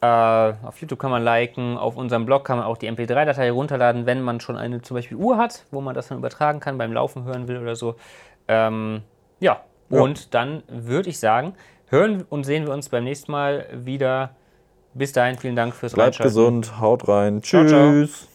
Äh, 0.00 0.06
auf 0.06 0.80
YouTube 0.80 0.98
kann 0.98 1.10
man 1.10 1.24
liken, 1.24 1.78
auf 1.78 1.96
unserem 1.96 2.26
Blog 2.26 2.44
kann 2.44 2.58
man 2.58 2.66
auch 2.66 2.76
die 2.76 2.90
MP3-Datei 2.90 3.50
runterladen, 3.50 4.04
wenn 4.06 4.20
man 4.20 4.40
schon 4.40 4.56
eine 4.56 4.82
zum 4.82 4.94
Beispiel 4.96 5.16
Uhr 5.16 5.38
hat, 5.38 5.64
wo 5.70 5.80
man 5.80 5.94
das 5.94 6.08
dann 6.08 6.18
übertragen 6.18 6.60
kann, 6.60 6.76
beim 6.76 6.92
Laufen 6.92 7.24
hören 7.24 7.48
will 7.48 7.58
oder 7.58 7.76
so. 7.76 7.96
Ähm, 8.48 9.02
ja. 9.40 9.60
Ja. 9.88 10.00
und 10.00 10.34
dann 10.34 10.62
würde 10.68 11.08
ich 11.08 11.18
sagen, 11.18 11.54
hören 11.88 12.24
und 12.28 12.44
sehen 12.44 12.66
wir 12.66 12.72
uns 12.72 12.88
beim 12.88 13.04
nächsten 13.04 13.30
Mal 13.32 13.66
wieder. 13.72 14.30
Bis 14.94 15.12
dahin, 15.12 15.36
vielen 15.38 15.56
Dank 15.56 15.74
fürs 15.74 15.92
Bleibt 15.92 16.18
Reinschalten. 16.20 16.28
gesund, 16.28 16.80
haut 16.80 17.06
rein. 17.06 17.42
Ciao, 17.42 17.66
ciao. 17.66 17.90
Tschüss. 17.90 18.28